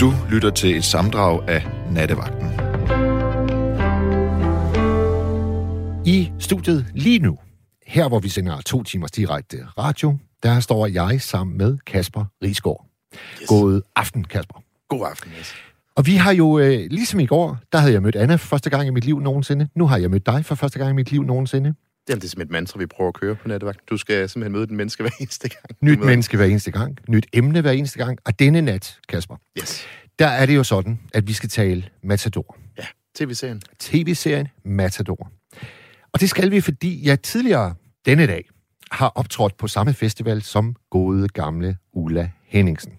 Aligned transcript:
Du 0.00 0.12
lytter 0.30 0.50
til 0.50 0.76
et 0.76 0.84
samdrag 0.84 1.48
af 1.48 1.66
Nattevagten. 1.90 2.46
I 6.06 6.30
studiet 6.38 6.86
lige 6.94 7.18
nu, 7.18 7.38
her 7.86 8.08
hvor 8.08 8.18
vi 8.18 8.28
sender 8.28 8.60
to 8.60 8.82
timers 8.82 9.10
direkte 9.10 9.56
radio, 9.78 10.18
der 10.42 10.60
står 10.60 10.86
jeg 10.86 11.20
sammen 11.20 11.58
med 11.58 11.78
Kasper 11.86 12.24
Risgaard. 12.44 12.86
Yes. 13.14 13.48
God 13.48 13.80
aften, 13.96 14.24
Kasper. 14.24 14.62
God 14.88 15.06
aften, 15.10 15.30
yes. 15.40 15.54
Og 15.94 16.06
vi 16.06 16.14
har 16.14 16.32
jo, 16.32 16.58
øh, 16.58 16.86
ligesom 16.90 17.20
i 17.20 17.26
går, 17.26 17.58
der 17.72 17.78
havde 17.78 17.92
jeg 17.92 18.02
mødt 18.02 18.16
Anna 18.16 18.34
for 18.34 18.46
første 18.46 18.70
gang 18.70 18.86
i 18.86 18.90
mit 18.90 19.04
liv 19.04 19.20
nogensinde. 19.20 19.68
Nu 19.74 19.86
har 19.86 19.96
jeg 19.96 20.10
mødt 20.10 20.26
dig 20.26 20.44
for 20.44 20.54
første 20.54 20.78
gang 20.78 20.90
i 20.90 20.94
mit 20.94 21.10
liv 21.10 21.22
nogensinde. 21.22 21.74
Jamen, 22.08 22.20
det 22.20 22.26
er 22.26 22.28
simpelthen 22.30 22.42
et 22.42 22.50
mantra, 22.50 22.78
vi 22.78 22.86
prøver 22.86 23.08
at 23.08 23.14
køre 23.14 23.34
på 23.36 23.48
nattevagten. 23.48 23.84
Du 23.90 23.96
skal 23.96 24.28
simpelthen 24.28 24.52
møde 24.52 24.66
den 24.66 24.76
menneske 24.76 25.02
hver 25.02 25.10
eneste 25.20 25.48
gang. 25.48 25.64
Nyt 25.82 25.98
menneske 25.98 26.36
hver 26.36 26.46
eneste 26.46 26.70
gang. 26.70 26.98
Nyt 27.08 27.26
emne 27.32 27.60
hver 27.60 27.70
eneste 27.70 27.98
gang. 27.98 28.18
Og 28.24 28.38
denne 28.38 28.60
nat, 28.60 28.98
Kasper, 29.08 29.36
Yes. 29.60 29.86
der 30.18 30.26
er 30.26 30.46
det 30.46 30.56
jo 30.56 30.64
sådan, 30.64 31.00
at 31.14 31.26
vi 31.28 31.32
skal 31.32 31.48
tale 31.48 31.84
Matador. 32.02 32.56
Ja, 32.78 32.86
tv-serien. 33.14 33.62
tv-serien 33.78 34.48
Matador. 34.64 35.30
Og 36.12 36.20
det 36.20 36.30
skal 36.30 36.50
vi, 36.50 36.60
fordi 36.60 37.06
jeg 37.08 37.22
tidligere 37.22 37.74
denne 38.06 38.26
dag 38.26 38.48
har 38.90 39.08
optrådt 39.08 39.56
på 39.56 39.68
samme 39.68 39.94
festival 39.94 40.42
som 40.42 40.76
gode 40.90 41.28
gamle 41.28 41.76
Ulla 41.92 42.30
Henningsen. 42.46 42.92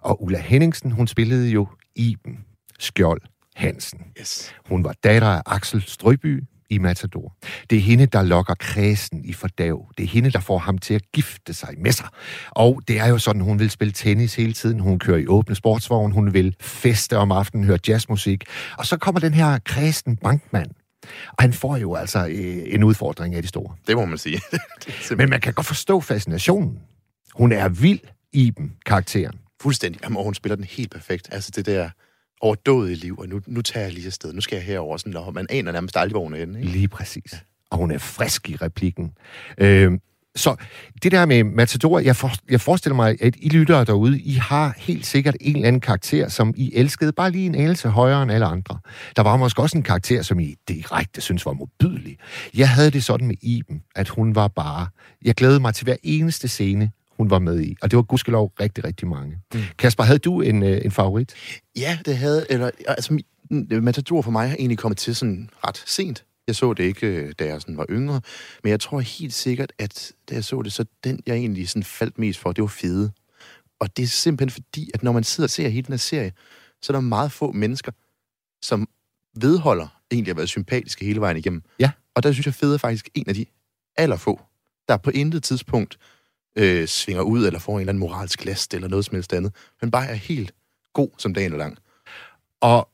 Og 0.00 0.22
Ulla 0.22 0.38
Henningsen, 0.38 0.90
hun 0.90 1.06
spillede 1.06 1.48
jo 1.48 1.68
Iben 1.96 2.44
Skjold 2.78 3.20
Hansen. 3.54 4.00
Yes. 4.20 4.54
Hun 4.68 4.84
var 4.84 4.94
datter 5.04 5.28
af 5.28 5.42
Axel 5.46 5.82
Strøby 5.82 6.42
i 6.70 6.78
Matador. 6.78 7.36
Det 7.70 7.78
er 7.78 7.82
hende, 7.82 8.06
der 8.06 8.22
lokker 8.22 8.54
kredsen 8.54 9.24
i 9.24 9.32
fordav. 9.32 9.88
Det 9.98 10.04
er 10.04 10.08
hende, 10.08 10.30
der 10.30 10.40
får 10.40 10.58
ham 10.58 10.78
til 10.78 10.94
at 10.94 11.02
gifte 11.12 11.54
sig 11.54 11.68
med 11.78 11.92
sig. 11.92 12.06
Og 12.50 12.82
det 12.88 12.98
er 12.98 13.06
jo 13.06 13.18
sådan, 13.18 13.40
hun 13.42 13.58
vil 13.58 13.70
spille 13.70 13.92
tennis 13.92 14.34
hele 14.34 14.52
tiden. 14.52 14.80
Hun 14.80 14.98
kører 14.98 15.18
i 15.18 15.26
åbne 15.26 15.54
sportsvogn. 15.54 16.12
Hun 16.12 16.34
vil 16.34 16.56
feste 16.60 17.16
om 17.18 17.32
aftenen, 17.32 17.64
høre 17.66 17.78
jazzmusik. 17.88 18.44
Og 18.78 18.86
så 18.86 18.96
kommer 18.96 19.20
den 19.20 19.34
her 19.34 19.58
kredsen 19.64 20.16
bankmand. 20.16 20.70
Og 21.28 21.36
han 21.38 21.52
får 21.52 21.76
jo 21.76 21.94
altså 21.94 22.26
øh, 22.26 22.62
en 22.66 22.84
udfordring 22.84 23.34
af 23.34 23.42
de 23.42 23.48
store. 23.48 23.74
Det 23.86 23.96
må 23.96 24.04
man 24.04 24.18
sige. 24.18 24.40
Men 25.18 25.30
man 25.30 25.40
kan 25.40 25.52
godt 25.52 25.66
forstå 25.66 26.00
fascinationen. 26.00 26.78
Hun 27.34 27.52
er 27.52 27.68
vild 27.68 28.00
i 28.32 28.50
dem, 28.50 28.70
karakteren. 28.86 29.38
fuldstændig. 29.62 30.02
Jamen, 30.04 30.16
og 30.16 30.24
hun 30.24 30.34
spiller 30.34 30.56
den 30.56 30.64
helt 30.64 30.90
perfekt. 30.90 31.28
Altså 31.32 31.50
det 31.56 31.66
der 31.66 31.90
overdådigt 32.40 33.00
liv, 33.00 33.18
og 33.18 33.28
nu, 33.28 33.40
nu 33.46 33.62
tager 33.62 33.84
jeg 33.84 33.94
lige 33.94 34.06
afsted. 34.06 34.32
Nu 34.32 34.40
skal 34.40 34.56
jeg 34.56 34.64
herover 34.64 34.96
sådan, 34.96 35.16
og 35.16 35.34
man 35.34 35.46
aner 35.50 35.72
nærmest 35.72 35.96
aldrig, 35.96 36.12
hvor 36.12 36.22
hun 36.22 36.34
er 36.34 36.38
henne. 36.38 36.58
Ikke? 36.58 36.72
Lige 36.72 36.88
præcis. 36.88 37.44
Og 37.70 37.78
hun 37.78 37.90
er 37.90 37.98
frisk 37.98 38.50
i 38.50 38.56
replikken. 38.56 39.12
Øh, 39.58 39.92
så 40.36 40.56
det 41.02 41.12
der 41.12 41.26
med 41.26 41.44
Matador, 41.44 41.98
jeg, 41.98 42.16
for, 42.16 42.30
jeg 42.50 42.60
forestiller 42.60 42.96
mig, 42.96 43.16
at 43.22 43.34
I 43.38 43.48
lyttere 43.48 43.84
derude, 43.84 44.20
I 44.20 44.32
har 44.32 44.74
helt 44.78 45.06
sikkert 45.06 45.36
en 45.40 45.56
eller 45.56 45.68
anden 45.68 45.80
karakter, 45.80 46.28
som 46.28 46.54
I 46.56 46.72
elskede 46.74 47.12
bare 47.12 47.30
lige 47.30 47.46
en 47.46 47.54
anelse 47.54 47.88
højere 47.88 48.22
end 48.22 48.32
alle 48.32 48.46
andre. 48.46 48.78
Der 49.16 49.22
var 49.22 49.36
måske 49.36 49.62
også 49.62 49.78
en 49.78 49.82
karakter, 49.82 50.22
som 50.22 50.40
I 50.40 50.54
direkte 50.68 51.20
synes 51.20 51.46
var 51.46 51.52
modbydelig. 51.52 52.18
Jeg 52.54 52.68
havde 52.68 52.90
det 52.90 53.04
sådan 53.04 53.26
med 53.26 53.36
Iben, 53.42 53.82
at 53.94 54.08
hun 54.08 54.34
var 54.34 54.48
bare... 54.48 54.86
Jeg 55.24 55.34
glædede 55.34 55.60
mig 55.60 55.74
til 55.74 55.84
hver 55.84 55.96
eneste 56.02 56.48
scene, 56.48 56.90
hun 57.16 57.30
var 57.30 57.38
med 57.38 57.60
i. 57.60 57.76
Og 57.82 57.90
det 57.90 57.96
var 57.96 58.02
gudskelov 58.02 58.52
rigtig, 58.60 58.84
rigtig 58.84 59.08
mange. 59.08 59.38
Mm. 59.54 59.60
Kasper, 59.78 60.04
havde 60.04 60.18
du 60.18 60.40
en, 60.40 60.62
øh, 60.62 60.84
en 60.84 60.90
favorit? 60.90 61.34
Ja, 61.76 61.98
det 62.04 62.16
havde... 62.16 62.46
Eller, 62.50 62.70
altså, 62.88 63.12
min- 63.12 63.24
Matador 63.84 64.22
for 64.22 64.30
mig 64.30 64.48
har 64.48 64.56
egentlig 64.56 64.78
kommet 64.78 64.98
til 64.98 65.16
sådan 65.16 65.50
ret 65.66 65.82
sent. 65.86 66.24
Jeg 66.46 66.56
så 66.56 66.72
det 66.74 66.84
ikke, 66.84 67.06
øh, 67.06 67.32
da 67.38 67.46
jeg 67.46 67.60
sådan 67.60 67.76
var 67.76 67.86
yngre, 67.90 68.20
men 68.62 68.70
jeg 68.70 68.80
tror 68.80 69.00
helt 69.00 69.32
sikkert, 69.34 69.72
at 69.78 70.12
da 70.30 70.34
jeg 70.34 70.44
så 70.44 70.62
det, 70.62 70.72
så 70.72 70.84
den, 71.04 71.20
jeg 71.26 71.36
egentlig 71.36 71.68
sådan 71.68 71.82
faldt 71.82 72.18
mest 72.18 72.38
for, 72.40 72.52
det 72.52 72.62
var 72.62 72.68
fede. 72.68 73.12
Og 73.80 73.96
det 73.96 74.02
er 74.02 74.06
simpelthen 74.06 74.62
fordi, 74.62 74.90
at 74.94 75.02
når 75.02 75.12
man 75.12 75.24
sidder 75.24 75.46
og 75.46 75.50
ser 75.50 75.68
hele 75.68 75.86
den 75.86 75.92
her 75.92 75.98
serie, 75.98 76.32
så 76.82 76.92
er 76.92 76.96
der 76.96 77.00
meget 77.00 77.32
få 77.32 77.52
mennesker, 77.52 77.92
som 78.62 78.88
vedholder 79.36 80.00
egentlig 80.10 80.30
at 80.30 80.36
være 80.36 80.46
sympatiske 80.46 81.04
hele 81.04 81.20
vejen 81.20 81.36
igennem. 81.36 81.62
Ja. 81.78 81.90
Og 82.14 82.22
der 82.22 82.32
synes 82.32 82.46
jeg, 82.46 82.54
Fede 82.54 82.74
er 82.74 82.78
faktisk 82.78 83.08
en 83.14 83.24
af 83.28 83.34
de 83.34 83.46
allerfå, 83.96 84.40
der 84.88 84.96
på 84.96 85.10
intet 85.10 85.42
tidspunkt 85.42 85.98
øh, 86.56 86.88
svinger 86.88 87.22
ud 87.22 87.46
eller 87.46 87.58
får 87.58 87.72
en 87.72 87.80
eller 87.80 87.90
anden 87.90 88.00
moralsk 88.00 88.44
last 88.44 88.74
eller 88.74 88.88
noget 88.88 89.04
som 89.04 89.14
helst 89.14 89.32
andet, 89.32 89.52
men 89.80 89.90
bare 89.90 90.06
er 90.06 90.14
helt 90.14 90.52
god 90.92 91.08
som 91.18 91.34
dagen 91.34 91.52
er 91.52 91.56
lang. 91.56 91.78
Og 92.60 92.88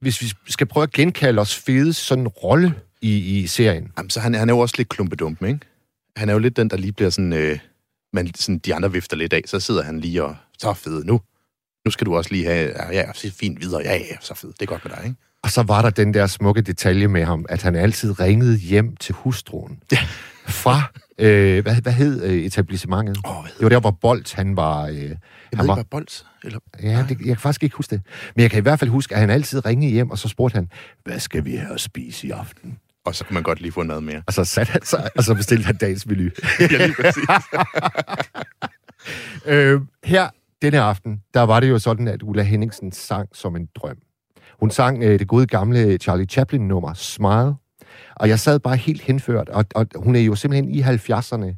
hvis 0.00 0.22
vi 0.22 0.32
skal 0.48 0.66
prøve 0.66 0.82
at 0.82 0.92
genkalde 0.92 1.40
os 1.40 1.56
Fedes 1.56 1.96
sådan 1.96 2.28
rolle 2.28 2.74
i, 3.00 3.40
i 3.40 3.46
serien. 3.46 3.92
Jamen, 3.96 4.10
så 4.10 4.20
han, 4.20 4.34
han 4.34 4.48
er 4.48 4.54
jo 4.54 4.58
også 4.58 4.74
lidt 4.78 4.88
klumpedump, 4.88 5.42
ikke? 5.42 5.60
Han 6.16 6.28
er 6.28 6.32
jo 6.32 6.38
lidt 6.38 6.56
den, 6.56 6.70
der 6.70 6.76
lige 6.76 6.92
bliver 6.92 7.10
sådan, 7.10 7.32
øh, 7.32 7.58
man, 8.12 8.34
sådan 8.34 8.58
de 8.58 8.74
andre 8.74 8.92
vifter 8.92 9.16
lidt 9.16 9.32
af, 9.32 9.42
så 9.46 9.60
sidder 9.60 9.82
han 9.82 10.00
lige 10.00 10.24
og, 10.24 10.36
så 10.58 10.72
fed 10.74 11.04
nu. 11.04 11.20
Nu 11.84 11.90
skal 11.90 12.06
du 12.06 12.16
også 12.16 12.30
lige 12.32 12.44
have, 12.44 12.72
ja, 12.82 12.92
ja, 12.92 13.12
så 13.12 13.32
fint 13.32 13.60
videre, 13.60 13.82
ja, 13.84 13.96
ja, 13.96 14.16
så 14.20 14.34
fed, 14.34 14.48
det 14.48 14.62
er 14.62 14.66
godt 14.66 14.84
med 14.84 14.96
dig, 14.96 15.04
ikke? 15.04 15.16
Og 15.42 15.50
så 15.50 15.62
var 15.62 15.82
der 15.82 15.90
den 15.90 16.14
der 16.14 16.26
smukke 16.26 16.62
detalje 16.62 17.08
med 17.08 17.24
ham, 17.24 17.46
at 17.48 17.62
han 17.62 17.76
altid 17.76 18.20
ringede 18.20 18.58
hjem 18.58 18.96
til 18.96 19.14
hustruen. 19.14 19.82
Ja. 19.92 19.98
Fra, 20.46 20.82
øh, 21.18 21.62
hvad, 21.62 21.82
hvad 21.82 21.92
hed 21.92 22.22
øh, 22.24 22.32
etablissementet? 22.34 23.16
Hvad 23.16 23.50
Det 23.58 23.62
var 23.62 23.68
der, 23.68 23.80
hvor 23.80 23.90
Bolt, 24.00 24.34
han 24.34 24.56
var... 24.56 24.86
Øh, 24.86 24.94
Jeg 24.94 25.08
han 25.54 25.58
ved 25.58 25.66
var 25.66 25.76
ikke, 25.78 25.90
bold, 25.90 26.24
eller... 26.44 26.58
ja, 26.82 27.04
det, 27.08 27.18
jeg 27.18 27.26
kan 27.26 27.36
faktisk 27.36 27.62
ikke 27.62 27.76
huske 27.76 27.96
det. 27.96 28.02
Men 28.36 28.42
jeg 28.42 28.50
kan 28.50 28.58
i 28.58 28.62
hvert 28.62 28.78
fald 28.78 28.90
huske, 28.90 29.14
at 29.14 29.20
han 29.20 29.30
altid 29.30 29.66
ringede 29.66 29.92
hjem, 29.92 30.10
og 30.10 30.18
så 30.18 30.28
spurgte 30.28 30.54
han, 30.54 30.70
hvad 31.04 31.18
skal 31.20 31.44
vi 31.44 31.56
have 31.56 31.74
at 31.74 31.80
spise 31.80 32.26
i 32.26 32.30
aften? 32.30 32.78
Og 33.04 33.14
så 33.14 33.24
kan 33.24 33.34
man 33.34 33.42
godt 33.42 33.60
lige 33.60 33.72
få 33.72 33.82
noget 33.82 34.02
mere. 34.02 34.22
Og 34.26 34.32
så 34.32 34.44
satte 34.44 34.72
han 34.72 34.84
sig, 34.84 35.10
og 35.16 35.24
så 35.24 35.34
bestilte 35.34 35.64
han 35.66 35.76
dagens 35.76 36.06
menu. 36.06 36.22
ja, 36.60 36.86
lige 36.86 36.94
præcis. 37.00 37.24
øh, 39.46 39.80
her, 40.04 40.28
denne 40.62 40.80
aften, 40.80 41.20
der 41.34 41.40
var 41.40 41.60
det 41.60 41.68
jo 41.70 41.78
sådan, 41.78 42.08
at 42.08 42.22
Ulla 42.22 42.42
Henningsen 42.42 42.92
sang 42.92 43.28
som 43.32 43.56
en 43.56 43.68
drøm. 43.74 43.96
Hun 44.60 44.70
sang 44.70 45.02
øh, 45.02 45.18
det 45.18 45.28
gode 45.28 45.46
gamle 45.46 45.96
Charlie 45.96 46.26
Chaplin-nummer, 46.26 46.94
Smile. 46.94 47.54
Og 48.16 48.28
jeg 48.28 48.40
sad 48.40 48.58
bare 48.58 48.76
helt 48.76 49.02
henført, 49.02 49.48
og, 49.48 49.64
og 49.74 49.86
hun 49.96 50.16
er 50.16 50.20
jo 50.20 50.34
simpelthen 50.34 50.74
i 50.74 50.82
70'erne, 50.82 51.54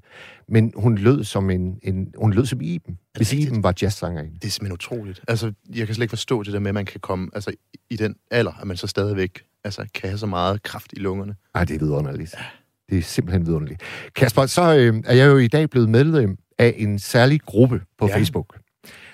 men 0.49 0.73
hun 0.77 0.99
lød 0.99 1.25
som 1.25 1.51
en, 1.51 1.79
en 1.83 2.15
hun 2.19 2.33
lød 2.33 2.47
som 2.47 2.61
Iben, 2.61 2.99
hvis 3.17 3.33
rigtigt? 3.33 3.49
Iben 3.51 3.63
var 3.63 3.75
jazzsangerinde. 3.83 4.35
Det 4.35 4.45
er 4.45 4.51
simpelthen 4.51 4.73
utroligt. 4.73 5.21
Altså, 5.29 5.53
jeg 5.75 5.87
kan 5.87 5.95
slet 5.95 6.05
ikke 6.05 6.11
forstå 6.11 6.43
det 6.43 6.53
der 6.53 6.59
med, 6.59 6.69
at 6.69 6.75
man 6.75 6.87
kan 6.87 7.01
komme, 7.01 7.29
altså, 7.35 7.53
i 7.91 7.97
den 7.97 8.15
alder, 8.31 8.53
at 8.61 8.67
man 8.67 8.77
så 8.77 8.87
stadigvæk, 8.87 9.45
altså, 9.65 9.87
kan 9.95 10.09
have 10.09 10.19
så 10.19 10.27
meget 10.27 10.63
kraft 10.63 10.93
i 10.93 10.99
lungerne. 10.99 11.35
Ej, 11.55 11.65
det 11.65 11.75
er 11.75 11.79
vidunderligt. 11.79 12.35
Det 12.91 12.99
er 12.99 13.03
simpelthen 13.03 13.47
vidunderligt. 13.47 13.83
Kasper, 14.17 14.47
så 14.47 14.77
øh, 14.77 15.03
er 15.07 15.15
jeg 15.15 15.27
jo 15.27 15.39
i 15.39 15.49
dag 15.49 15.71
blevet 15.71 15.89
medlem 15.89 16.39
af 16.59 16.75
en 16.77 16.99
særlig 16.99 17.41
gruppe 17.41 17.81
på 17.99 18.07
Ja. 18.07 18.13
ja. 18.13 18.19
Facebook. 18.19 18.59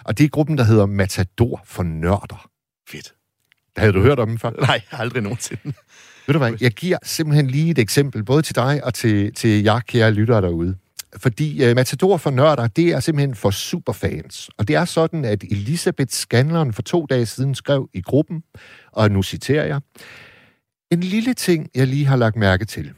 Og 0.04 0.18
det 0.18 0.24
er 0.24 0.28
gruppen, 0.28 0.58
der 0.58 0.64
hedder 0.64 0.86
Matador 0.86 1.62
for 1.64 1.82
Nørder. 1.82 2.48
Fedt. 2.88 3.14
Havde 3.76 3.92
du 3.92 4.00
hørt 4.00 4.18
om 4.18 4.28
den 4.28 4.38
før? 4.38 4.50
Nej, 4.50 4.80
aldrig 4.92 5.22
nogensinde. 5.22 5.72
Ved 6.26 6.32
du 6.32 6.38
hvad, 6.38 6.52
jeg 6.60 6.72
giver 6.72 6.98
simpelthen 7.02 7.46
lige 7.46 7.70
et 7.70 7.78
eksempel, 7.78 8.24
både 8.24 8.42
til 8.42 8.54
dig 8.54 8.84
og 8.84 8.94
til, 8.94 9.34
til 9.34 9.62
jer, 9.62 9.80
kære 9.80 10.10
lyttere 10.10 10.40
derude. 10.40 10.76
Fordi 11.16 11.70
uh, 11.70 11.74
Matador 11.76 12.16
for 12.16 12.30
nørder, 12.30 12.66
det 12.66 12.88
er 12.88 13.00
simpelthen 13.00 13.34
for 13.34 13.50
superfans. 13.50 14.50
Og 14.58 14.68
det 14.68 14.76
er 14.76 14.84
sådan, 14.84 15.24
at 15.24 15.44
Elisabeth 15.44 16.10
Scanlon 16.10 16.72
for 16.72 16.82
to 16.82 17.06
dage 17.06 17.26
siden 17.26 17.54
skrev 17.54 17.88
i 17.94 18.00
gruppen, 18.00 18.42
og 18.92 19.10
nu 19.10 19.22
citerer 19.22 19.66
jeg, 19.66 19.80
En 20.90 21.00
lille 21.00 21.34
ting, 21.34 21.68
jeg 21.74 21.86
lige 21.86 22.06
har 22.06 22.16
lagt 22.16 22.36
mærke 22.36 22.64
til. 22.64 22.92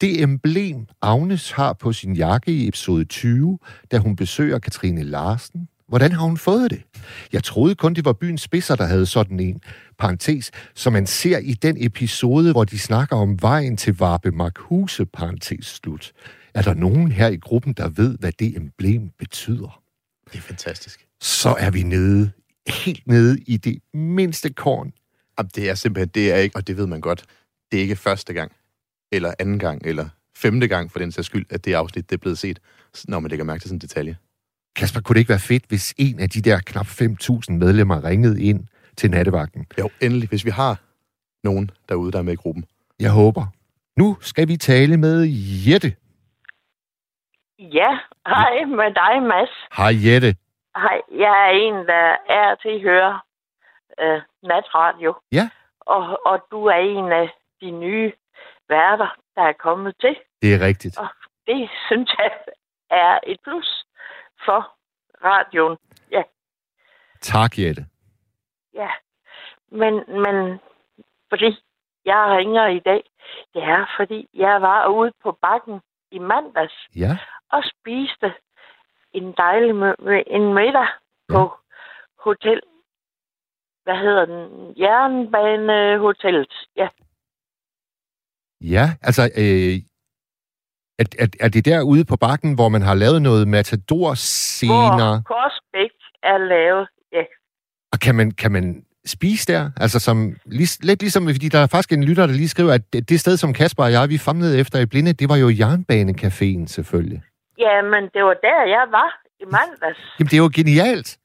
Det 0.00 0.22
emblem, 0.22 0.86
Agnes 1.02 1.50
har 1.50 1.72
på 1.72 1.92
sin 1.92 2.16
jakke 2.16 2.52
i 2.52 2.68
episode 2.68 3.04
20, 3.04 3.58
da 3.90 3.98
hun 3.98 4.16
besøger 4.16 4.58
Katrine 4.58 5.02
Larsen, 5.02 5.68
hvordan 5.88 6.12
har 6.12 6.22
hun 6.22 6.36
fået 6.36 6.70
det? 6.70 6.82
Jeg 7.32 7.44
troede 7.44 7.74
kun, 7.74 7.94
det 7.94 8.04
var 8.04 8.12
byens 8.12 8.42
spidser, 8.42 8.76
der 8.76 8.84
havde 8.84 9.06
sådan 9.06 9.40
en, 9.40 9.60
parentes, 9.98 10.50
som 10.74 10.92
man 10.92 11.06
ser 11.06 11.38
i 11.38 11.52
den 11.52 11.76
episode, 11.84 12.52
hvor 12.52 12.64
de 12.64 12.78
snakker 12.78 13.16
om 13.16 13.42
vejen 13.42 13.76
til 13.76 13.98
Varpe 13.98 14.30
Markhuse, 14.30 15.06
parentes 15.06 15.66
slut. 15.66 16.12
Er 16.54 16.62
der 16.62 16.74
nogen 16.74 17.12
her 17.12 17.28
i 17.28 17.36
gruppen, 17.36 17.72
der 17.72 17.88
ved, 17.88 18.18
hvad 18.18 18.32
det 18.32 18.56
emblem 18.56 19.10
betyder? 19.18 19.82
Det 20.32 20.38
er 20.38 20.42
fantastisk. 20.42 21.06
Så 21.20 21.54
er 21.58 21.70
vi 21.70 21.82
nede, 21.82 22.30
helt 22.68 23.06
nede 23.06 23.38
i 23.46 23.56
det 23.56 23.78
mindste 23.94 24.50
korn. 24.50 24.92
Jamen, 25.38 25.50
det 25.54 25.70
er 25.70 25.74
simpelthen, 25.74 26.08
det 26.08 26.32
er 26.32 26.36
ikke, 26.36 26.56
og 26.56 26.66
det 26.66 26.76
ved 26.76 26.86
man 26.86 27.00
godt, 27.00 27.24
det 27.72 27.78
er 27.78 27.82
ikke 27.82 27.96
første 27.96 28.32
gang, 28.32 28.52
eller 29.12 29.34
anden 29.38 29.58
gang, 29.58 29.82
eller 29.84 30.08
femte 30.36 30.68
gang 30.68 30.92
for 30.92 30.98
den 30.98 31.12
sags 31.12 31.26
skyld, 31.26 31.46
at 31.50 31.64
det 31.64 31.74
afsnit 31.74 32.10
det 32.10 32.16
er 32.16 32.20
blevet 32.20 32.38
set, 32.38 32.58
når 33.08 33.20
man 33.20 33.30
lægger 33.30 33.44
mærke 33.44 33.62
til 33.62 33.68
sådan 33.68 33.76
en 33.76 33.80
detalje. 33.80 34.16
Kasper, 34.78 35.00
kunne 35.00 35.14
det 35.14 35.20
ikke 35.20 35.34
være 35.36 35.48
fedt, 35.52 35.64
hvis 35.68 35.94
en 35.98 36.20
af 36.24 36.28
de 36.34 36.40
der 36.48 36.58
knap 36.70 36.86
5.000 36.86 37.52
medlemmer 37.62 38.04
ringede 38.04 38.42
ind 38.50 38.60
til 38.96 39.10
nattevagten? 39.10 39.66
Jo, 39.78 39.90
endelig, 40.02 40.28
hvis 40.28 40.44
vi 40.44 40.50
har 40.50 40.74
nogen 41.44 41.70
derude, 41.88 42.12
der 42.12 42.18
er 42.18 42.22
med 42.22 42.32
i 42.32 42.42
gruppen. 42.42 42.64
Jeg 43.00 43.12
håber. 43.12 43.44
Nu 43.96 44.16
skal 44.20 44.48
vi 44.48 44.56
tale 44.56 44.96
med 44.96 45.16
Jette. 45.66 45.90
Ja, 47.78 47.90
hej 48.26 48.54
med 48.78 48.90
dig, 49.02 49.14
Mads. 49.22 49.54
Hej 49.78 49.92
Jette. 50.06 50.30
Hej, 50.76 50.98
jeg 51.24 51.34
er 51.46 51.52
en, 51.66 51.74
der 51.74 52.06
er 52.38 52.54
til 52.62 52.74
at 52.78 52.82
høre 52.82 53.20
øh, 54.00 54.20
natradio. 54.42 55.14
Ja. 55.32 55.50
Og, 55.80 56.26
og 56.26 56.36
du 56.50 56.64
er 56.64 56.80
en 56.96 57.12
af 57.12 57.28
de 57.60 57.70
nye 57.70 58.12
værter, 58.68 59.10
der 59.36 59.42
er 59.42 59.56
kommet 59.66 59.94
til. 60.00 60.14
Det 60.42 60.54
er 60.54 60.60
rigtigt. 60.66 60.98
Og 60.98 61.08
det 61.46 61.70
synes 61.86 62.10
jeg 62.18 62.30
er 62.90 63.18
et 63.26 63.38
plus 63.44 63.84
for 64.48 64.60
radioen. 65.24 65.76
Ja, 66.10 66.22
Tak, 67.20 67.58
Jette. 67.58 67.82
Ja, 68.74 68.90
men, 69.70 69.94
men 70.24 70.36
fordi 71.28 71.50
jeg 72.04 72.20
ringer 72.38 72.66
i 72.66 72.78
dag, 72.78 73.02
det 73.54 73.62
er 73.62 73.86
fordi, 73.98 74.28
jeg 74.34 74.62
var 74.62 74.88
ude 74.88 75.12
på 75.22 75.32
bakken 75.42 75.80
i 76.10 76.18
mandags 76.18 76.74
Ja. 76.96 77.18
og 77.52 77.62
spiste 77.72 78.28
en 79.12 79.32
dejlig 79.32 79.70
en 80.26 80.54
middag 80.54 80.88
på 81.28 81.52
hotel. 82.18 82.60
Hvad 83.84 83.96
hedder 83.96 84.24
den? 84.26 84.74
Jernbanehotellet. 84.78 86.52
Ja, 86.76 86.88
Ja, 88.60 88.84
altså, 89.02 89.22
øh, 89.42 89.74
er, 90.98 91.04
er, 91.18 91.26
er 91.40 91.48
det 91.48 91.64
derude 91.64 92.04
på 92.04 92.16
bakken, 92.16 92.54
hvor 92.54 92.68
man 92.68 92.82
har 92.82 92.94
lavet 92.94 93.22
noget 93.22 93.48
matador-scener? 93.48 95.10
hvor 95.10 95.22
Korsbæk 95.34 95.90
er 96.22 96.38
lavet. 96.38 96.88
Ja, 97.12 97.22
Og 97.92 97.98
kan 98.00 98.14
man, 98.14 98.30
kan 98.30 98.52
man 98.52 98.84
spise 99.06 99.52
der? 99.52 99.70
Altså 99.76 99.98
som, 100.00 100.36
lig, 100.46 100.68
lidt 100.82 101.00
ligesom, 101.02 101.22
fordi 101.28 101.48
der 101.48 101.58
er 101.58 101.66
faktisk 101.66 101.92
en 101.92 102.04
lytter, 102.04 102.26
der 102.26 102.34
lige 102.34 102.48
skriver, 102.48 102.72
at 102.72 102.92
det, 102.92 103.08
det 103.08 103.20
sted, 103.20 103.36
som 103.36 103.52
Kasper 103.52 103.84
og 103.84 103.92
jeg, 103.92 104.08
vi 104.08 104.18
famlede 104.18 104.58
efter 104.58 104.78
i 104.78 104.86
blinde, 104.86 105.12
det 105.12 105.28
var 105.28 105.36
jo 105.36 105.48
Jernbanecaféen 105.48 106.66
selvfølgelig. 106.66 107.22
ja 107.58 107.82
men 107.82 108.02
det 108.14 108.22
var 108.24 108.36
der, 108.48 108.60
jeg 108.76 108.84
var 108.90 109.10
i 109.40 109.44
mandags. 109.44 110.00
Jamen, 110.18 110.28
det 110.30 110.32
er 110.38 110.42
jo 110.46 110.50
genialt. 110.54 111.18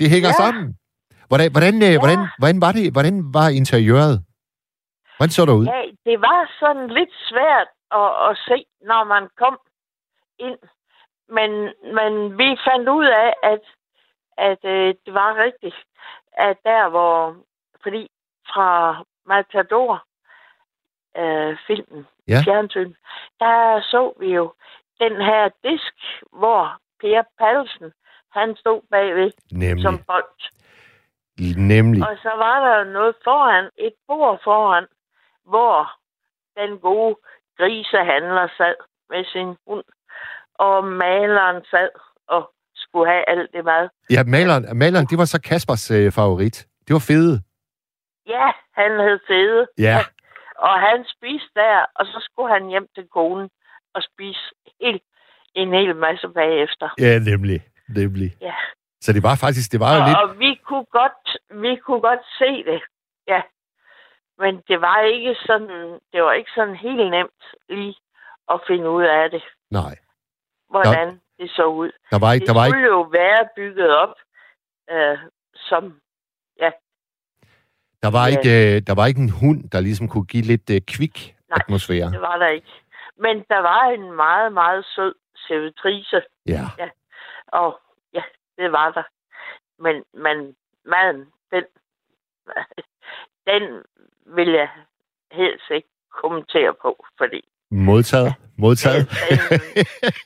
Det 0.00 0.10
hænger 0.10 0.28
Ja. 0.28 0.32
sammen. 0.42 0.76
Hvordan, 1.28 1.50
hvordan, 1.52 1.82
ja. 1.82 1.98
hvordan, 1.98 2.18
hvordan, 2.38 2.60
var 2.60 2.72
det, 2.72 2.92
hvordan 2.92 3.14
var 3.34 3.48
interiøret? 3.48 4.22
Hvordan 5.16 5.30
så 5.30 5.42
det 5.46 5.52
ud? 5.52 5.66
Ja, 5.66 5.82
det 6.10 6.16
var 6.28 6.40
sådan 6.60 6.86
lidt 6.98 7.12
svært 7.30 7.68
at, 7.92 8.30
at 8.30 8.36
se, 8.48 8.66
når 8.80 9.04
man 9.04 9.28
kom 9.36 9.58
ind. 10.38 10.58
Men, 11.28 11.50
men 11.94 12.38
vi 12.38 12.58
fandt 12.68 12.88
ud 12.88 13.06
af, 13.06 13.34
at, 13.42 13.60
at 14.38 14.64
øh, 14.64 14.94
det 15.06 15.14
var 15.14 15.34
rigtigt, 15.44 15.76
at 16.32 16.56
der 16.64 16.88
hvor, 16.88 17.36
fordi 17.82 18.10
fra 18.52 19.02
Matador 19.26 20.04
øh, 21.16 21.58
filmen, 21.66 22.06
Ja. 22.28 22.40
fjernsyn, 22.44 22.94
der 23.40 23.80
så 23.80 24.12
vi 24.20 24.34
jo 24.34 24.52
den 25.00 25.16
her 25.22 25.48
disk, 25.64 25.94
hvor 26.32 26.76
Per 27.00 27.22
Palsen, 27.38 27.92
han 28.32 28.56
stod 28.56 28.82
bagved 28.90 29.32
Nemlig. 29.52 29.82
som 29.82 29.98
bold. 29.98 30.50
Nemlig. 31.56 32.08
Og 32.08 32.16
så 32.22 32.28
var 32.36 32.60
der 32.66 32.84
noget 32.84 33.14
foran, 33.24 33.70
et 33.78 33.94
bord 34.06 34.40
foran, 34.44 34.86
hvor 35.44 35.92
den 36.56 36.78
gode 36.78 37.16
grisehandler 37.60 38.48
sad 38.58 38.74
med 39.10 39.24
sin 39.32 39.50
hund, 39.66 39.84
og 40.54 40.84
maleren 40.84 41.64
sad 41.70 41.88
og 42.34 42.42
skulle 42.74 43.10
have 43.12 43.24
alt 43.32 43.50
det 43.54 43.64
mad. 43.64 43.88
Ja, 44.10 44.22
maleren, 44.24 44.78
maleren 44.78 45.06
det 45.10 45.18
var 45.18 45.24
så 45.24 45.40
Kaspers 45.50 45.90
øh, 45.90 46.12
favorit. 46.12 46.56
Det 46.86 46.92
var 46.98 47.04
fede. 47.12 47.34
Ja, 48.26 48.46
han 48.80 48.90
havde 49.04 49.20
fede, 49.30 49.66
Ja. 49.78 49.96
og 50.58 50.74
han 50.86 50.98
spiste 51.14 51.50
der, 51.54 51.78
og 51.98 52.06
så 52.06 52.18
skulle 52.30 52.52
han 52.54 52.64
hjem 52.72 52.86
til 52.94 53.06
konen 53.16 53.50
og 53.94 54.02
spise 54.02 54.44
helt, 54.80 55.02
en 55.54 55.72
hel 55.78 55.96
masse 55.96 56.28
bagefter. 56.28 56.88
Ja, 56.98 57.18
nemlig. 57.30 57.60
Nemlig. 57.88 58.30
Ja. 58.40 58.54
Så 59.00 59.12
det 59.12 59.22
var 59.22 59.34
faktisk, 59.44 59.72
det 59.72 59.80
var 59.80 59.92
jo 59.96 60.00
Og, 60.02 60.06
lidt... 60.08 60.18
og 60.22 60.38
vi 60.38 60.50
kunne 60.68 60.84
godt, 61.00 61.26
vi 61.64 61.76
kunne 61.84 62.00
godt 62.00 62.24
se 62.38 62.50
det, 62.70 62.80
ja. 63.28 63.40
Men 64.42 64.62
det 64.68 64.80
var 64.80 65.00
ikke 65.00 65.34
sådan, 65.46 66.00
det 66.12 66.22
var 66.22 66.32
ikke 66.32 66.50
sådan 66.54 66.76
helt 66.76 67.10
nemt 67.10 67.42
lige 67.68 67.96
at 68.52 68.60
finde 68.66 68.90
ud 68.90 69.02
af 69.04 69.30
det, 69.30 69.42
Nej. 69.70 69.98
hvordan 70.70 71.20
det 71.38 71.50
så 71.50 71.64
ud. 71.66 71.90
Der 72.10 72.18
var 72.18 72.32
ikke, 72.32 72.46
Det 72.46 72.54
der 72.54 72.60
var 72.60 72.66
ikke, 72.66 72.74
skulle 72.74 72.86
jo 72.86 73.00
være 73.02 73.48
bygget 73.56 73.96
op 73.96 74.14
øh, 74.90 75.18
som, 75.54 76.00
der 78.02 78.10
var 78.10 78.26
Ja. 78.26 78.30
ikke, 78.34 78.76
øh, 78.76 78.82
der 78.86 78.94
var 78.94 79.06
ikke 79.06 79.20
en 79.20 79.36
hund, 79.40 79.70
der 79.70 79.80
ligesom 79.80 80.08
kunne 80.08 80.24
give 80.26 80.42
lidt 80.42 80.70
øh, 80.70 80.80
kvik 80.94 81.16
Nej. 81.48 81.58
atmosfære. 81.60 82.10
det 82.10 82.20
var 82.20 82.36
der 82.38 82.48
ikke. 82.48 82.72
Men 83.16 83.36
der 83.48 83.58
var 83.58 83.82
en 83.90 84.12
meget, 84.12 84.52
meget 84.52 84.84
sød 84.94 85.14
servitrice, 85.48 86.22
Ja. 86.46 86.64
og 87.46 87.80
ja, 88.14 88.22
det 88.58 88.72
var 88.72 88.90
der. 88.90 89.02
Men, 89.82 90.04
men 90.14 90.56
maden, 90.84 91.26
den, 91.52 91.64
den 93.50 93.82
vil 94.36 94.48
jeg 94.48 94.68
helst 95.32 95.64
ikke 95.70 95.88
kommentere 96.22 96.74
på, 96.82 97.06
fordi 97.18 97.40
Modtaget. 97.70 98.34
Modtaget. 98.58 99.08
den, 99.10 99.38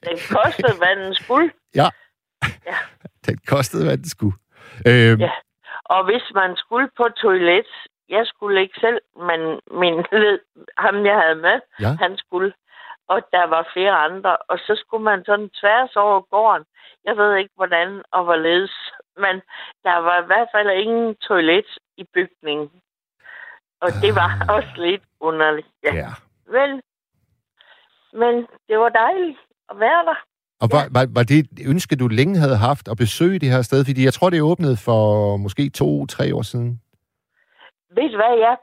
den 0.09 0.19
kostede, 0.37 0.77
hvad 0.79 0.97
den 1.05 1.15
skulle. 1.15 1.51
Den 3.27 3.39
kostede, 3.47 3.85
hvad 3.87 3.97
den 3.97 4.09
skulle. 4.09 4.37
Øhm, 4.89 5.21
Ja. 5.21 5.31
Og 5.85 6.05
hvis 6.05 6.23
man 6.35 6.57
skulle 6.57 6.89
på 6.97 7.09
toilet, 7.09 7.67
jeg 8.09 8.27
skulle 8.27 8.61
ikke 8.61 8.81
selv, 8.81 9.01
men 9.29 9.41
min 9.83 9.95
led, 10.13 10.39
ham 10.79 11.07
jeg 11.07 11.17
havde 11.23 11.35
med, 11.49 11.61
Ja. 11.81 11.97
han 12.05 12.17
skulle. 12.17 12.53
Og 13.09 13.19
der 13.33 13.47
var 13.47 13.69
flere 13.73 13.93
andre, 13.93 14.37
og 14.37 14.59
så 14.59 14.73
skulle 14.83 15.05
man 15.05 15.25
sådan 15.27 15.51
tværs 15.61 15.97
over 15.97 16.21
gården. 16.21 16.65
Jeg 17.05 17.17
ved 17.17 17.37
ikke, 17.37 17.51
hvordan 17.57 18.03
og 18.13 18.25
hvorledes, 18.25 18.75
men 19.17 19.35
der 19.87 19.97
var 20.07 20.23
i 20.23 20.27
hvert 20.27 20.49
fald 20.55 20.71
ingen 20.71 21.15
toilet 21.29 21.67
i 21.97 22.05
bygningen. 22.15 22.71
Og 23.85 23.91
det 24.03 24.15
var 24.15 24.31
også 24.57 24.73
lidt 24.77 25.03
underligt. 25.21 25.69
Ja. 25.85 25.95
ja. 25.95 26.11
Men, 26.57 26.71
men 28.21 28.35
det 28.69 28.79
var 28.79 28.89
dejligt 28.89 29.39
at 29.71 29.81
være 29.81 30.05
der. 30.05 30.19
Og 30.61 30.69
var, 30.73 30.85
var, 30.97 31.07
var 31.15 31.23
det 31.23 31.39
et 31.39 31.69
ønske, 31.69 31.97
du 31.97 32.09
længe 32.09 32.39
havde 32.39 32.57
haft 32.57 32.89
at 32.89 32.97
besøge 32.97 33.39
det 33.39 33.51
her 33.51 33.63
sted? 33.63 33.85
Fordi 33.85 34.05
jeg 34.05 34.13
tror, 34.15 34.31
det 34.31 34.43
åbnede 34.43 34.77
for 34.77 35.37
måske 35.37 35.71
to-tre 35.71 36.35
år 36.35 36.43
siden. 36.43 36.81
Ved 37.97 38.11
du 38.11 38.17
hvad, 38.17 38.39
jeg, 38.47 38.57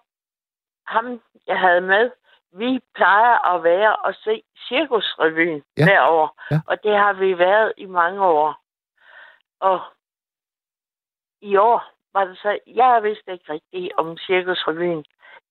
ham 0.87 1.05
jeg 1.47 1.59
havde 1.59 1.81
med, 1.81 2.09
vi 2.57 2.79
plejer 2.95 3.55
at 3.55 3.63
være 3.63 3.95
og 3.95 4.13
se 4.23 4.43
Cirkusrevyen 4.67 5.61
Ja. 5.77 5.83
ja. 5.83 5.85
derovre. 5.85 6.29
Ja. 6.51 6.59
Og 6.67 6.77
det 6.83 6.97
har 6.97 7.13
vi 7.13 7.37
været 7.37 7.73
i 7.77 7.85
mange 7.85 8.21
år. 8.25 8.55
Og 9.59 9.79
i 11.41 11.55
år 11.55 11.83
var 12.13 12.25
det 12.25 12.37
så, 12.37 12.59
jeg 12.67 12.99
vidste 13.03 13.31
ikke 13.31 13.53
rigtigt 13.53 13.93
om 13.97 14.17
Cirkusrevyen. 14.17 15.03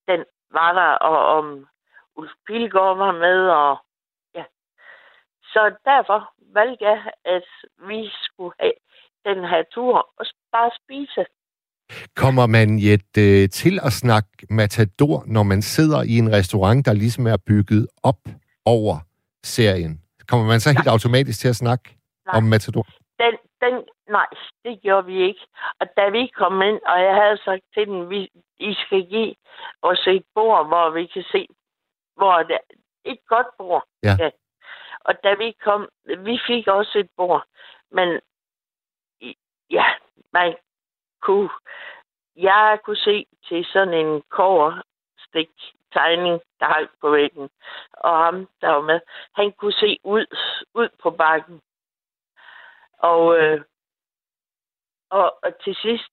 Den 0.09 0.21
var 0.53 0.73
der, 0.73 0.93
og 1.11 1.19
om 1.39 1.67
Ulf 2.17 2.31
Pilgaard 2.47 2.97
var 2.97 3.13
med, 3.13 3.41
og 3.49 3.79
ja. 4.35 4.45
Så 5.43 5.75
derfor 5.85 6.33
valgte 6.55 6.85
jeg, 6.85 7.01
at 7.25 7.49
vi 7.89 8.11
skulle 8.23 8.55
have 8.61 8.79
den 9.25 9.39
her 9.51 9.63
tur 9.75 9.95
og 10.19 10.27
bare 10.53 10.71
spise. 10.83 11.25
Kommer 12.17 12.47
man 12.47 12.79
Jet, 12.79 13.13
øh, 13.19 13.49
til 13.49 13.81
at 13.83 13.93
snakke 13.93 14.47
matador, 14.51 15.25
når 15.27 15.43
man 15.43 15.63
sidder 15.63 16.03
i 16.03 16.19
en 16.19 16.33
restaurant, 16.33 16.87
der 16.87 16.93
ligesom 16.93 17.27
er 17.27 17.37
bygget 17.47 17.89
op 18.03 18.23
over 18.65 18.97
serien? 19.43 20.03
Kommer 20.29 20.47
man 20.47 20.61
så 20.61 20.69
helt 20.71 20.89
automatisk 20.89 21.41
til 21.41 21.49
at 21.49 21.57
snakke 21.57 21.97
Nej. 22.27 22.37
om 22.37 22.43
matador? 22.43 22.87
den, 23.23 23.35
den, 23.65 23.75
nej, 24.11 24.27
det 24.65 24.83
gjorde 24.83 25.07
vi 25.07 25.23
ikke. 25.23 25.47
Og 25.81 25.87
da 25.97 26.09
vi 26.09 26.27
kom 26.27 26.63
ind, 26.63 26.81
og 26.87 27.03
jeg 27.03 27.15
havde 27.15 27.39
sagt 27.45 27.63
til 27.75 27.87
dem, 27.87 28.11
vi, 28.11 28.31
I 28.59 28.75
skal 28.75 29.07
give 29.07 29.35
os 29.83 30.07
et 30.07 30.25
bord, 30.35 30.67
hvor 30.67 30.91
vi 30.91 31.07
kan 31.07 31.25
se, 31.33 31.47
hvor 32.17 32.43
det 32.43 32.59
et 33.05 33.19
godt 33.27 33.47
bord. 33.59 33.85
Ja. 34.03 34.17
ja. 34.19 34.31
Og 35.01 35.25
da 35.25 35.35
vi 35.35 35.57
kom, 35.65 35.89
vi 36.19 36.41
fik 36.47 36.67
også 36.67 36.99
et 36.99 37.11
bord, 37.17 37.45
men 37.91 38.21
ja, 39.71 39.85
man 40.33 40.57
kunne, 41.23 41.51
jeg 42.37 42.79
kunne 42.85 42.97
se 42.97 43.27
til 43.49 43.65
sådan 43.65 43.95
en 43.95 44.23
koverstik 44.29 45.51
tegning, 45.93 46.41
der 46.61 46.67
hang 46.67 46.89
på 47.01 47.11
væggen. 47.11 47.51
Og 47.93 48.19
ham, 48.25 48.49
der 48.61 48.69
var 48.69 48.81
med, 48.81 49.01
han 49.35 49.53
kunne 49.53 49.73
se 49.73 49.99
ud, 50.05 50.27
ud 50.75 50.89
på 51.03 51.11
bakken. 51.11 51.61
Og, 52.99 53.39
øh, 53.39 53.61
og, 55.11 55.39
og 55.43 55.53
til 55.65 55.75
sidst, 55.75 56.11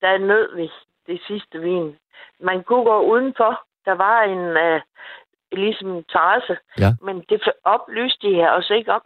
der 0.00 0.18
nød 0.18 0.56
vi 0.56 0.70
det 1.06 1.20
sidste 1.26 1.60
vin. 1.60 1.98
Man 2.40 2.62
kunne 2.62 2.84
gå 2.84 3.00
udenfor. 3.00 3.64
Der 3.84 3.92
var 3.92 4.22
en 4.22 4.56
øh, 4.56 4.80
ligesom 5.52 6.04
terrasse. 6.04 6.58
Ja. 6.78 6.90
Men 7.02 7.24
det 7.28 7.52
oplyste 7.64 8.28
de 8.28 8.34
her 8.34 8.50
os 8.50 8.70
ikke 8.70 8.92
om. 8.92 9.02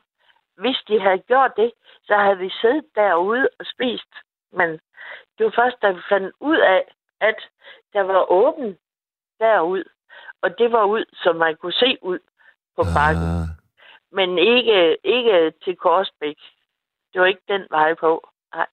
Hvis 0.57 0.77
de 0.89 1.01
havde 1.01 1.19
gjort 1.19 1.57
det, 1.57 1.73
så 2.03 2.15
havde 2.17 2.39
vi 2.39 2.51
siddet 2.61 2.85
derude 2.95 3.49
og 3.59 3.67
spist. 3.67 4.13
Men 4.53 4.71
det 5.39 5.47
var 5.47 5.53
først, 5.57 5.83
da 5.83 5.91
vi 5.91 6.01
fandt 6.09 6.35
ud 6.41 6.57
af, 6.57 6.85
at 7.21 7.37
der 7.93 8.01
var 8.01 8.31
åben 8.31 8.79
derud. 9.41 9.85
Og 10.43 10.59
det 10.59 10.73
var 10.73 10.85
ud, 10.85 11.05
som 11.23 11.37
man 11.37 11.57
kunne 11.57 11.73
se 11.73 11.99
ud 12.03 12.19
på 12.77 12.83
bakken. 12.97 13.23
Ah, 13.23 13.49
Men 14.13 14.39
ikke, 14.39 14.97
ikke 15.05 15.53
til 15.65 15.77
Korsbæk. 15.77 16.37
Det 17.13 17.21
var 17.21 17.27
ikke 17.27 17.43
den 17.49 17.67
vej 17.71 17.95
på. 17.95 18.29
Nej. 18.55 18.67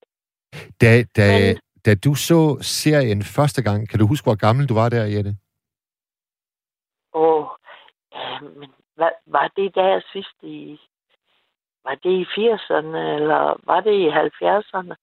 Da, 0.81 1.03
da, 1.17 1.27
Men- 1.39 1.57
da 1.85 1.95
du 1.95 2.15
så 2.15 2.57
serien 2.61 3.23
første 3.23 3.61
gang, 3.63 3.89
kan 3.89 3.99
du 3.99 4.07
huske, 4.07 4.25
hvor 4.25 4.35
gammel 4.35 4.69
du 4.69 4.73
var 4.73 4.89
der, 4.89 5.03
Jette? 5.05 5.35
Åh, 7.13 7.45
ja, 8.15 8.39
men 8.59 8.69
hvad, 8.95 9.11
var 9.25 9.47
det 9.55 9.75
der 9.75 10.01
sidst 10.13 10.37
i... 10.43 10.79
Var 11.85 11.95
det 12.03 12.11
i 12.21 12.23
80'erne, 12.23 12.97
eller 13.17 13.41
var 13.63 13.79
det 13.81 13.93
i 14.05 14.07
70'erne? 14.09 14.95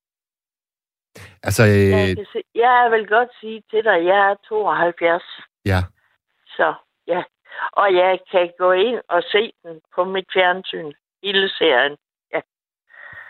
Altså, 1.43 1.63
Jeg, 1.65 2.11
øh, 2.11 2.17
kan 2.17 2.27
se, 2.33 2.43
jeg 2.55 2.89
vil 2.91 3.07
godt 3.07 3.29
sige 3.41 3.63
til 3.71 3.85
dig, 3.85 3.95
at 3.95 4.05
jeg 4.05 4.31
er 4.31 4.35
72. 4.49 5.23
ja. 5.65 5.81
Så 6.57 6.75
ja. 7.07 7.23
Og 7.73 7.95
jeg 7.95 8.19
kan 8.31 8.53
gå 8.59 8.73
ind 8.73 9.01
og 9.09 9.23
se 9.23 9.53
den 9.65 9.81
på 9.95 10.05
mit 10.05 10.29
fjernsyn. 10.35 10.93
Hele 11.23 11.49
serien. 11.49 11.97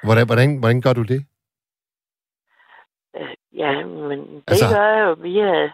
Hvordan, 0.02 0.26
hvordan, 0.26 0.59
hvordan 0.59 0.81
gør 0.81 0.93
du 0.93 1.02
det? 1.02 1.26
Øh, 3.19 3.35
Ja, 3.57 3.87
men 3.87 4.19
det 4.21 4.43
Altså- 4.49 4.75
gør 4.77 4.87
jeg 4.97 5.05
jo 5.07 5.13
via 5.13 5.65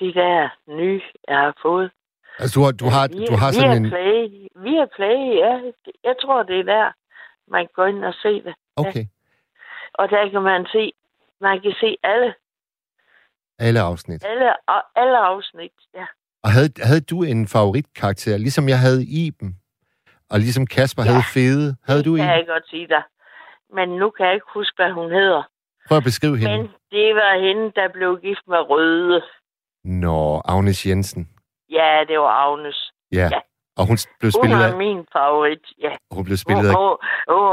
de 0.00 0.14
der 0.14 0.48
nye, 0.68 1.02
jeg 1.28 1.38
har 1.38 1.54
fået. 1.62 1.90
Altså, 2.38 2.54
du 2.60 2.64
har, 2.64 2.72
du 2.72 2.84
har, 2.96 3.08
via, 3.08 3.26
du 3.26 3.36
har 3.36 3.50
via 3.52 3.60
sådan 3.60 3.84
en... 3.84 3.90
Play. 3.90 4.48
Via 4.64 4.84
Play, 4.96 5.18
ja. 5.44 5.54
Jeg 6.04 6.14
tror, 6.22 6.42
det 6.42 6.58
er 6.60 6.62
der, 6.62 6.92
man 7.50 7.68
går 7.74 7.86
ind 7.86 8.04
og 8.04 8.14
se 8.22 8.42
det. 8.42 8.54
Okay, 8.76 9.04
Og 9.94 10.10
der 10.10 10.30
kan 10.30 10.42
man 10.42 10.66
se, 10.72 10.92
man 11.40 11.60
kan 11.60 11.74
se 11.80 11.96
alle, 12.02 12.34
alle 13.58 13.80
afsnit. 13.80 14.24
alle, 14.24 14.52
alle 14.96 15.18
afsnit. 15.18 15.72
Ja. 15.94 16.06
Og 16.42 16.50
havde, 16.50 16.70
havde 16.82 17.00
du 17.00 17.22
en 17.22 17.48
favoritkarakter, 17.48 18.36
ligesom 18.36 18.68
jeg 18.68 18.78
havde 18.78 19.04
Iben, 19.04 19.56
og 20.30 20.38
ligesom 20.38 20.66
Kasper 20.66 21.02
Ja. 21.02 21.08
havde 21.10 21.24
Fede? 21.34 21.76
Havde 21.88 22.02
du 22.02 22.12
det 22.14 22.20
en? 22.20 22.26
kan 22.26 22.36
jeg 22.36 22.46
godt 22.46 22.68
sige 22.68 22.86
dig. 22.88 23.02
Men 23.74 23.88
nu 23.88 24.10
kan 24.10 24.26
jeg 24.26 24.34
ikke 24.34 24.46
huske, 24.54 24.76
hvad 24.76 24.90
hun 24.92 25.10
hedder. 25.12 25.42
Prøv 25.90 25.98
at 25.98 26.04
beskrive 26.04 26.36
hende. 26.38 26.56
Men 26.56 26.66
det 26.90 27.14
var 27.14 27.32
hende, 27.46 27.72
der 27.78 27.88
blev 27.96 28.18
gift 28.26 28.44
med 28.48 28.58
Røde. 28.70 29.22
Nå, 29.84 30.42
Agnes 30.44 30.86
Jensen. 30.86 31.28
Ja, 31.70 32.04
det 32.08 32.18
var 32.18 32.32
Agnes. 32.46 32.92
Ja. 33.12 33.28
Ja. 33.32 33.40
Og 33.78 33.86
hun 33.88 33.96
blev 34.20 34.30
Hun 34.34 34.40
spillet 34.40 34.58
var 34.58 34.72
af... 34.72 34.76
min 34.76 35.06
favorit, 35.12 35.64
ja. 35.86 35.92
Hun 36.16 36.24
blev 36.24 36.36
Hun, 36.36 36.44
spillet 36.44 36.68
af... 36.70 36.74
hun, 36.76 36.96
hun 37.28 37.44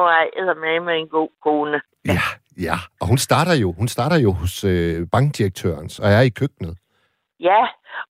var 0.49 0.59
med 0.65 0.79
med 0.79 0.95
en 0.97 1.07
god 1.07 1.29
kone. 1.43 1.81
Ja, 2.05 2.23
ja. 2.67 2.77
Og 3.01 3.07
hun 3.07 3.17
starter 3.17 3.55
jo, 3.63 3.67
hun 3.79 3.87
starter 3.87 4.17
jo 4.25 4.31
hos 4.31 4.63
øh, 4.63 5.07
bankdirektørens, 5.11 5.99
og 5.99 6.07
er 6.17 6.21
i 6.21 6.29
køkkenet. 6.29 6.77
Ja, 7.39 7.61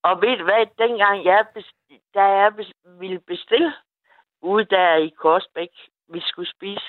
og 0.04 0.14
ved 0.22 0.38
du 0.38 0.44
hvad, 0.44 0.64
dengang 0.84 1.26
jeg, 1.26 1.46
bes- 1.56 2.12
da 2.16 2.24
jeg 2.42 2.52
bes- 2.60 3.00
ville 3.00 3.20
bestille 3.28 3.74
ude 4.42 4.66
der 4.66 4.96
i 4.96 5.10
Korsbæk, 5.22 5.74
vi 6.14 6.20
skulle 6.30 6.50
spise, 6.56 6.88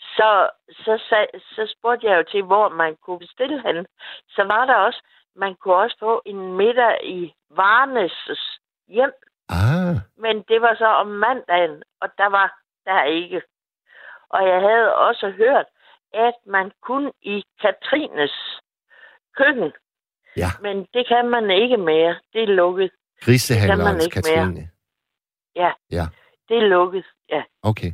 så, 0.00 0.50
så, 0.70 1.02
sag, 1.08 1.26
så 1.54 1.74
spurgte 1.78 2.06
jeg 2.06 2.16
jo 2.18 2.24
til, 2.32 2.42
hvor 2.42 2.68
man 2.68 2.96
kunne 3.04 3.18
bestille 3.18 3.62
henne. 3.66 3.86
Så 4.28 4.44
var 4.44 4.64
der 4.66 4.74
også, 4.74 5.02
man 5.36 5.54
kunne 5.54 5.74
også 5.74 5.96
få 6.00 6.22
en 6.26 6.56
middag 6.56 6.98
i 7.04 7.34
Varnes 7.50 8.30
hjem, 8.88 9.12
Ah, 9.50 9.96
men 10.16 10.44
det 10.48 10.62
var 10.62 10.74
så 10.74 10.86
om 10.86 11.06
mandagen, 11.06 11.82
og 12.00 12.08
der 12.18 12.26
var 12.26 12.58
der 12.84 13.04
ikke. 13.04 13.42
Og 14.28 14.48
jeg 14.48 14.60
havde 14.60 14.94
også 14.94 15.30
hørt, 15.30 15.66
at 16.12 16.34
man 16.46 16.72
kunne 16.82 17.12
i 17.22 17.44
Katrines 17.60 18.60
køkken, 19.36 19.72
ja. 20.36 20.50
men 20.60 20.86
det 20.94 21.08
kan 21.08 21.28
man 21.28 21.50
ikke 21.50 21.76
mere. 21.76 22.16
Det 22.32 22.42
er 22.42 22.46
lukket. 22.46 22.90
Grisehandlerens 23.20 24.04
ikke 24.04 24.22
mere. 24.26 24.36
Katrine. 24.36 24.70
Det 26.48 26.56
er 26.56 26.68
lukket, 26.68 27.06
ja. 27.30 27.42
Okay. 27.62 27.92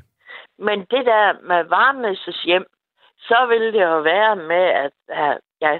Men 0.58 0.78
det 0.80 1.06
der 1.06 1.32
med 1.42 1.60
Varnes' 1.74 2.44
hjem, 2.46 2.66
så 3.18 3.46
ville 3.48 3.72
det 3.72 3.82
jo 3.82 4.00
være 4.00 4.36
med, 4.36 4.64
at 4.84 4.92
ja, 5.60 5.78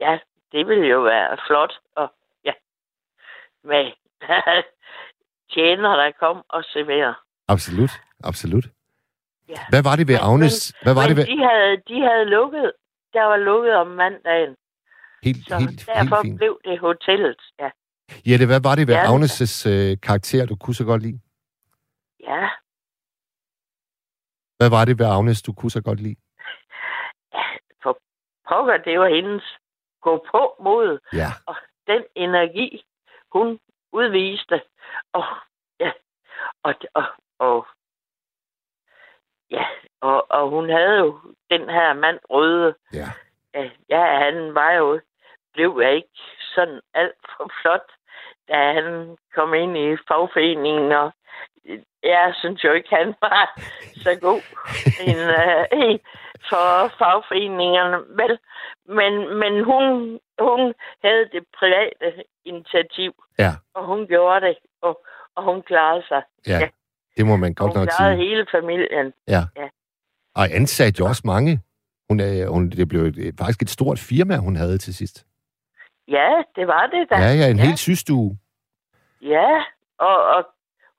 ja, 0.00 0.18
det 0.52 0.66
ville 0.66 0.86
jo 0.86 1.00
være 1.00 1.36
flot. 1.46 1.72
Og 1.96 2.12
ja, 2.44 2.52
med 3.64 3.92
tjener, 5.54 5.96
der 5.96 6.10
kom 6.20 6.42
og 6.48 6.64
serverer. 6.64 7.14
Absolut. 7.48 7.90
Absolut. 8.24 8.64
Ja. 9.48 9.54
Hvad 9.68 9.82
var 9.82 9.96
det 9.96 10.08
ved 10.08 10.14
Men- 10.14 10.24
Agnes? 10.30 10.74
Hvad 10.82 10.94
var 10.94 11.00
Men 11.00 11.08
det 11.08 11.16
ved... 11.16 11.26
de 11.26 11.38
havde, 11.50 11.76
de 11.88 12.00
havde 12.08 12.24
lukket. 12.24 12.72
Der 13.12 13.24
var 13.24 13.36
lukket 13.36 13.74
om 13.74 13.86
mandagen. 13.86 14.56
Helt, 15.22 15.48
Så 15.48 15.56
helt, 15.58 15.70
helt 15.70 15.86
derfor 15.94 16.22
fint. 16.22 16.38
blev 16.38 16.60
det 16.64 16.78
hotellet. 16.78 17.40
Ja. 17.58 17.70
Jette, 18.26 18.46
hvad 18.46 18.60
var 18.62 18.74
det 18.74 18.88
ved 18.88 18.94
Ja. 18.94 19.04
Agnes' 19.04 19.68
øh, 19.70 19.96
karakter, 20.02 20.46
du 20.46 20.56
kunne 20.56 20.74
så 20.74 20.84
godt 20.84 21.02
lide? 21.02 21.20
ja. 22.20 22.48
Hvad 24.62 24.70
var 24.70 24.84
det 24.84 24.98
ved 24.98 25.06
Agnes, 25.06 25.42
du 25.42 25.52
kunne 25.52 25.70
så 25.70 25.82
godt 25.82 26.00
lide? 26.00 26.16
For 27.82 27.98
pokker, 28.48 28.76
det 28.76 29.00
var 29.00 29.08
hendes 29.08 29.58
gå 30.00 30.26
på 30.30 30.56
mod. 30.60 30.98
Ja. 31.12 31.28
den 31.86 32.04
energi, 32.14 32.84
hun 33.32 33.58
udviste. 33.92 34.62
Og, 35.12 35.24
ja, 35.80 35.92
og, 36.62 36.74
og, 36.94 37.04
og, 37.38 37.66
ja, 39.50 39.64
og, 40.00 40.30
og 40.30 40.50
hun 40.50 40.70
havde 40.70 40.98
jo 40.98 41.20
den 41.50 41.70
her 41.70 41.94
mand 41.94 42.18
røde. 42.30 42.74
Ja. 42.92 43.08
Ja, 43.88 44.04
han 44.24 44.54
var 44.54 44.72
jo, 44.72 45.00
blev 45.52 45.68
jo 45.68 45.80
ikke 45.80 46.18
sådan 46.54 46.80
alt 46.94 47.18
for 47.36 47.50
flot, 47.62 47.90
da 48.48 48.72
han 48.72 49.16
kom 49.34 49.54
ind 49.54 49.76
i 49.78 49.96
fagforeningen, 50.08 50.92
og 50.92 51.12
jeg 52.02 52.32
synes 52.40 52.64
jo 52.64 52.72
ikke, 52.72 52.88
han 52.90 53.14
var 53.22 53.60
så 54.04 54.18
god 54.20 54.40
en, 55.08 55.18
en 55.82 56.00
for 56.48 56.88
fagforeningerne. 56.98 57.96
Vel, 58.20 58.38
men, 58.98 59.12
men 59.38 59.64
hun, 59.64 59.84
hun 60.38 60.74
havde 61.04 61.24
det 61.32 61.42
private 61.58 62.22
initiativ, 62.44 63.12
Ja. 63.38 63.50
og 63.74 63.86
hun 63.86 64.06
gjorde 64.06 64.46
det, 64.46 64.56
og, 64.82 65.04
og 65.36 65.44
hun 65.44 65.62
klarede 65.62 66.04
sig. 66.08 66.22
Ja. 66.46 66.58
Ja. 66.58 66.68
Det 67.16 67.26
må 67.26 67.36
man 67.36 67.54
godt 67.54 67.72
hun 67.72 67.78
nok 67.80 67.88
klarede 67.88 68.16
sige. 68.16 68.28
hele 68.28 68.46
familien. 68.50 69.12
Og 70.34 70.44
ansatte 70.50 70.98
jo 71.00 71.06
også 71.06 71.22
mange. 71.24 71.60
Hun, 72.08 72.20
er, 72.20 72.48
hun, 72.48 72.70
det 72.70 72.88
blev 72.88 73.00
et, 73.02 73.34
faktisk 73.38 73.62
et 73.62 73.70
stort 73.70 73.98
firma, 73.98 74.36
hun 74.36 74.56
havde 74.56 74.78
til 74.78 74.94
sidst. 74.94 75.26
Ja, 76.08 76.42
det 76.56 76.66
var 76.66 76.86
det 76.86 77.10
da. 77.10 77.16
Ja, 77.16 77.32
ja, 77.40 77.50
en 77.50 77.56
ja. 77.56 77.62
hel 77.64 77.76
systue. 77.78 78.38
Ja, 79.22 79.64
og, 79.98 80.24
og 80.24 80.46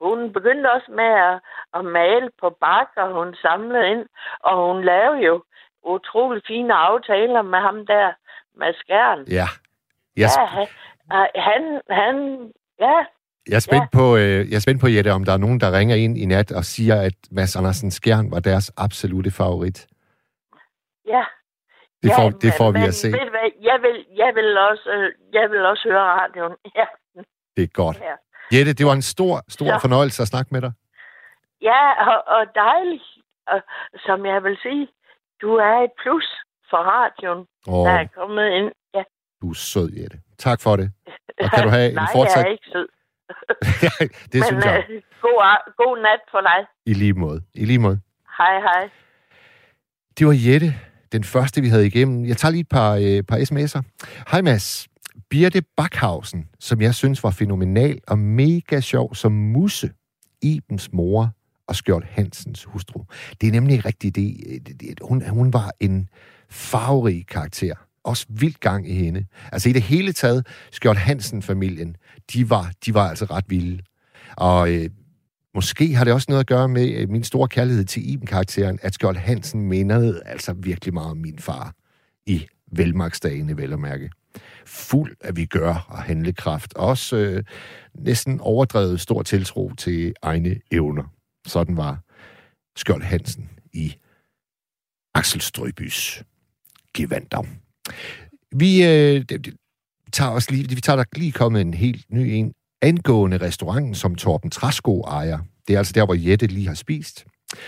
hun 0.04 0.34
begyndte 0.34 0.72
også 0.76 0.92
med 0.92 1.12
at, 1.30 1.36
at 1.78 1.86
male 1.86 2.30
på 2.42 2.48
bakker, 2.66 3.06
hun 3.20 3.36
samlede 3.46 3.88
ind, 3.92 4.06
og 4.40 4.54
hun 4.68 4.84
lavede 4.84 5.20
jo 5.30 5.44
utrolig 5.84 6.44
fine 6.48 6.74
aftaler 6.74 7.42
med 7.42 7.60
ham 7.60 7.86
der, 7.86 8.12
med 8.60 8.74
skæren. 8.74 9.22
Ja. 9.40 9.48
Jeg, 10.18 10.30
Ja, 10.38 10.46
han, 10.46 10.68
han, 11.36 11.82
han, 11.90 12.16
ja, 12.80 12.98
jeg, 13.50 13.56
er 13.56 13.60
spændt 13.60 13.92
på, 13.92 14.16
øh, 14.18 14.50
jeg 14.50 14.56
er 14.56 14.60
spændt 14.60 14.82
på, 14.82 14.88
Jette, 14.88 15.12
om 15.12 15.24
der 15.26 15.34
er 15.34 15.38
nogen, 15.38 15.60
der 15.60 15.78
ringer 15.78 15.96
ind 15.96 16.18
i 16.18 16.26
nat 16.26 16.52
og 16.52 16.64
siger, 16.64 17.02
at 17.02 17.14
Mads 17.32 17.56
Andersen 17.56 17.92
Skjern 17.92 18.32
var 18.32 18.40
deres 18.40 18.72
absolute 18.78 19.32
favorit. 19.32 19.88
ja. 21.08 21.24
Det 22.04 22.10
ja, 22.10 22.18
får, 22.18 22.30
det 22.30 22.54
får 22.58 22.72
men, 22.72 22.82
vi 22.82 22.88
at 22.88 22.94
se. 22.94 23.08
Ved 23.08 23.20
du 23.20 23.30
hvad, 23.30 23.50
jeg 23.62 23.78
vil, 23.82 24.06
jeg 24.16 24.32
vil 24.36 24.58
også, 24.58 24.90
øh, 24.90 25.12
jeg 25.34 25.52
vil 25.52 25.66
også 25.66 25.84
høre 25.90 26.02
radioen. 26.02 26.56
Ja, 26.80 26.86
Det 27.56 27.64
er 27.64 27.68
godt. 27.74 27.98
ja. 28.02 28.16
Jette, 28.54 28.74
det 28.74 28.86
var 28.86 28.94
en 28.94 29.02
stor, 29.02 29.42
stor 29.50 29.66
Så. 29.66 29.80
fornøjelse 29.82 30.22
at 30.22 30.28
snakke 30.28 30.50
med 30.54 30.62
dig. 30.62 30.72
ja 31.62 31.82
og, 32.12 32.18
og 32.36 32.46
dejligt, 32.56 33.04
og, 33.48 33.60
som 34.06 34.26
jeg 34.26 34.44
vil 34.44 34.58
sige, 34.62 34.88
du 35.42 35.50
er 35.56 35.76
et 35.84 35.92
plus 36.04 36.28
for 36.70 36.78
radioen, 36.78 37.46
Og 37.68 37.86
der 37.88 37.94
er 37.94 38.08
kommet 38.20 38.48
ind. 38.58 38.72
Ja. 38.96 39.04
du 39.42 39.50
er 39.50 39.54
sød, 39.54 39.90
Jette. 40.02 40.18
Tak 40.38 40.62
for 40.62 40.76
det. 40.76 40.92
Og 41.44 41.50
kan 41.52 41.64
du 41.68 41.70
have 41.70 41.90
en 41.90 41.96
Nej, 41.96 42.08
fortsat- 42.16 42.38
jeg 42.44 42.48
er 42.48 42.52
ikke 42.52 42.70
sød. 42.74 42.88
det 44.32 44.40
Men 44.40 44.44
synes 44.44 44.66
jeg. 44.66 44.86
øh, 44.90 45.02
god, 45.22 45.74
god 45.78 45.98
nat 46.02 46.20
for 46.32 46.42
dig. 46.42 46.60
I 46.86 46.94
lige 46.94 47.14
måde. 47.14 47.42
I 47.54 47.66
lige 47.66 47.80
måde. 47.80 48.00
Hej, 48.38 48.60
hej. 48.60 48.90
Det 50.20 50.28
var 50.28 50.34
Jette, 50.48 50.74
den 51.12 51.24
første, 51.24 51.62
vi 51.62 51.68
havde 51.68 51.88
igennem. 51.88 52.26
Jeg 52.26 52.38
tager 52.38 52.52
lige 52.52 52.62
et 52.62 52.70
par, 52.70 52.92
øh, 52.96 53.24
par 53.30 53.38
sms'er. 53.38 53.82
Hej 54.32 54.42
Mads. 54.42 54.88
Birte 55.34 55.62
Backhausen, 55.78 56.46
som 56.60 56.82
jeg 56.82 56.96
synes 56.96 57.24
var 57.24 57.32
fænomenal 57.32 58.00
og 58.08 58.20
mega 58.20 58.80
sjov 58.80 59.16
som 59.16 59.32
Musse, 59.32 59.92
Ibens 60.42 60.90
mor 60.94 61.32
og 61.68 61.76
Skjold 61.76 62.04
Hansens 62.10 62.64
hustru. 62.64 63.04
Det 63.42 63.48
er 63.48 63.52
nemlig 63.52 63.86
rigtigt 63.86 64.16
det. 64.16 64.38
det- 64.68 64.82
det- 64.82 65.00
Hun, 65.02 65.30
hun 65.30 65.54
var 65.54 65.72
en 65.80 66.10
farverig 66.50 67.28
karakter. 67.28 67.74
Også 68.04 68.26
vildt 68.30 68.60
gang 68.60 68.90
i 68.90 68.94
hende. 68.94 69.26
Altså 69.52 69.70
i 69.70 69.74
det 69.74 69.82
hele 69.82 70.14
taget, 70.14 70.48
Skjold 70.72 70.98
Hansen-familien, 70.98 71.96
de 72.34 72.50
var, 72.50 72.72
de 72.86 72.94
var 72.94 73.10
altså 73.10 73.26
ret 73.26 73.46
vilde. 73.48 73.84
Og 74.38 74.72
øh, 74.74 74.90
Måske 75.56 75.96
har 75.96 76.04
det 76.04 76.14
også 76.14 76.26
noget 76.30 76.40
at 76.40 76.48
gøre 76.48 76.68
med 76.70 76.92
øh, 76.96 77.10
min 77.10 77.24
store 77.24 77.48
kærlighed 77.48 77.86
til 77.86 78.10
Iben-karakteren, 78.10 78.80
at 78.82 78.94
Skjold 78.94 79.18
Hansen 79.18 79.62
mindede 79.62 80.22
altså 80.26 80.54
virkelig 80.54 80.94
meget 80.94 81.12
om 81.12 81.18
min 81.18 81.40
far 81.40 81.74
i 82.26 82.46
velmagsdagene, 82.72 83.58
vel 83.58 83.74
at 83.74 83.80
mærke. 83.80 84.10
Fuld 84.66 85.16
af 85.22 85.36
vi 85.36 85.46
gør 85.46 85.86
og 85.90 86.04
handlekraft. 86.04 86.74
Også 86.74 87.16
øh, 87.16 87.44
næsten 87.96 88.40
overdrevet 88.40 89.02
stor 89.02 89.22
tiltro 89.24 89.72
til 89.78 90.14
egne 90.22 90.56
evner. 90.72 91.04
Sådan 91.48 91.78
var 91.78 92.00
Skjold 92.80 93.02
Hansen 93.04 93.50
i 93.74 93.96
Axel 95.16 95.42
Strøbys 95.42 96.24
Gevander. 96.94 97.44
Vi, 98.56 98.84
øh, 98.84 98.90
det- 99.30 99.46
det- 99.46 99.56
tager 100.14 100.32
os 100.32 100.52
lige, 100.52 100.70
vi 100.70 100.82
tager 100.82 100.96
der 100.98 101.04
lige 101.16 101.32
kommet 101.32 101.62
en 101.62 101.74
helt 101.74 102.06
ny 102.10 102.20
en 102.20 102.54
angående 102.82 103.38
restauranten, 103.38 103.96
som 103.96 104.16
Torben 104.16 104.50
Trasko 104.50 105.02
ejer. 105.02 105.40
Det 105.68 105.74
er 105.74 105.78
altså 105.78 105.94
der, 105.94 106.06
hvor 106.06 106.14
Jette 106.14 106.48
lige 106.48 106.68
har 106.68 106.74
spist, 106.74 107.26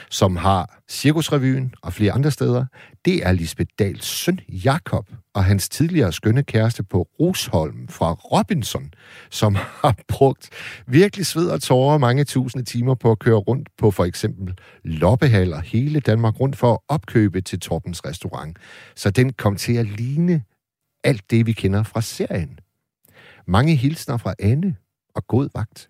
som 0.09 0.35
har 0.35 0.81
Cirkusrevyen 0.89 1.73
og 1.81 1.93
flere 1.93 2.11
andre 2.11 2.31
steder. 2.31 2.65
Det 3.05 3.27
er 3.27 3.31
Lisbeth 3.31 3.69
Dahls 3.79 4.05
søn, 4.05 4.39
Jakob, 4.49 5.09
og 5.33 5.43
hans 5.43 5.69
tidligere 5.69 6.13
skønne 6.13 6.43
kæreste 6.43 6.83
på 6.83 7.07
Rosholm 7.19 7.87
fra 7.87 8.13
Robinson, 8.13 8.93
som 9.29 9.55
har 9.55 9.95
brugt 10.07 10.49
virkelig 10.87 11.25
sved 11.25 11.49
og 11.49 11.61
tårer 11.61 11.97
mange 11.97 12.23
tusinde 12.23 12.65
timer 12.65 12.95
på 12.95 13.11
at 13.11 13.19
køre 13.19 13.35
rundt 13.35 13.69
på 13.77 13.91
for 13.91 14.05
eksempel 14.05 14.53
loppehaller 14.83 15.61
hele 15.61 15.99
Danmark 15.99 16.39
rundt 16.39 16.57
for 16.57 16.73
at 16.73 16.79
opkøbe 16.87 17.41
til 17.41 17.59
Torbens 17.59 18.05
restaurant. 18.05 18.57
Så 18.95 19.09
den 19.09 19.33
kom 19.33 19.55
til 19.55 19.73
at 19.73 19.85
ligne 19.85 20.43
alt 21.03 21.31
det, 21.31 21.45
vi 21.45 21.51
kender 21.51 21.83
fra 21.83 22.01
serien. 22.01 22.59
Mange 23.47 23.75
hilsner 23.75 24.17
fra 24.17 24.33
Anne 24.39 24.75
og 25.15 25.27
god 25.27 25.49
vagt. 25.55 25.89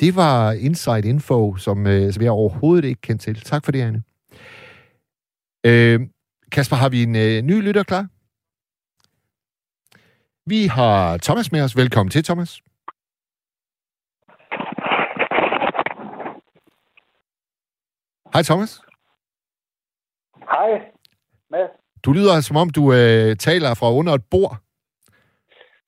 Det 0.00 0.16
var 0.16 0.52
inside 0.52 1.08
info, 1.08 1.56
som, 1.56 1.86
øh, 1.86 2.12
som 2.12 2.22
jeg 2.22 2.30
overhovedet 2.30 2.84
ikke 2.84 3.00
kendte 3.00 3.24
til. 3.24 3.40
Tak 3.40 3.64
for 3.64 3.72
det, 3.72 3.82
Anne. 3.82 4.02
Øh, 5.66 6.00
Kasper, 6.52 6.76
har 6.76 6.88
vi 6.88 7.02
en 7.02 7.16
øh, 7.16 7.42
ny 7.42 7.62
lytter 7.62 7.82
klar? 7.82 8.06
Vi 10.46 10.66
har 10.66 11.16
Thomas 11.16 11.52
med 11.52 11.62
os. 11.62 11.76
Velkommen 11.76 12.10
til, 12.10 12.24
Thomas. 12.24 12.60
Hej, 18.32 18.42
Thomas. 18.42 18.80
Hej, 20.52 20.70
Mads. 21.50 21.70
Du 22.04 22.12
lyder, 22.12 22.40
som 22.40 22.56
om 22.56 22.70
du 22.70 22.92
øh, 22.92 23.36
taler 23.36 23.74
fra 23.74 23.92
under 23.92 24.14
et 24.14 24.24
bord. 24.30 24.56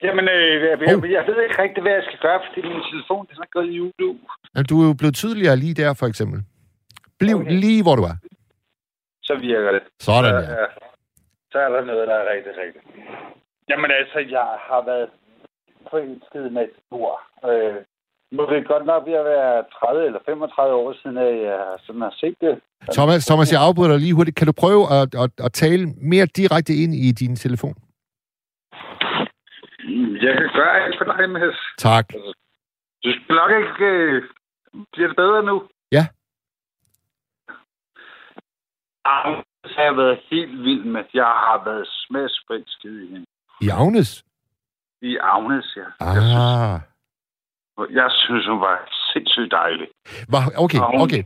Jamen, 0.05 0.25
øh, 0.35 0.61
jeg, 0.69 0.77
jeg, 0.89 1.11
jeg 1.17 1.23
ved 1.27 1.37
ikke 1.45 1.61
rigtig, 1.63 1.81
hvad 1.83 1.93
jeg 1.99 2.03
skal 2.07 2.19
gøre, 2.27 2.39
fordi 2.45 2.59
min 2.67 2.83
telefon 2.91 3.27
den 3.29 3.37
er 3.45 3.49
gået 3.55 3.67
i 3.71 3.75
julu. 3.79 4.09
Jamen, 4.53 4.67
Du 4.69 4.75
er 4.81 4.87
jo 4.87 4.93
blevet 5.01 5.15
tydeligere 5.15 5.55
lige 5.63 5.73
der, 5.81 5.93
for 6.01 6.07
eksempel. 6.11 6.39
Bliv 7.19 7.37
okay. 7.37 7.51
Lige, 7.63 7.83
hvor 7.83 7.95
du 7.95 8.03
er. 8.11 8.17
Så 9.27 9.33
virker 9.49 9.71
det. 9.71 9.83
Sådan, 9.99 10.33
ja. 10.33 10.51
ja. 10.61 10.67
Så 11.51 11.57
er 11.65 11.69
der 11.75 11.81
noget, 11.85 12.07
der 12.07 12.15
er 12.21 12.25
rigtig, 12.33 12.51
rigtigt. 12.63 12.85
Jamen 13.69 13.91
altså, 13.99 14.19
jeg 14.37 14.47
har 14.69 14.81
været 14.91 15.09
forelsket 15.89 16.53
med 16.55 16.61
et 16.61 16.75
ord. 16.91 17.19
Øh, 17.49 17.75
må 18.37 18.43
det 18.51 18.67
godt 18.67 18.85
nok 18.85 19.01
ved 19.07 19.13
at 19.13 19.25
være 19.25 19.63
30 19.79 20.05
eller 20.05 20.19
35 20.25 20.75
år 20.75 20.93
siden, 21.01 21.17
at 21.17 21.33
jeg 21.49 21.61
sådan 21.85 22.01
har 22.01 22.13
set 22.21 22.35
det. 22.41 22.53
Thomas, 22.97 23.25
Thomas, 23.25 23.53
jeg 23.53 23.61
afbryder 23.61 23.91
dig 23.91 23.99
lige 23.99 24.13
hurtigt. 24.13 24.37
Kan 24.37 24.47
du 24.47 24.53
prøve 24.63 24.83
at, 24.97 25.15
at, 25.23 25.31
at 25.45 25.51
tale 25.53 25.83
mere 26.11 26.25
direkte 26.25 26.73
ind 26.83 26.93
i 26.95 27.11
din 27.11 27.35
telefon? 27.35 27.75
Jeg 30.25 30.33
kan 30.37 30.49
gøre 30.59 30.73
alt 30.83 30.95
for 30.97 31.05
dig, 31.05 31.29
Mads. 31.29 31.55
Tak. 31.77 32.05
Du 33.03 33.09
skal 33.11 33.35
nok 33.41 33.51
ikke... 33.61 33.85
Øh, 33.85 34.23
bliver 34.93 35.07
det 35.07 35.15
bedre 35.17 35.43
nu? 35.43 35.55
Ja. 35.91 36.03
Agnes 39.05 39.45
har 39.75 39.93
været 40.01 40.19
helt 40.31 40.51
vild 40.63 40.83
med. 40.83 41.03
Jeg 41.13 41.25
har 41.45 41.63
været 41.65 41.87
smagsforelsket 42.07 42.93
i 43.03 43.07
hende. 43.11 43.25
I 43.61 43.69
Agnes? 43.69 44.23
I 45.01 45.17
Agnes, 45.21 45.67
ja. 45.75 45.87
Jeg, 45.99 46.21
synes, 46.21 46.35
Ah. 47.77 47.93
jeg 47.99 48.09
synes, 48.11 48.45
hun 48.47 48.61
var 48.61 48.75
sindssygt 49.13 49.51
dejlig. 49.51 49.87
Var, 50.33 50.41
okay, 50.63 50.79
Og 50.79 50.91
hun- 50.91 51.01
okay. 51.05 51.23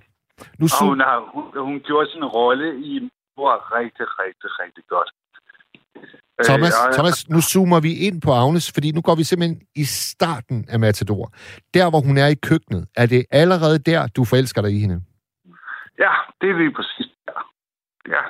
Nu 0.59 0.65
Og 0.79 0.85
hun, 0.89 0.99
har, 0.99 1.17
hun, 1.33 1.45
hun 1.67 1.79
gjorde 1.87 2.11
sin 2.11 2.25
rolle 2.25 2.67
i 2.91 3.09
mor 3.37 3.53
rigtig, 3.77 4.05
rigtig, 4.21 4.49
rigtig 4.61 4.83
godt. 4.93 5.09
Thomas, 6.43 6.73
Øh, 6.87 6.93
Thomas, 6.93 7.29
nu 7.29 7.41
zoomer 7.41 7.79
vi 7.79 7.91
ind 8.07 8.21
på 8.25 8.31
Agnes, 8.31 8.71
fordi 8.73 8.91
nu 8.91 9.01
går 9.01 9.15
vi 9.15 9.23
simpelthen 9.23 9.61
i 9.75 9.83
starten 9.83 10.65
af 10.69 10.79
Matador. 10.79 11.25
Der, 11.73 11.89
hvor 11.89 12.01
hun 12.07 12.17
er 12.17 12.27
i 12.27 12.39
køkkenet, 12.49 12.83
er 12.95 13.05
det 13.05 13.25
allerede 13.31 13.79
der, 13.79 14.07
du 14.15 14.21
forelsker 14.25 14.61
dig 14.61 14.71
i 14.77 14.79
hende? 14.79 14.97
Ja, 15.99 16.13
det 16.41 16.49
er 16.49 16.57
lige 16.57 16.73
præcis 16.73 17.11
der. 17.27 17.39
Ja. 18.15 18.23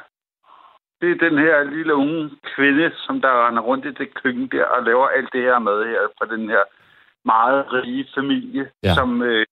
Det 1.02 1.12
er 1.12 1.30
den 1.30 1.38
her 1.38 1.64
lille 1.64 1.94
unge 1.96 2.32
kvinde, 2.56 2.92
som 3.06 3.22
der 3.22 3.48
render 3.48 3.62
rundt 3.62 3.86
i 3.86 3.92
det 3.92 4.14
køkken 4.22 4.48
der 4.52 4.66
og 4.66 4.84
laver 4.84 5.08
alt 5.08 5.30
det 5.34 5.42
her 5.42 5.60
med 5.60 5.78
her 5.92 6.02
fra 6.18 6.26
den 6.36 6.50
her 6.50 6.64
meget 7.26 7.74
rige 7.74 8.08
familie, 8.16 8.72
ja. 8.84 8.94
som 8.94 9.22
øh, 9.22 9.46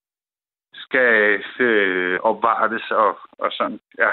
skal 0.74 1.42
øh, 1.60 2.20
opvartes 2.20 2.90
og, 2.90 3.18
og 3.38 3.50
sådan. 3.52 3.80
Ja. 3.98 4.10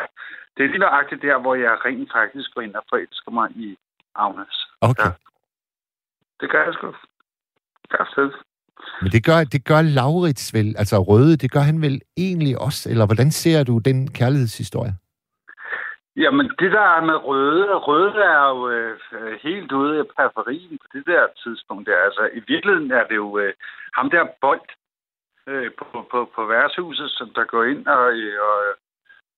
Det 0.57 0.63
er 0.63 0.67
lige 0.67 0.85
nøjagtigt 0.87 1.21
der, 1.21 1.37
hvor 1.37 1.55
jeg 1.55 1.85
rent 1.85 2.11
faktisk 2.11 2.53
går 2.53 2.61
ind 2.61 2.75
og 2.75 2.83
forelsker 2.89 3.31
mig 3.31 3.49
i 3.51 3.77
Agnes. 4.15 4.55
Okay. 4.81 5.03
Ja. 5.03 5.11
Det 6.41 6.51
gør 6.51 6.63
jeg 6.63 6.73
sgu. 6.73 6.95
Perfekt. 7.89 8.35
Men 9.01 9.11
det 9.11 9.25
gør, 9.25 9.43
det 9.43 9.65
gør 9.65 9.81
Laurits 9.81 10.53
vel, 10.53 10.75
altså 10.77 10.97
Røde, 10.99 11.37
det 11.37 11.51
gør 11.51 11.59
han 11.59 11.81
vel 11.81 12.01
egentlig 12.17 12.61
også? 12.61 12.89
Eller 12.89 13.05
hvordan 13.05 13.31
ser 13.31 13.63
du 13.63 13.77
den 13.77 14.13
kærlighedshistorie? 14.13 14.93
Jamen, 16.15 16.47
det 16.59 16.71
der 16.71 16.87
er 16.97 17.01
med 17.01 17.15
Røde, 17.15 17.75
Røde 17.75 18.23
er 18.35 18.47
jo 18.49 18.69
øh, 18.69 18.99
helt 19.43 19.71
ude 19.71 19.99
af 19.99 20.05
periferien 20.17 20.77
på 20.81 20.87
det 20.93 21.03
der 21.05 21.27
tidspunkt. 21.43 21.87
Der. 21.87 21.97
Altså, 22.07 22.29
i 22.33 22.41
virkeligheden 22.47 22.91
er 22.91 23.05
det 23.07 23.15
jo 23.15 23.37
øh, 23.37 23.53
ham 23.93 24.09
der 24.09 24.25
Bold 24.41 24.67
øh, 25.47 25.71
på, 25.77 25.85
på, 26.11 26.31
på 26.35 26.45
værtshuset, 26.45 27.09
som 27.09 27.29
der 27.35 27.43
går 27.43 27.63
ind 27.63 27.87
og, 27.87 28.13
øh, 28.13 28.41
og, 28.49 28.59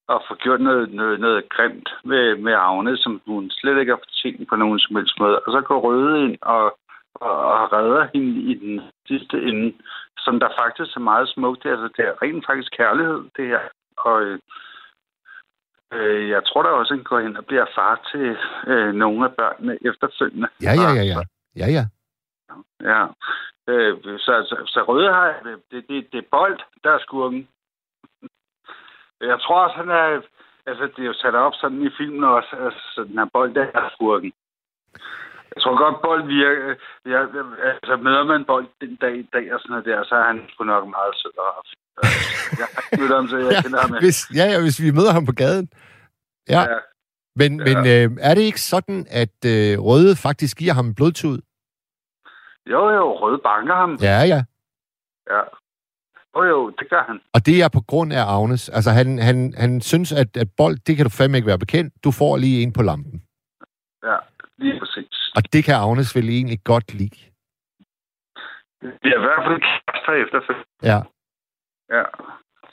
og 0.08 0.24
får 0.28 0.36
gjort 0.36 0.62
noget, 0.62 0.94
noget, 0.94 1.20
noget 1.20 1.50
grimt 1.50 1.89
med, 2.04 2.36
med 2.36 2.54
Agne, 2.54 2.98
som 2.98 3.22
hun 3.28 3.50
slet 3.50 3.80
ikke 3.80 3.92
har 3.92 4.04
fortjent 4.06 4.50
på 4.50 4.56
nogen 4.56 4.80
som 4.80 4.96
helst 4.96 5.20
måde. 5.20 5.39
Og 5.39 5.52
så 5.52 5.62
går 5.62 5.80
Røde 5.80 6.26
ind 6.26 6.38
og, 6.42 6.78
og, 7.16 7.36
og 7.54 7.74
redder 7.74 8.08
hende 8.13 8.42
i 8.52 8.54
den 8.63 8.82
sidste 9.08 9.38
ende, 9.50 9.74
som 10.18 10.39
der 10.39 10.50
faktisk 10.62 10.96
er 10.96 11.10
meget 11.12 11.30
smukt. 11.30 11.66
Altså, 11.66 11.89
det 11.98 12.04
er 12.06 12.22
rent 12.22 12.46
faktisk 12.50 12.72
kærlighed, 12.78 13.20
det 13.38 13.48
her. 13.48 13.63
Og, 13.98 14.39
Øh, 15.94 16.30
jeg 16.30 16.42
tror 16.46 16.63
da 16.63 16.70
også, 16.70 16.94
at 16.94 16.98
han 16.98 17.04
går 17.04 17.20
hen 17.20 17.38
og 17.38 17.46
bliver 17.46 17.66
far 17.76 17.94
til 18.12 18.38
øh, 18.68 18.94
nogle 18.94 19.26
af 19.26 19.32
børnene 19.39 19.78
efterfølgende. 19.89 20.48
Ja, 20.62 20.74
ja, 20.84 20.89
ja, 21.00 21.04
ja. 21.12 21.20
Ja, 21.62 21.68
ja. 21.78 21.84
Ja. 22.92 23.02
Øh, 23.68 23.94
så, 24.26 24.34
så, 24.50 24.56
så 24.74 24.84
Røde 24.88 25.13
har 25.13 25.28
det, 25.72 25.84
det, 25.89 26.08
det 26.12 26.18
er 26.18 26.32
Bold, 26.32 26.60
der 26.84 26.92
er 26.92 27.00
skurken. 27.00 27.48
Jeg 29.32 29.38
tror 29.42 29.60
også, 29.66 29.76
han 29.76 29.90
er... 29.90 30.22
Altså, 30.70 30.84
det 30.96 31.02
er 31.04 31.08
jo 31.12 31.14
sat 31.14 31.36
op 31.36 31.54
sådan 31.56 31.82
i 31.88 31.90
filmen 31.98 32.24
også, 32.24 32.52
altså, 32.66 33.04
den 33.08 33.18
her 33.20 33.28
Bold, 33.34 33.54
der 33.54 33.66
er 33.74 33.90
skurken. 33.96 34.32
Jeg 35.54 35.60
tror 35.64 35.78
godt, 35.84 36.02
Bold 36.02 36.24
virker... 36.28 36.76
Jeg, 37.14 37.22
altså, 37.64 37.96
møder 38.06 38.24
man 38.24 38.46
Bold 38.46 38.68
den 38.82 38.96
dag 38.96 39.16
i 39.18 39.30
dag 39.34 39.54
og 39.54 39.60
sådan 39.60 39.72
noget 39.72 39.86
der, 39.86 40.04
så 40.04 40.16
er 40.16 40.24
han 40.32 40.42
sgu 40.50 40.64
nok 40.64 40.88
meget 40.88 41.14
sød 41.22 41.38
og. 41.38 41.66
Jeg 42.60 42.68
har 42.76 43.16
ham, 43.16 43.28
så 43.28 43.38
jeg 43.38 43.52
kender 43.64 43.80
ham. 43.82 43.92
Hvis, 44.06 44.20
ja, 44.36 44.46
ja, 44.52 44.62
hvis 44.62 44.80
vi 44.82 44.92
møder 44.92 45.14
ham 45.14 45.26
på 45.26 45.32
gaden. 45.32 45.70
Ja, 46.50 46.62
Ja. 46.62 46.78
men, 47.36 47.52
Ja. 47.60 47.64
men 47.66 47.78
øh, 47.94 48.18
er 48.30 48.34
det 48.36 48.42
ikke 48.42 48.62
sådan, 48.62 49.06
at 49.10 49.38
øh, 49.56 49.80
Røde 49.88 50.16
faktisk 50.16 50.58
giver 50.58 50.74
ham 50.74 50.96
blodtud? 50.96 51.38
Jo, 52.74 52.90
jo, 52.98 53.06
Røde 53.22 53.40
banker 53.44 53.76
ham. 53.76 53.92
Ja, 54.02 54.20
ja. 54.34 54.42
Ja. 55.34 55.42
Jo, 56.36 56.43
jo, 56.43 56.69
det 56.69 56.89
gør 56.89 57.04
han. 57.04 57.22
Og 57.34 57.46
det 57.46 57.63
er 57.63 57.69
på 57.74 57.82
grund 57.88 58.13
af 58.13 58.24
Agnes. 58.38 58.69
Altså, 58.69 58.91
han, 58.91 59.19
han, 59.19 59.54
han 59.58 59.82
synes, 59.82 60.12
at, 60.12 60.38
at 60.38 60.48
bold, 60.58 60.78
det 60.88 60.96
kan 60.96 61.06
du 61.06 61.10
fandme 61.10 61.38
ikke 61.38 61.48
være 61.48 61.60
bekendt. 61.65 61.93
Du 62.04 62.12
får 62.12 62.38
lige 62.38 62.63
en 62.63 62.74
på 62.74 62.82
lampen. 62.82 63.24
Ja, 64.04 64.17
lige 64.58 64.80
præcis. 64.80 65.32
Og 65.36 65.54
det 65.54 65.63
kan 65.63 65.76
Agnes 65.76 66.15
vel 66.15 66.30
egentlig 66.30 66.60
godt 66.63 66.93
lide. 66.93 67.19
Det 68.82 69.10
er 69.13 69.19
i 69.22 69.26
hvert 69.28 69.43
fald 69.48 69.62
kærester 69.67 70.13
efterfølgende. 70.24 70.67
Ja. 70.84 71.00
Ja. 71.96 72.04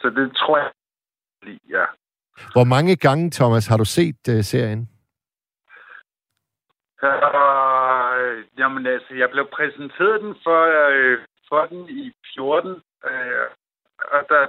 Så 0.01 0.11
det 0.11 0.37
tror 0.37 0.59
jeg 0.59 0.70
lige, 1.42 1.61
ja. 1.70 1.85
Hvor 2.53 2.64
mange 2.64 2.96
gange, 2.96 3.31
Thomas, 3.31 3.66
har 3.66 3.77
du 3.77 3.85
set 3.85 4.20
uh, 4.29 4.40
serien? 4.53 4.88
Øh, 7.03 8.44
jamen 8.59 8.87
altså, 8.87 9.14
jeg 9.14 9.29
blev 9.31 9.46
præsenteret 9.57 10.20
den 10.23 10.35
for, 10.44 10.61
øh, 10.90 11.18
for 11.49 11.66
den 11.70 11.88
i 11.88 12.12
14, 12.35 12.83
øh, 13.05 13.47
og 14.15 14.27
der 14.29 14.47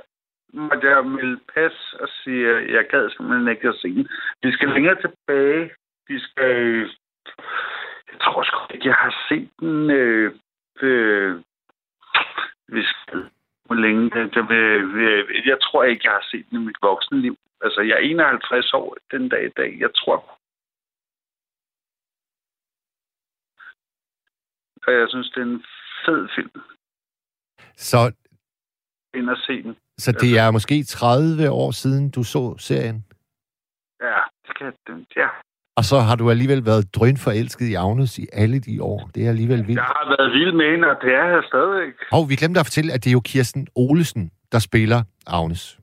måtte 0.54 0.88
jeg 0.90 1.06
melde 1.06 1.40
pas 1.54 1.94
og 1.94 2.08
sige, 2.10 2.50
at 2.50 2.74
jeg 2.74 2.88
gad 2.90 3.10
simpelthen 3.10 3.48
ikke 3.48 3.68
at 3.68 3.76
se 3.76 3.88
den. 3.88 4.08
Vi 4.44 4.52
skal 4.52 4.70
længere 4.70 5.02
tilbage. 5.02 5.72
Vi 6.08 6.20
skal... 6.20 6.80
Jeg 8.12 8.20
tror 8.22 8.44
sgu 8.44 8.74
ikke, 8.74 8.88
jeg 8.88 8.96
har 8.96 9.26
set 9.30 9.50
den... 9.60 9.92
Øh, 9.92 10.34
øh, 10.82 11.42
vi 12.68 12.84
skal 12.84 13.30
hvor 13.72 13.80
længe. 13.86 14.04
Jeg, 14.16 14.52
øh, 14.52 15.48
jeg 15.48 15.58
tror 15.62 15.84
ikke, 15.84 16.02
jeg 16.04 16.12
har 16.12 16.26
set 16.32 16.46
den 16.50 16.62
i 16.62 16.66
mit 16.66 16.76
voksne 16.82 17.22
liv. 17.22 17.38
Altså, 17.62 17.82
jeg 17.82 17.96
er 17.96 18.00
51 18.00 18.74
år 18.74 18.98
den 19.12 19.30
dag 19.30 19.46
i 19.46 19.54
dag. 19.58 19.80
Jeg 19.80 19.92
tror... 19.96 20.18
Og 24.88 24.94
jeg 24.94 25.10
synes, 25.10 25.30
det 25.30 25.42
er 25.42 25.46
en 25.46 25.64
fed 26.06 26.28
film. 26.36 26.62
Så, 27.76 28.14
ind 29.16 29.30
og 29.30 29.38
se 29.38 29.64
den. 29.64 29.76
så 29.98 30.12
det 30.12 30.38
er 30.40 30.52
måske 30.52 30.84
30 30.84 31.50
år 31.52 31.72
siden, 31.72 32.10
du 32.10 32.24
så 32.24 32.56
serien? 32.58 33.06
Ja, 34.02 34.20
det 34.48 34.58
kan 34.58 34.72
den. 34.88 35.06
Ja. 35.16 35.28
Og 35.76 35.84
så 35.84 36.00
har 36.00 36.16
du 36.16 36.30
alligevel 36.30 36.66
været 36.66 36.96
drønforelsket 36.96 37.66
i 37.68 37.74
Agnes 37.74 38.20
i 38.20 38.28
alle 38.34 38.60
de 38.60 38.84
år. 38.84 39.10
Det 39.16 39.26
er 39.26 39.30
alligevel 39.30 39.68
vildt. 39.68 39.78
Jeg 39.80 39.84
har 39.84 40.16
været 40.18 40.32
vild 40.32 40.54
med 40.54 40.72
hende, 40.72 40.88
og 40.88 40.96
det 41.02 41.14
er 41.14 41.26
jeg 41.26 41.44
stadigvæk. 41.48 41.94
Og 42.12 42.30
vi 42.30 42.36
glemte 42.36 42.60
at 42.60 42.66
fortælle, 42.66 42.94
at 42.94 43.04
det 43.04 43.10
er 43.10 43.14
jo 43.14 43.20
Kirsten 43.26 43.68
Olesen, 43.76 44.32
der 44.52 44.60
spiller 44.60 45.04
Agnes. 45.28 45.80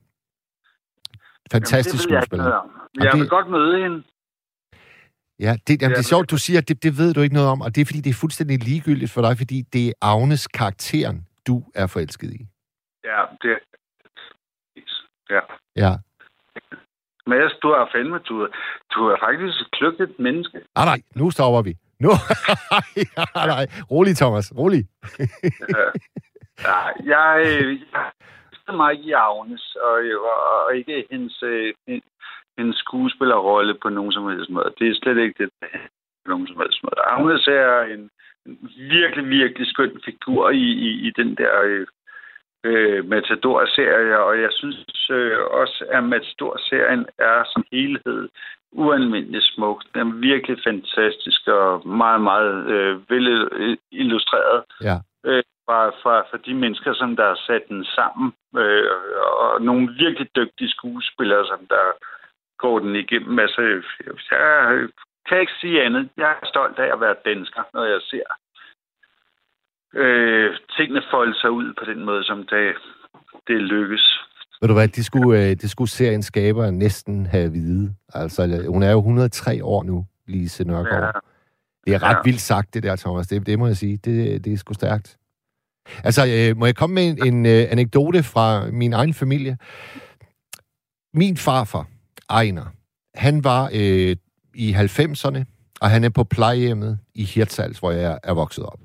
Fantastisk 1.51 2.03
Jamen, 2.05 2.13
jeg 2.15 2.23
skuespiller. 2.23 2.51
om. 2.51 2.69
Og 2.99 3.03
Jeg 3.05 3.11
det- 3.11 3.19
vil 3.19 3.29
godt 3.29 3.49
møde 3.49 3.83
hende. 3.83 4.03
Ja, 5.39 5.55
det, 5.67 5.81
jamen, 5.81 5.95
det 5.95 5.99
er 5.99 6.07
sjovt, 6.13 6.31
du 6.31 6.37
siger, 6.37 6.57
at 6.61 6.67
det, 6.69 6.83
det 6.83 6.97
ved 6.97 7.13
du 7.13 7.21
ikke 7.21 7.33
noget 7.35 7.49
om, 7.49 7.61
og 7.61 7.75
det 7.75 7.81
er, 7.81 7.85
fordi 7.85 8.01
det 8.01 8.09
er 8.09 8.13
fuldstændig 8.13 8.63
ligegyldigt 8.63 9.11
for 9.11 9.21
dig, 9.21 9.37
fordi 9.37 9.61
det 9.73 9.87
er 9.87 9.93
Agnes 10.01 10.47
karakteren, 10.47 11.27
du 11.47 11.63
er 11.75 11.87
forelsket 11.87 12.33
i. 12.33 12.45
Ja, 13.11 13.21
det 13.41 13.59
Ja. 15.29 15.41
Ja. 15.75 15.91
Mads, 17.27 17.53
du 17.63 17.67
har 17.67 17.89
fandme, 17.95 18.19
du, 18.29 18.47
du 18.93 18.99
er 19.07 19.17
faktisk 19.19 19.61
et 19.61 19.71
kløgtigt 19.71 20.19
menneske. 20.19 20.57
Ah, 20.75 20.85
nej, 20.85 20.99
nu 21.15 21.31
stopper 21.31 21.61
vi. 21.61 21.73
Nu. 21.99 22.09
ah, 23.39 23.47
nej, 23.53 23.65
rolig, 23.91 24.15
Thomas, 24.17 24.53
rolig. 24.57 24.83
ja. 25.75 25.85
ja, 26.69 26.77
jeg, 27.13 27.25
jeg 28.67 28.75
mig 28.75 28.93
i 28.95 29.11
Agnes, 29.11 29.75
og, 29.75 29.97
og, 30.29 30.37
og 30.65 30.75
ikke 30.75 31.07
hendes, 31.11 31.43
øh, 31.43 31.73
hendes 32.57 32.77
skuespillerrolle 32.77 33.73
på 33.81 33.89
nogen 33.89 34.11
som 34.11 34.27
helst 34.29 34.49
måde. 34.49 34.73
Det 34.79 34.87
er 34.87 34.95
slet 34.95 35.17
ikke 35.17 35.43
det, 35.43 35.49
på 36.23 36.27
nogen 36.33 36.47
som 36.47 36.57
helst 36.61 36.83
måde. 36.83 37.01
Agnes 37.07 37.47
er 37.47 37.81
en, 37.93 38.09
en 38.45 38.69
virkelig, 38.75 39.29
virkelig 39.29 39.67
skøn 39.67 40.01
figur 40.05 40.49
i, 40.49 40.67
i, 40.87 40.89
i 41.07 41.11
den 41.19 41.35
der 41.35 41.85
øh, 42.63 42.97
øh, 42.97 43.05
Matador-serie, 43.05 44.19
og 44.19 44.41
jeg 44.41 44.49
synes 44.51 45.09
øh, 45.09 45.39
også, 45.61 45.85
at 45.91 46.03
Matador-serien 46.03 47.05
er 47.17 47.43
som 47.53 47.63
helhed 47.71 48.29
ualmindeligt 48.71 49.45
smuk. 49.45 49.83
Den 49.93 50.01
er 50.01 50.15
virkelig 50.15 50.57
fantastisk 50.63 51.47
og 51.47 51.87
meget, 51.87 52.21
meget 52.21 52.65
øh, 52.65 53.09
vel 53.09 53.27
illustreret. 53.91 54.63
Ja. 54.81 54.95
Øh, 55.25 55.43
fra, 55.65 55.89
fra, 55.89 56.15
fra 56.29 56.37
de 56.45 56.53
mennesker, 56.53 56.93
som 56.93 57.15
der 57.15 57.27
har 57.27 57.39
sat 57.47 57.63
den 57.69 57.85
sammen, 57.85 58.33
øh, 58.57 58.91
og 59.41 59.61
nogle 59.61 59.89
virkelig 60.03 60.27
dygtige 60.35 60.69
skuespillere, 60.69 61.45
som 61.47 61.61
der 61.69 61.85
går 62.57 62.79
den 62.79 62.95
igennem. 62.95 63.39
Altså, 63.39 63.61
jeg 64.31 64.87
kan 65.27 65.39
ikke 65.39 65.59
sige 65.61 65.83
andet. 65.83 66.09
Jeg 66.17 66.31
er 66.41 66.47
stolt 66.47 66.79
af 66.79 66.89
at 66.93 67.01
være 67.01 67.15
dansker, 67.25 67.63
når 67.73 67.83
jeg 67.83 68.01
ser 68.01 68.27
øh, 69.95 70.55
tingene 70.77 71.01
folde 71.11 71.39
sig 71.39 71.51
ud 71.51 71.73
på 71.79 71.85
den 71.91 72.05
måde, 72.05 72.23
som 72.23 72.37
det, 72.37 72.75
det 73.47 73.61
lykkes. 73.61 74.19
Ved 74.61 74.67
du 74.67 74.73
hvad, 74.73 74.87
det 74.87 75.05
skulle, 75.05 75.39
øh, 75.39 75.49
det 75.49 75.69
skulle 75.69 75.89
seriens 75.89 76.25
skaber 76.25 76.71
næsten 76.71 77.25
have 77.25 77.51
vide. 77.51 77.93
Altså, 78.13 78.65
hun 78.67 78.83
er 78.83 78.91
jo 78.91 78.97
103 78.97 79.63
år 79.63 79.83
nu, 79.83 80.05
Lise 80.27 80.63
Nørgaard. 80.63 81.03
Ja. 81.03 81.19
Det 81.85 81.93
er 81.93 82.03
ret 82.03 82.15
ja. 82.15 82.21
vildt 82.25 82.41
sagt, 82.41 82.73
det 82.73 82.83
der, 82.83 82.95
Thomas. 82.95 83.27
Det, 83.27 83.45
det 83.45 83.59
må 83.59 83.67
jeg 83.67 83.77
sige. 83.77 83.97
Det, 83.97 84.45
det 84.45 84.53
er 84.53 84.57
sgu 84.57 84.73
stærkt. 84.73 85.17
Altså, 86.03 86.21
øh, 86.27 86.57
må 86.57 86.65
jeg 86.65 86.75
komme 86.75 86.93
med 86.93 87.03
en, 87.03 87.33
en 87.33 87.45
øh, 87.45 87.67
anekdote 87.71 88.23
fra 88.23 88.65
min 88.71 88.93
egen 88.93 89.13
familie? 89.13 89.57
Min 91.13 91.37
farfar, 91.37 91.87
Ejner, 92.29 92.65
han 93.15 93.43
var 93.43 93.69
øh, 93.73 94.15
i 94.55 94.73
90'erne, 94.73 95.43
og 95.81 95.89
han 95.89 96.03
er 96.03 96.09
på 96.09 96.23
plejehjemmet 96.23 96.99
i 97.15 97.23
Hirtshals, 97.23 97.79
hvor 97.79 97.91
jeg 97.91 98.19
er 98.23 98.33
vokset 98.33 98.65
op. 98.65 98.79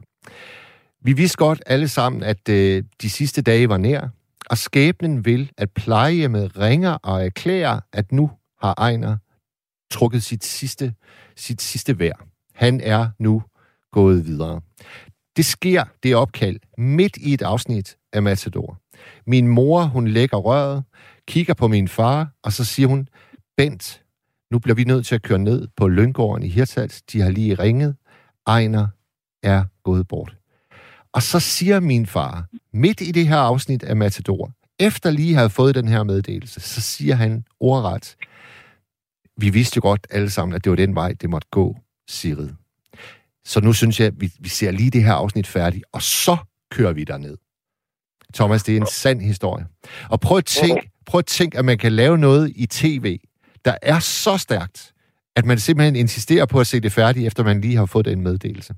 Vi 1.06 1.12
vidste 1.12 1.36
godt 1.36 1.62
alle 1.66 1.88
sammen, 1.88 2.22
at 2.22 2.48
øh, 2.48 2.84
de 3.02 3.10
sidste 3.10 3.42
dage 3.42 3.68
var 3.68 3.76
nær, 3.76 4.08
og 4.50 4.58
skæbnen 4.58 5.24
vil, 5.24 5.50
at 5.58 5.70
plejehjemmet 5.70 6.58
ringer 6.58 6.90
og 7.02 7.24
erklærer, 7.24 7.80
at 7.92 8.12
nu 8.12 8.30
har 8.62 8.74
Ejner 8.78 9.16
trukket 9.90 10.22
sit 10.22 10.44
sidste, 10.44 10.94
sit 11.36 11.62
sidste 11.62 11.98
vær. 11.98 12.12
Han 12.54 12.80
er 12.80 13.08
nu 13.18 13.42
gået 13.92 14.26
videre. 14.26 14.60
Det 15.36 15.44
sker, 15.44 15.84
det 16.02 16.16
opkald, 16.16 16.60
midt 16.78 17.16
i 17.16 17.34
et 17.34 17.42
afsnit 17.42 17.96
af 18.12 18.22
Matador. 18.22 18.78
Min 19.26 19.48
mor, 19.48 19.82
hun 19.82 20.08
lægger 20.08 20.36
røret, 20.36 20.84
kigger 21.28 21.54
på 21.54 21.68
min 21.68 21.88
far, 21.88 22.28
og 22.42 22.52
så 22.52 22.64
siger 22.64 22.86
hun, 22.86 23.08
Bent, 23.56 24.02
nu 24.50 24.58
bliver 24.58 24.74
vi 24.74 24.84
nødt 24.84 25.06
til 25.06 25.14
at 25.14 25.22
køre 25.22 25.38
ned 25.38 25.68
på 25.76 25.88
Løngården 25.88 26.42
i 26.42 26.48
Hirtshals. 26.48 27.02
De 27.02 27.20
har 27.20 27.30
lige 27.30 27.54
ringet. 27.54 27.96
Ejner 28.46 28.86
er 29.42 29.64
gået 29.84 30.08
bort. 30.08 30.36
Og 31.14 31.22
så 31.22 31.40
siger 31.40 31.80
min 31.80 32.06
far, 32.06 32.44
midt 32.72 33.00
i 33.00 33.12
det 33.12 33.28
her 33.28 33.36
afsnit 33.36 33.82
af 33.82 33.96
Matador, 33.96 34.50
efter 34.78 35.10
lige 35.10 35.34
have 35.34 35.50
fået 35.50 35.74
den 35.74 35.88
her 35.88 36.02
meddelelse, 36.02 36.60
så 36.60 36.80
siger 36.80 37.14
han 37.14 37.44
ordret, 37.60 38.16
vi 39.36 39.50
vidste 39.50 39.76
jo 39.76 39.82
godt 39.82 40.06
alle 40.10 40.30
sammen, 40.30 40.54
at 40.54 40.64
det 40.64 40.70
var 40.70 40.76
den 40.76 40.94
vej, 40.94 41.12
det 41.20 41.30
måtte 41.30 41.48
gå, 41.50 41.76
Sirid. 42.08 42.50
Så 43.44 43.60
nu 43.60 43.72
synes 43.72 44.00
jeg, 44.00 44.06
at 44.06 44.20
vi, 44.20 44.32
vi 44.40 44.48
ser 44.48 44.70
lige 44.70 44.90
det 44.90 45.04
her 45.04 45.12
afsnit 45.12 45.46
færdigt, 45.46 45.84
og 45.92 46.02
så 46.02 46.36
kører 46.70 46.92
vi 46.92 47.04
derned. 47.04 47.36
Thomas, 48.34 48.62
det 48.62 48.76
er 48.76 48.80
en 48.80 48.86
sand 48.86 49.20
historie. 49.20 49.66
Og 50.10 50.20
prøv 50.20 50.38
at 50.38 50.44
tænke, 50.44 50.90
prøv 51.06 51.18
at, 51.18 51.26
tænk, 51.26 51.54
at 51.54 51.64
man 51.64 51.78
kan 51.78 51.92
lave 51.92 52.18
noget 52.18 52.52
i 52.56 52.66
tv, 52.66 53.18
der 53.64 53.74
er 53.82 53.98
så 53.98 54.36
stærkt, 54.38 54.92
at 55.36 55.44
man 55.44 55.58
simpelthen 55.58 55.96
insisterer 55.96 56.46
på 56.46 56.60
at 56.60 56.66
se 56.66 56.80
det 56.80 56.92
færdigt, 56.92 57.26
efter 57.26 57.44
man 57.44 57.60
lige 57.60 57.76
har 57.76 57.86
fået 57.86 58.04
den 58.04 58.20
meddelelse. 58.20 58.74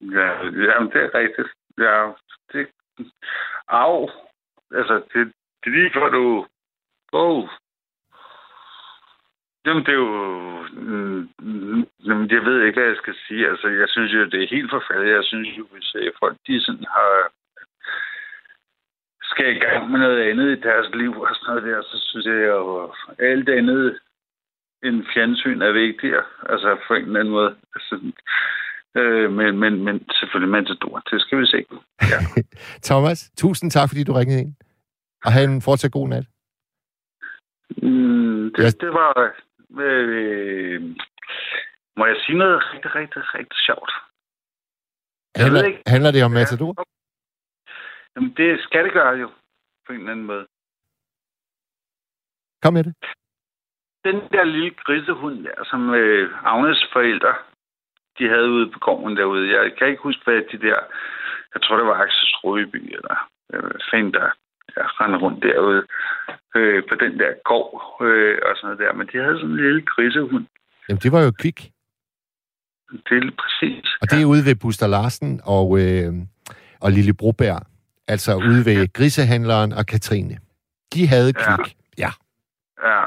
Ja, 0.00 0.28
jamen, 0.68 0.88
det 0.92 1.00
er 1.06 1.10
rigtigt. 1.14 1.48
Ja, 1.78 2.12
det... 2.52 2.68
Au. 3.68 4.10
Altså, 4.74 4.94
det, 4.94 5.32
det 5.64 5.66
er 5.66 5.76
lige 5.76 5.90
for, 5.92 6.08
du... 6.08 6.46
Oh. 7.12 7.48
Jamen, 9.66 9.84
det 9.86 9.92
er 9.92 10.02
jo... 10.06 10.10
Jamen, 12.06 12.30
jeg 12.30 12.44
ved 12.44 12.64
ikke, 12.64 12.80
hvad 12.80 12.88
jeg 12.88 12.96
skal 12.96 13.14
sige. 13.26 13.48
Altså, 13.48 13.68
jeg 13.68 13.88
synes 13.88 14.12
jo, 14.14 14.24
det 14.24 14.42
er 14.42 14.54
helt 14.56 14.70
forfærdeligt. 14.70 15.16
Jeg 15.16 15.24
synes 15.24 15.48
jo, 15.58 15.66
hvis 15.72 15.96
folk, 16.20 16.36
de 16.46 16.60
sådan 16.60 16.86
har 16.88 17.30
skal 19.22 19.56
i 19.56 19.58
gang 19.58 19.90
med 19.90 19.98
noget 19.98 20.30
andet 20.30 20.58
i 20.58 20.60
deres 20.60 20.88
liv 20.94 21.20
og 21.20 21.34
sådan 21.34 21.54
noget 21.54 21.62
der, 21.62 21.82
så 21.82 21.96
synes 22.08 22.26
jeg 22.26 22.46
jo, 22.46 22.94
alt 23.18 23.48
andet 23.48 24.00
end 24.82 25.06
fjernsyn 25.14 25.62
er 25.62 25.72
vigtigere. 25.72 26.24
Altså, 26.48 26.78
på 26.86 26.94
en 26.94 27.02
eller 27.02 27.20
anden 27.20 27.34
måde. 27.34 27.56
Altså, 27.74 28.12
Øh, 28.98 29.32
men, 29.32 29.58
men, 29.58 29.84
men 29.84 29.96
selvfølgelig 30.18 30.50
Matador, 30.50 30.98
det 31.10 31.20
skal 31.20 31.38
vi 31.38 31.46
se. 31.46 31.64
Ja. 32.12 32.20
Thomas, 32.88 33.30
tusind 33.36 33.70
tak, 33.70 33.88
fordi 33.88 34.04
du 34.04 34.12
ringede 34.12 34.40
ind. 34.40 34.54
Og 35.24 35.32
have 35.32 35.44
en 35.44 35.62
fortsat 35.62 35.92
god 35.92 36.08
nat. 36.08 36.26
Mm, 37.82 38.52
det, 38.54 38.62
ja. 38.64 38.70
det 38.84 38.90
var... 39.00 39.12
Øh, 39.80 40.82
må 41.96 42.06
jeg 42.06 42.16
sige 42.26 42.38
noget 42.38 42.62
rigtig, 42.72 42.94
rigtig, 42.94 43.22
rigtig 43.34 43.58
sjovt? 43.66 43.92
handler, 45.36 45.64
ikke. 45.64 45.82
handler 45.86 46.10
det 46.10 46.24
om 46.24 46.30
Matador? 46.30 46.74
Ja. 46.78 46.84
Jamen, 48.16 48.34
det 48.36 48.60
skal 48.60 48.84
det 48.84 48.92
gøre 48.92 49.14
jo, 49.14 49.30
på 49.86 49.92
en 49.92 49.98
eller 49.98 50.12
anden 50.12 50.26
måde. 50.26 50.46
Kom 52.62 52.72
med 52.74 52.84
det. 52.84 52.94
Den 54.04 54.16
der 54.32 54.44
lille 54.44 54.70
grisehund 54.70 55.44
der, 55.44 55.64
som 55.64 55.94
øh, 55.94 56.30
Agnes 56.44 56.86
forældre 56.92 57.34
de 58.18 58.28
havde 58.28 58.48
ude 58.56 58.70
på 58.74 58.78
gården 58.78 59.16
derude. 59.16 59.52
Jeg 59.56 59.72
kan 59.78 59.88
ikke 59.88 60.02
huske, 60.02 60.22
hvad 60.24 60.42
de 60.52 60.58
der... 60.66 60.78
Jeg 61.54 61.62
tror, 61.62 61.76
det 61.76 61.86
var 61.86 62.02
Axel 62.04 62.28
Strøby, 62.34 62.80
eller 62.96 63.16
hvad 63.48 63.80
fanden 63.90 64.12
der 64.12 64.28
rendte 65.00 65.18
rundt 65.18 65.42
derude 65.42 65.82
øh, 66.56 66.82
på 66.88 66.94
den 66.94 67.18
der 67.18 67.32
gård 67.44 68.02
øh, 68.06 68.38
og 68.46 68.56
sådan 68.56 68.66
noget 68.66 68.78
der. 68.78 68.92
Men 68.92 69.06
de 69.12 69.18
havde 69.18 69.38
sådan 69.38 69.50
en 69.50 69.56
lille 69.56 69.82
grisehund. 69.82 70.46
Jamen, 70.88 71.00
det 71.00 71.12
var 71.12 71.22
jo 71.22 71.32
kvik. 71.42 71.58
Det 73.08 73.16
er 73.16 73.30
præcis. 73.42 73.86
Og 74.00 74.10
det 74.10 74.16
er 74.16 74.26
ja. 74.26 74.32
ude 74.32 74.44
ved 74.48 74.56
Buster 74.62 74.86
Larsen 74.86 75.40
og, 75.44 75.66
øh, 75.82 76.12
og 76.80 76.90
Lille 76.90 77.14
Broberg. 77.14 77.60
Altså 78.08 78.32
ude 78.48 78.62
ved 78.68 78.78
ja. 78.80 78.86
grisehandleren 78.94 79.72
og 79.72 79.86
Katrine. 79.86 80.36
De 80.94 81.08
havde 81.08 81.32
kvik. 81.32 81.66
Ja. 81.98 82.10
Ja, 82.86 82.90
ja 82.90 83.04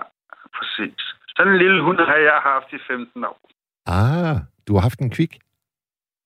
præcis. 0.57 1.01
Sådan 1.35 1.53
en 1.53 1.59
lille 1.59 1.83
hund 1.83 1.97
har 1.97 2.19
jeg 2.29 2.39
haft 2.51 2.73
i 2.73 2.79
15 2.87 3.23
år. 3.23 3.39
Ah, 3.97 4.37
du 4.67 4.73
har 4.73 4.81
haft 4.81 4.99
en 4.99 5.09
kvik? 5.09 5.33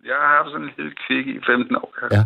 Jeg 0.10 0.17
har 0.21 0.30
haft 0.38 0.49
sådan 0.54 0.67
en 0.67 0.73
lille 0.78 0.93
kvik 1.08 1.26
i 1.28 1.39
15 1.45 1.76
år. 1.76 1.89
Ja. 2.02 2.17
ja. 2.17 2.23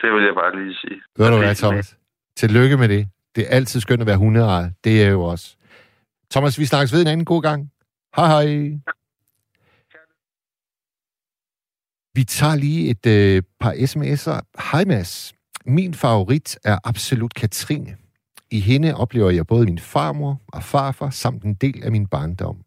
Det 0.00 0.08
vil 0.14 0.22
jeg 0.28 0.34
bare 0.34 0.64
lige 0.64 0.74
sige. 0.74 1.00
Ved 1.18 1.30
du 1.30 1.36
hvad, 1.36 1.54
Thomas? 1.54 1.98
Tillykke 2.36 2.76
med 2.76 2.88
det. 2.88 3.08
Det 3.34 3.42
er 3.46 3.56
altid 3.56 3.80
skønt 3.80 4.00
at 4.00 4.06
være 4.06 4.16
hundeejer. 4.16 4.70
Det 4.84 5.04
er 5.04 5.08
jo 5.08 5.22
også. 5.22 5.56
Thomas, 6.30 6.58
vi 6.58 6.64
snakkes 6.64 6.92
ved 6.92 7.00
en 7.00 7.06
anden 7.06 7.24
god 7.24 7.42
gang. 7.42 7.72
Hej 8.16 8.26
hej. 8.26 8.46
Vi 12.14 12.24
tager 12.24 12.56
lige 12.56 12.90
et 12.90 13.06
øh, 13.06 13.42
par 13.60 13.72
sms'er. 13.72 14.40
Hej 14.72 14.84
Mads. 14.84 15.34
Min 15.64 15.94
favorit 15.94 16.58
er 16.64 16.78
absolut 16.84 17.34
Katrine. 17.34 17.96
I 18.50 18.60
hende 18.60 18.94
oplever 18.94 19.30
jeg 19.30 19.46
både 19.46 19.64
min 19.64 19.78
farmor 19.78 20.40
og 20.52 20.62
farfar 20.62 21.10
samt 21.10 21.42
en 21.42 21.54
del 21.54 21.84
af 21.84 21.92
min 21.92 22.06
barndom. 22.06 22.64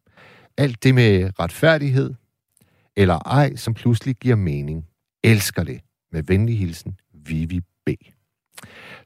Alt 0.58 0.84
det 0.84 0.94
med 0.94 1.40
retfærdighed, 1.40 2.14
eller 2.96 3.18
ej, 3.18 3.56
som 3.56 3.74
pludselig 3.74 4.16
giver 4.16 4.36
mening. 4.36 4.86
Elsker 5.24 5.62
det. 5.62 5.80
Med 6.12 6.22
venlig 6.22 6.58
hilsen, 6.58 6.98
Vivi 7.14 7.60
B. 7.60 7.88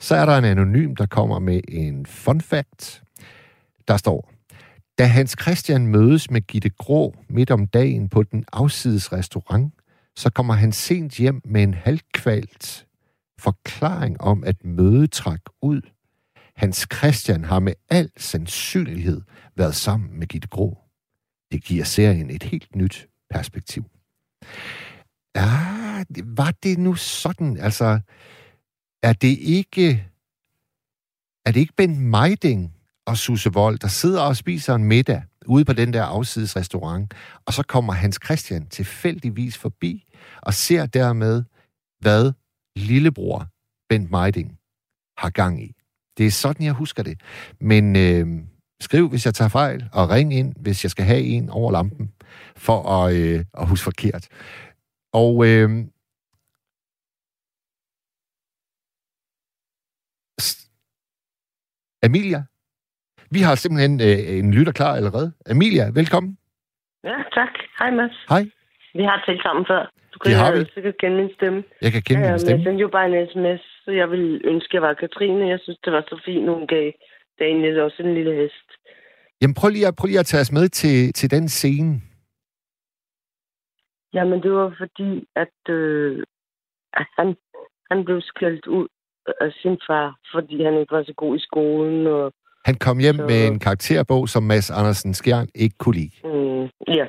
Så 0.01 0.15
er 0.15 0.27
der 0.27 0.39
en 0.39 0.45
anonym, 0.45 0.95
der 0.95 1.07
kommer 1.07 1.39
med 1.39 1.61
en 1.69 2.07
fun 2.07 2.41
fact. 2.41 3.03
Der 3.89 3.97
står, 3.97 4.33
da 4.99 5.05
Hans 5.05 5.37
Christian 5.41 5.87
mødes 5.87 6.31
med 6.31 6.41
Gitte 6.41 6.69
Grå 6.69 7.15
midt 7.29 7.51
om 7.51 7.67
dagen 7.67 8.09
på 8.09 8.23
den 8.23 8.45
afsides 8.53 9.13
restaurant, 9.13 9.75
så 10.17 10.31
kommer 10.31 10.55
han 10.55 10.73
sent 10.73 11.17
hjem 11.17 11.41
med 11.45 11.63
en 11.63 11.75
halvkvalt 11.75 12.87
forklaring 13.39 14.21
om, 14.21 14.45
at 14.45 14.65
mødet 14.65 15.13
træk 15.13 15.41
ud. 15.63 15.81
Hans 16.57 16.87
Christian 16.95 17.45
har 17.45 17.59
med 17.59 17.73
al 17.91 18.11
sandsynlighed 18.17 19.21
været 19.57 19.75
sammen 19.75 20.19
med 20.19 20.27
Gitte 20.27 20.49
Grå. 20.49 20.79
Det 21.53 21.65
giver 21.65 21.85
serien 21.85 22.31
et 22.31 22.43
helt 22.43 22.77
nyt 22.77 23.09
perspektiv. 23.31 23.85
Ja, 25.37 26.05
var 26.25 26.55
det 26.63 26.79
nu 26.79 26.95
sådan? 26.95 27.57
Altså, 27.57 28.01
er 29.03 29.13
det 29.13 29.39
ikke... 29.39 30.07
Er 31.47 31.53
det 31.53 31.61
ikke 31.61 31.75
Ben 31.77 32.01
Meiding 32.01 32.75
og 33.07 33.17
Susse 33.17 33.53
Vold, 33.53 33.79
der 33.79 33.89
sidder 33.89 34.23
og 34.23 34.37
spiser 34.37 34.75
en 34.75 34.85
middag 34.85 35.23
ude 35.47 35.65
på 35.65 35.73
den 35.73 35.93
der 35.93 36.05
afsides 36.05 36.57
restaurant, 36.57 37.15
og 37.47 37.53
så 37.53 37.63
kommer 37.63 37.93
Hans 37.93 38.19
Christian 38.25 38.67
tilfældigvis 38.67 39.59
forbi 39.59 40.05
og 40.43 40.55
ser 40.55 40.87
dermed, 40.87 41.45
hvad 42.01 42.33
lillebror 42.77 43.47
Bent 43.89 44.11
Meiding 44.11 44.59
har 45.19 45.31
gang 45.31 45.63
i. 45.63 45.75
Det 46.19 46.27
er 46.27 46.31
sådan, 46.31 46.67
jeg 46.67 46.73
husker 46.73 47.03
det. 47.03 47.21
Men 47.61 47.97
øh, 47.97 48.27
skriv, 48.81 49.09
hvis 49.09 49.27
jeg 49.27 49.35
tager 49.35 49.49
fejl, 49.49 49.85
og 49.93 50.11
ring 50.11 50.35
ind, 50.35 50.55
hvis 50.63 50.85
jeg 50.85 50.91
skal 50.91 51.05
have 51.05 51.21
en 51.21 51.51
over 51.51 51.73
lampen, 51.73 52.13
for 52.57 52.79
at, 52.99 53.17
øh, 53.17 53.45
at 53.61 53.69
huske 53.69 53.85
forkert. 53.85 54.29
Og 55.13 55.47
øh, 55.47 55.71
Amelia, 62.07 62.41
vi 63.31 63.41
har 63.47 63.55
simpelthen 63.55 63.95
øh, 64.09 64.39
en 64.39 64.55
lytter 64.55 64.73
klar 64.73 64.93
allerede. 65.01 65.33
Amelia, 65.51 65.85
velkommen. 66.01 66.39
Ja, 67.05 67.17
tak. 67.39 67.53
Hej, 67.79 67.91
Mads. 67.91 68.17
Hej. 68.29 68.43
Vi 68.99 69.03
har 69.11 69.23
talt 69.27 69.43
sammen 69.43 69.65
før. 69.71 69.83
Du 70.13 70.19
kan 70.19 70.27
Det 70.31 70.39
har 70.43 70.53
vi. 70.53 70.59
jo 70.59 70.67
sikkert 70.75 70.97
kende 71.03 71.17
min 71.21 71.31
stemme. 71.39 71.59
Jeg 71.83 71.93
kan 71.93 72.03
kende 72.03 72.23
ja, 72.27 72.31
din 72.33 72.39
stemme. 72.39 72.59
Jeg 72.59 72.65
sendte 72.67 72.83
jo 72.87 72.89
bare 72.97 73.07
en 73.11 73.17
sms, 73.33 73.63
så 73.85 73.91
jeg 74.01 74.07
ville 74.13 74.33
ønske, 74.53 74.71
at 74.71 74.75
jeg 74.77 74.83
var 74.83 74.95
Katrine. 75.03 75.49
Jeg 75.55 75.59
synes, 75.65 75.79
det 75.85 75.93
var 75.93 76.03
så 76.11 76.17
fint, 76.27 76.49
hun 76.55 76.67
gav 76.75 76.87
Daniel 77.41 77.81
også 77.81 78.03
en 78.03 78.15
lille 78.15 78.35
hest. 78.43 78.69
Jamen 79.41 79.55
prøv 79.55 79.69
lige, 79.71 79.87
at, 79.87 79.97
prøv 79.97 80.07
lige 80.07 80.19
at 80.19 80.27
tage 80.27 80.41
os 80.41 80.53
med 80.53 80.69
til, 80.69 81.13
til 81.13 81.31
den 81.31 81.49
scene. 81.49 82.01
Jamen, 84.15 84.43
det 84.43 84.53
var 84.53 84.75
fordi, 84.79 85.27
at, 85.37 85.75
øh, 85.75 86.23
at 86.93 87.07
han, 87.19 87.37
han 87.91 88.05
blev 88.05 88.21
skældt 88.21 88.67
ud 88.67 88.89
af 89.41 89.53
sin 89.63 89.79
far, 89.87 90.19
fordi 90.35 90.63
han 90.65 90.79
ikke 90.81 90.93
var 90.97 91.03
så 91.05 91.15
god 91.17 91.37
i 91.37 91.41
skolen. 91.41 92.07
Og, 92.07 92.33
Han 92.65 92.75
kom 92.75 92.99
hjem 92.99 93.15
Så- 93.17 93.27
med 93.27 93.47
en 93.47 93.59
karakterbog, 93.59 94.29
som 94.29 94.43
Mads 94.43 94.71
Andersen 94.71 95.15
Skjern 95.15 95.49
ikke 95.55 95.77
kunne 95.79 95.95
lide. 95.95 96.17
mm, 96.25 96.63
ja. 96.99 97.07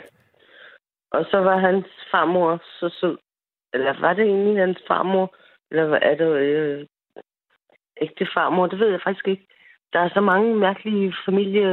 Og 1.11 1.25
så 1.31 1.37
var 1.37 1.57
hans 1.57 1.85
farmor 2.11 2.61
så 2.79 2.89
sød. 2.99 3.17
Eller 3.73 3.99
var 4.01 4.13
det 4.13 4.25
egentlig 4.25 4.57
hans 4.57 4.77
farmor? 4.87 5.35
Eller 5.71 5.87
hvad 5.87 5.99
er 6.01 6.15
det? 6.15 6.29
Øh, 6.39 6.85
ægte 8.01 8.27
farmor? 8.33 8.67
Det 8.67 8.79
ved 8.79 8.89
jeg 8.89 8.99
faktisk 9.03 9.27
ikke. 9.27 9.47
Der 9.93 9.99
er 9.99 10.09
så 10.13 10.21
mange 10.21 10.55
mærkelige 10.55 11.13
familie... 11.25 11.65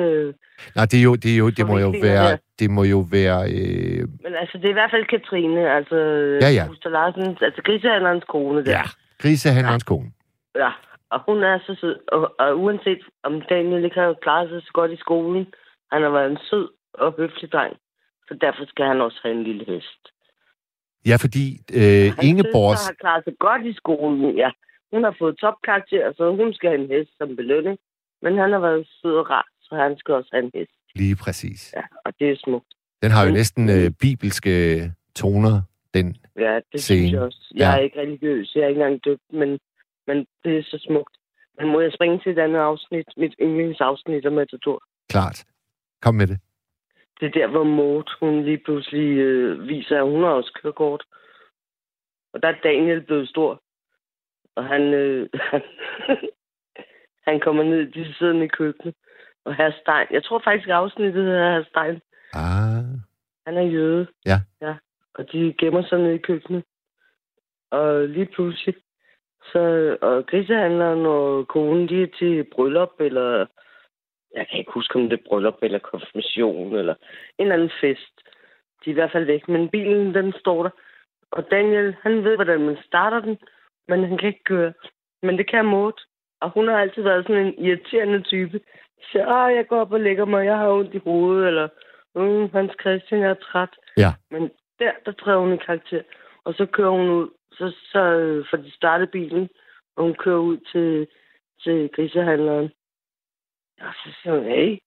Nej, 0.76 0.84
det, 0.90 0.98
er 0.98 1.02
jo, 1.02 1.14
det, 1.14 1.32
er 1.34 1.38
jo, 1.38 1.50
det 1.50 1.66
må 1.66 1.78
jo 1.78 1.92
være... 2.02 2.30
der. 2.30 2.36
Det 2.58 2.70
må 2.70 2.82
jo 2.84 3.00
være 3.10 3.40
øh, 3.52 4.00
Men 4.24 4.32
altså, 4.42 4.58
det 4.58 4.64
er 4.64 4.74
i 4.76 4.80
hvert 4.80 4.90
fald 4.90 5.04
Katrine, 5.04 5.70
altså... 5.78 5.96
Ja, 6.44 6.50
ja. 6.58 6.64
Buster 6.68 6.90
Larsen, 6.90 7.38
altså 7.40 7.62
grisehandlerens 7.64 8.24
kone 8.28 8.64
der. 8.64 8.70
ja, 8.70 8.82
grisehandlerens 9.22 9.82
kone. 9.82 10.10
ja. 10.56 10.70
Og 11.10 11.20
hun 11.28 11.42
er 11.42 11.58
så 11.66 11.76
sød. 11.80 11.96
Og, 12.08 12.34
og 12.38 12.60
uanset 12.60 13.02
om 13.22 13.40
Daniel 13.40 13.84
ikke 13.84 14.00
har 14.00 14.14
klaret 14.22 14.48
sig 14.50 14.62
så 14.62 14.70
godt 14.72 14.92
i 14.92 14.96
skolen, 14.96 15.46
han 15.92 16.02
har 16.02 16.10
været 16.10 16.30
en 16.30 16.38
sød 16.50 16.68
og 16.94 17.14
høflig 17.18 17.52
dreng. 17.52 17.76
Så 18.28 18.38
derfor 18.40 18.64
skal 18.68 18.84
han 18.86 19.00
også 19.00 19.18
have 19.22 19.34
en 19.34 19.44
lille 19.44 19.64
hest. 19.68 20.02
Ja, 21.06 21.16
fordi 21.24 21.46
øh, 21.80 22.08
Ingeborgs... 22.28 22.80
søster 22.80 22.92
har 22.92 23.00
klaret 23.00 23.24
sig 23.24 23.34
godt 23.38 23.66
i 23.66 23.74
skolen, 23.82 24.36
ja. 24.36 24.50
Hun 24.92 25.04
har 25.04 25.14
fået 25.18 25.38
topkarakter, 25.38 26.12
så 26.16 26.22
hun 26.40 26.54
skal 26.54 26.70
have 26.70 26.82
en 26.84 26.90
hest 26.96 27.10
som 27.18 27.36
belønning. 27.36 27.78
Men 28.22 28.38
han 28.38 28.52
har 28.52 28.58
været 28.58 28.88
sød 29.02 29.16
og 29.16 29.30
rar, 29.30 29.46
så 29.60 29.74
han 29.74 29.98
skal 29.98 30.14
også 30.14 30.28
have 30.32 30.44
en 30.44 30.50
hest. 30.54 30.72
Lige 30.94 31.16
præcis. 31.16 31.72
Ja, 31.76 31.82
og 32.04 32.12
det 32.18 32.30
er 32.30 32.36
smukt. 32.44 32.66
Den 33.02 33.10
har 33.10 33.26
jo 33.26 33.32
næsten 33.32 33.68
øh, 33.70 33.90
bibelske 34.00 34.52
toner, 35.14 35.62
den. 35.94 36.16
Ja, 36.38 36.60
det 36.72 36.80
Scene. 36.80 36.98
synes 37.00 37.12
jeg 37.12 37.20
også. 37.20 37.52
Jeg 37.54 37.60
Ja. 37.60 37.76
er 37.76 37.78
ikke 37.84 38.00
religiøs, 38.00 38.52
jeg 38.54 38.62
er 38.62 38.68
ikke 38.68 38.80
engang 38.80 39.04
døbt, 39.04 39.22
men, 39.32 39.58
men 40.06 40.26
det 40.44 40.58
er 40.58 40.62
så 40.62 40.78
smukt. 40.86 41.14
Men 41.58 41.68
må 41.68 41.80
jeg 41.80 41.92
springe 41.92 42.18
til 42.18 42.32
et 42.32 42.38
andet 42.38 42.58
afsnit, 42.60 43.06
mit 43.16 43.34
yndlingsafsnit 43.40 44.24
af 44.26 44.32
Matador? 44.32 44.82
Klart. 45.08 45.44
Kom 46.02 46.14
med 46.14 46.26
det. 46.26 46.38
Det 47.20 47.26
er 47.26 47.30
der, 47.40 47.46
hvor 47.46 47.64
Maud, 47.64 48.04
hun 48.20 48.44
lige 48.44 48.58
pludselig 48.64 49.18
øh, 49.18 49.68
viser, 49.68 49.96
at 49.98 50.10
hun 50.10 50.22
har 50.22 50.30
også 50.30 50.58
kørekort. 50.62 51.04
Og 52.32 52.42
der 52.42 52.48
er 52.48 52.60
Daniel 52.64 53.00
blevet 53.00 53.28
stor. 53.28 53.62
Og 54.56 54.64
han, 54.64 54.82
øh, 54.82 55.28
han, 55.50 55.62
han 57.28 57.40
kommer 57.40 57.62
ned, 57.62 57.86
de 57.86 58.14
sidder 58.14 58.42
i 58.42 58.46
køkkenet. 58.46 58.94
Og 59.44 59.54
herr 59.54 59.70
Stein, 59.80 60.06
jeg 60.10 60.24
tror 60.24 60.40
faktisk, 60.44 60.68
afsnittet 60.68 61.24
hedder 61.24 61.52
herr 61.52 61.64
Stein. 61.64 62.00
Ah, 62.32 62.84
Han 63.46 63.56
er 63.56 63.70
jøde. 63.76 64.06
Ja. 64.26 64.38
ja. 64.60 64.74
Og 65.14 65.32
de 65.32 65.54
gemmer 65.58 65.82
sig 65.82 65.98
nede 65.98 66.14
i 66.14 66.26
køkkenet. 66.28 66.64
Og 67.70 68.08
lige 68.08 68.26
pludselig, 68.26 68.74
så, 69.52 69.60
og 70.00 70.26
grisehandleren 70.26 71.06
og 71.06 71.48
konen, 71.48 71.88
de 71.88 72.02
er 72.02 72.06
til 72.18 72.44
bryllup, 72.52 73.00
eller 73.00 73.46
jeg 74.34 74.46
kan 74.48 74.58
ikke 74.58 74.72
huske, 74.72 74.96
om 74.96 75.08
det 75.08 75.18
er 75.18 75.28
bryllup 75.28 75.58
eller 75.62 75.78
konfirmation, 75.78 76.74
eller 76.74 76.94
en 77.38 77.44
eller 77.44 77.54
anden 77.54 77.70
fest. 77.80 78.14
De 78.84 78.90
er 78.90 78.94
i 78.94 78.98
hvert 78.98 79.12
fald 79.12 79.24
væk, 79.24 79.48
men 79.48 79.68
bilen, 79.68 80.14
den 80.14 80.32
står 80.40 80.62
der. 80.62 80.70
Og 81.30 81.50
Daniel, 81.50 81.96
han 82.02 82.24
ved, 82.24 82.34
hvordan 82.34 82.60
man 82.60 82.78
starter 82.86 83.20
den, 83.20 83.38
men 83.88 84.04
han 84.04 84.18
kan 84.18 84.28
ikke 84.28 84.44
køre. 84.44 84.72
Men 85.22 85.38
det 85.38 85.50
kan 85.50 85.64
Maud. 85.64 85.92
Og 86.40 86.50
hun 86.50 86.68
har 86.68 86.78
altid 86.78 87.02
været 87.02 87.26
sådan 87.26 87.46
en 87.46 87.64
irriterende 87.64 88.22
type. 88.22 88.60
Så 89.12 89.24
ah, 89.26 89.54
jeg 89.54 89.66
går 89.66 89.80
op 89.80 89.92
og 89.92 90.00
lægger 90.00 90.24
mig, 90.24 90.46
jeg 90.46 90.56
har 90.56 90.68
ondt 90.68 90.94
i 90.94 91.00
hovedet, 91.04 91.46
eller 91.46 91.68
mm, 92.14 92.50
Hans 92.52 92.72
Christian, 92.80 93.20
jeg 93.20 93.30
er 93.30 93.34
træt. 93.34 93.68
Ja. 93.96 94.12
Men 94.30 94.50
der, 94.78 94.92
der 95.06 95.12
træder 95.12 95.38
hun 95.38 95.52
i 95.52 95.56
karakter. 95.56 96.02
Og 96.44 96.54
så 96.54 96.66
kører 96.66 96.90
hun 96.90 97.08
ud, 97.08 97.28
så, 97.52 97.74
så 97.92 97.98
øh, 97.98 98.46
får 98.50 98.56
de 98.56 98.70
startet 98.70 99.10
bilen, 99.10 99.48
og 99.96 100.04
hun 100.04 100.14
kører 100.14 100.38
ud 100.38 100.56
til, 100.72 101.06
til 101.62 101.90
grisehandleren. 101.94 102.70
Og 103.80 103.92
så 104.04 104.08
siger 104.22 104.34
hun, 104.34 104.44
hey, 104.44 104.78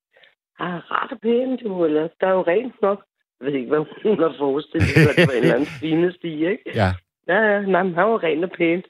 ah, 0.60 0.80
ret 0.92 1.12
og 1.12 1.20
pænt 1.22 1.62
jo, 1.62 1.86
eller 1.86 2.08
der 2.22 2.28
er 2.28 2.32
jo 2.32 2.42
rent 2.42 2.82
nok. 2.82 3.04
Jeg 3.40 3.48
ved 3.48 3.54
ikke, 3.54 3.70
hvad 3.70 3.86
hun 4.04 4.20
har 4.20 4.36
forestillet 4.38 4.90
sig, 4.90 5.16
det 5.16 5.28
var 5.28 5.34
en 5.34 5.44
eller 5.44 5.56
anden 5.56 5.74
fine 5.82 6.14
stige, 6.14 6.52
ikke? 6.52 6.72
ja. 6.76 6.90
Ja, 7.28 7.40
ja, 7.42 7.62
nej, 7.62 7.84
men 7.84 7.96
han 7.96 8.06
var 8.06 8.24
rent 8.24 8.44
og 8.44 8.52
pænt. 8.52 8.86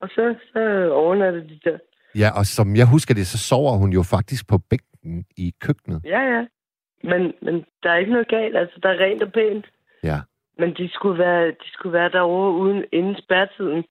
Og 0.00 0.08
så, 0.08 0.34
så 0.52 0.90
overnattede 0.92 1.48
de 1.48 1.60
der. 1.64 1.78
Ja, 2.14 2.28
og 2.38 2.46
som 2.46 2.76
jeg 2.76 2.86
husker 2.90 3.14
det, 3.14 3.26
så 3.26 3.38
sover 3.38 3.76
hun 3.76 3.90
jo 3.92 4.02
faktisk 4.02 4.48
på 4.48 4.58
bænken 4.70 5.24
i 5.36 5.54
køkkenet. 5.60 6.00
Ja, 6.04 6.20
ja. 6.20 6.46
Men, 7.04 7.34
men 7.42 7.64
der 7.82 7.90
er 7.90 7.96
ikke 7.96 8.12
noget 8.12 8.28
galt, 8.28 8.56
altså, 8.56 8.80
der 8.82 8.88
er 8.88 8.98
rent 9.04 9.22
og 9.22 9.32
pænt. 9.32 9.66
Ja. 10.02 10.18
Men 10.58 10.74
de 10.74 10.88
skulle 10.92 11.18
være, 11.18 11.46
de 11.48 11.70
skulle 11.72 11.92
være 11.92 12.10
derovre 12.10 12.52
uden 12.52 12.84
inden 12.92 13.16
spærtiden. 13.22 13.84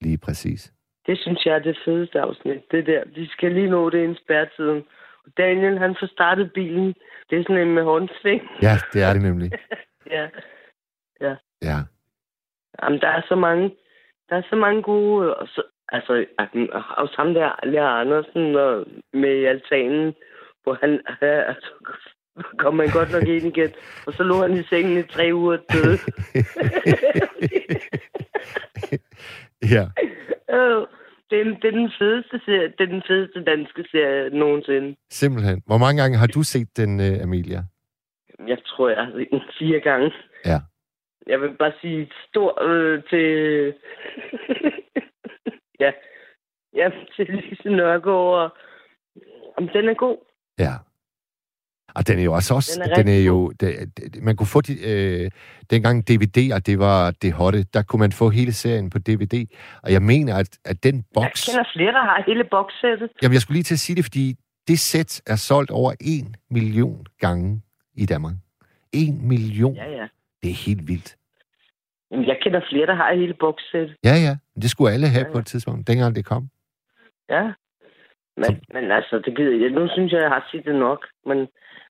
Lige 0.00 0.18
præcis. 0.18 0.72
Det 1.06 1.18
synes 1.18 1.46
jeg 1.46 1.54
er 1.54 1.58
det 1.58 1.78
fedeste 1.84 2.20
afsnit. 2.20 2.70
Det 2.70 2.86
der. 2.86 3.04
De 3.04 3.28
skal 3.28 3.52
lige 3.52 3.70
nå 3.70 3.90
det 3.90 3.98
inden 3.98 4.18
spærtiden. 4.24 4.84
Og 5.24 5.30
Daniel, 5.36 5.78
han 5.78 5.96
får 6.00 6.06
startet 6.06 6.52
bilen. 6.52 6.94
Det 7.30 7.38
er 7.38 7.42
sådan 7.42 7.62
en 7.68 7.74
med 7.74 7.82
håndsving. 7.82 8.42
Ja, 8.62 8.74
det 8.92 9.02
er 9.02 9.12
det 9.12 9.22
nemlig. 9.22 9.50
ja. 10.16 10.28
Ja. 11.62 11.78
Jamen, 12.82 13.00
der 13.00 13.08
er 13.08 13.22
så 13.28 13.34
mange, 13.34 13.74
der 14.28 14.36
er 14.36 14.42
så 14.50 14.56
mange 14.56 14.82
gode, 14.82 15.36
og 15.36 15.48
så, 15.48 15.62
altså, 15.88 16.26
og 16.96 17.08
ham 17.16 17.34
der, 17.34 17.66
Lea 17.66 18.00
Andersen, 18.00 18.54
og 18.54 18.86
med 19.12 19.44
altanen, 19.44 20.14
hvor 20.62 20.78
han, 20.80 21.00
altså, 21.50 21.70
kom 22.58 22.74
man 22.74 22.88
godt 22.88 23.12
nok 23.12 23.28
ind 23.28 23.44
igen, 23.44 23.70
og 24.06 24.12
så 24.12 24.22
lå 24.22 24.42
han 24.42 24.52
i 24.52 24.62
sengen 24.62 24.98
i 24.98 25.02
tre 25.02 25.30
uger 25.32 25.56
døde. 25.72 25.98
ja. 29.76 29.84
Øh, 30.50 30.86
det, 31.30 31.40
er, 31.40 31.44
det, 31.44 31.64
er 31.64 31.70
den 31.70 31.90
fedeste 31.98 32.40
serie, 32.44 32.68
det 32.78 32.80
er 32.80 32.92
den 32.96 33.02
fedeste 33.08 33.44
danske 33.44 33.84
serie 33.90 34.30
nogensinde. 34.30 34.96
Simpelthen. 35.10 35.62
Hvor 35.66 35.78
mange 35.78 36.02
gange 36.02 36.18
har 36.18 36.26
du 36.26 36.42
set 36.42 36.76
den, 36.76 37.00
uh, 37.00 37.22
Amelia? 37.22 37.62
Jeg 38.46 38.58
tror, 38.66 38.88
jeg 38.88 39.04
har 39.04 39.12
set 39.16 39.28
den 39.30 39.42
fire 39.58 39.80
gange. 39.80 40.12
Ja. 40.44 40.58
Jeg 41.26 41.40
vil 41.40 41.56
bare 41.58 41.72
sige 41.80 42.10
stor 42.28 42.62
øh, 42.62 43.02
til... 43.10 43.74
ja. 45.80 45.90
Ja, 46.74 46.88
til 47.16 47.26
Lise 47.34 47.68
Nørgaard. 47.68 48.34
og- 48.42 48.56
Om 49.58 49.68
den 49.68 49.88
er 49.88 49.94
god. 49.94 50.16
Ja. 50.58 50.72
Og 51.94 52.08
den 52.08 52.18
er 52.18 52.22
jo 52.22 52.32
også, 52.32 52.54
også 52.54 52.80
Den 52.82 52.90
er 52.90 52.94
den 52.94 53.08
er 53.08 53.24
jo, 53.24 53.50
det, 53.60 53.92
det, 53.96 54.22
man 54.22 54.36
kunne 54.36 54.46
få 54.46 54.60
de, 54.60 54.72
øh, 54.90 55.30
dengang 55.70 56.10
DVD'er, 56.10 56.58
det 56.58 56.78
var 56.78 57.10
det 57.10 57.32
hotte, 57.32 57.62
der 57.62 57.82
kunne 57.82 58.00
man 58.00 58.12
få 58.12 58.30
hele 58.30 58.52
serien 58.52 58.90
på 58.90 58.98
DVD, 58.98 59.46
og 59.82 59.92
jeg 59.92 60.02
mener, 60.02 60.36
at, 60.36 60.58
at 60.64 60.82
den 60.84 60.96
Jeg 60.96 61.04
boks, 61.14 61.44
kender 61.46 61.64
flere, 61.76 61.92
der 61.92 62.02
har 62.04 62.22
hele 62.26 62.44
bokssættet. 62.50 63.10
jamen 63.22 63.32
jeg 63.32 63.40
skulle 63.40 63.56
lige 63.56 63.62
til 63.64 63.74
at 63.74 63.78
sige 63.78 63.96
det, 63.96 64.04
fordi 64.04 64.34
det 64.68 64.78
sæt 64.78 65.22
er 65.26 65.36
solgt 65.36 65.70
over 65.70 65.92
en 66.00 66.34
million 66.50 67.06
gange 67.20 67.62
i 67.94 68.06
Danmark. 68.06 68.34
En 68.92 69.28
million, 69.28 69.74
Ja, 69.74 69.90
ja. 69.90 70.06
det 70.42 70.50
er 70.50 70.54
helt 70.66 70.88
vildt. 70.88 71.16
Jeg 72.10 72.38
kender 72.42 72.60
flere, 72.70 72.86
der 72.86 72.94
har 72.94 73.14
hele 73.14 73.34
bokssættet. 73.34 73.96
Ja, 74.04 74.14
ja, 74.26 74.36
det 74.62 74.70
skulle 74.70 74.92
alle 74.92 75.08
have 75.08 75.26
Ja, 75.26 75.32
på 75.32 75.38
ja. 75.38 75.40
et 75.40 75.46
tidspunkt, 75.46 75.88
dengang 75.88 76.14
det 76.14 76.24
kom. 76.24 76.48
Ja. 77.30 77.44
Men, 78.36 78.60
men 78.74 78.90
altså, 78.90 79.22
det 79.24 79.36
gider 79.36 79.56
jeg. 79.62 79.70
Nu 79.70 79.88
synes 79.88 80.12
jeg, 80.12 80.20
jeg 80.20 80.28
har 80.28 80.48
set 80.52 80.64
det 80.64 80.74
nok. 80.74 81.06
Men, 81.26 81.48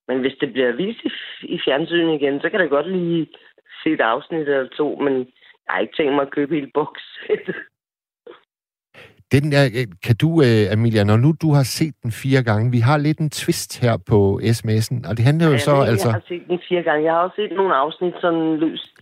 Men 0.09 0.21
hvis 0.21 0.37
det 0.41 0.53
bliver 0.53 0.73
vist 0.77 1.01
i, 1.05 1.11
i 1.55 1.59
fjernsynet 1.65 2.15
igen, 2.21 2.41
så 2.41 2.51
kan 2.51 2.61
det 2.61 2.71
godt 2.71 2.91
lige 2.91 3.27
se 3.83 3.91
et 3.93 4.01
afsnit 4.01 4.49
eller 4.49 4.69
to, 4.77 4.97
men 5.05 5.15
jeg 5.65 5.71
har 5.75 5.81
ikke 5.81 5.97
tænkt 5.97 6.15
mig 6.15 6.23
at 6.23 6.31
købe 6.37 6.55
hele 6.55 6.71
bokssættet. 6.75 7.57
Den 9.33 9.53
der, 9.53 9.65
øh, 9.79 9.87
kan 10.07 10.17
du, 10.17 10.31
øh, 10.43 10.73
Amelia, 10.73 11.05
når 11.05 11.17
nu 11.17 11.35
du 11.43 11.53
har 11.53 11.63
set 11.63 11.95
den 12.03 12.13
fire 12.13 12.43
gange, 12.43 12.71
vi 12.71 12.79
har 12.79 12.97
lidt 12.99 13.19
en 13.19 13.31
twist 13.31 13.81
her 13.81 13.97
på 14.11 14.41
sms'en, 14.43 15.09
og 15.09 15.17
det 15.17 15.25
handler 15.25 15.47
jo 15.47 15.53
jeg 15.53 15.61
så 15.61 15.75
ved, 15.77 15.89
altså... 15.89 16.09
Jeg 16.09 16.15
har 16.15 16.25
set 16.29 16.45
den 16.49 16.61
fire 16.69 16.83
gange. 16.83 17.05
Jeg 17.05 17.13
har 17.13 17.21
også 17.21 17.37
set 17.37 17.53
nogle 17.57 17.75
afsnit 17.75 18.15
sådan 18.21 18.57
løst. 18.57 18.96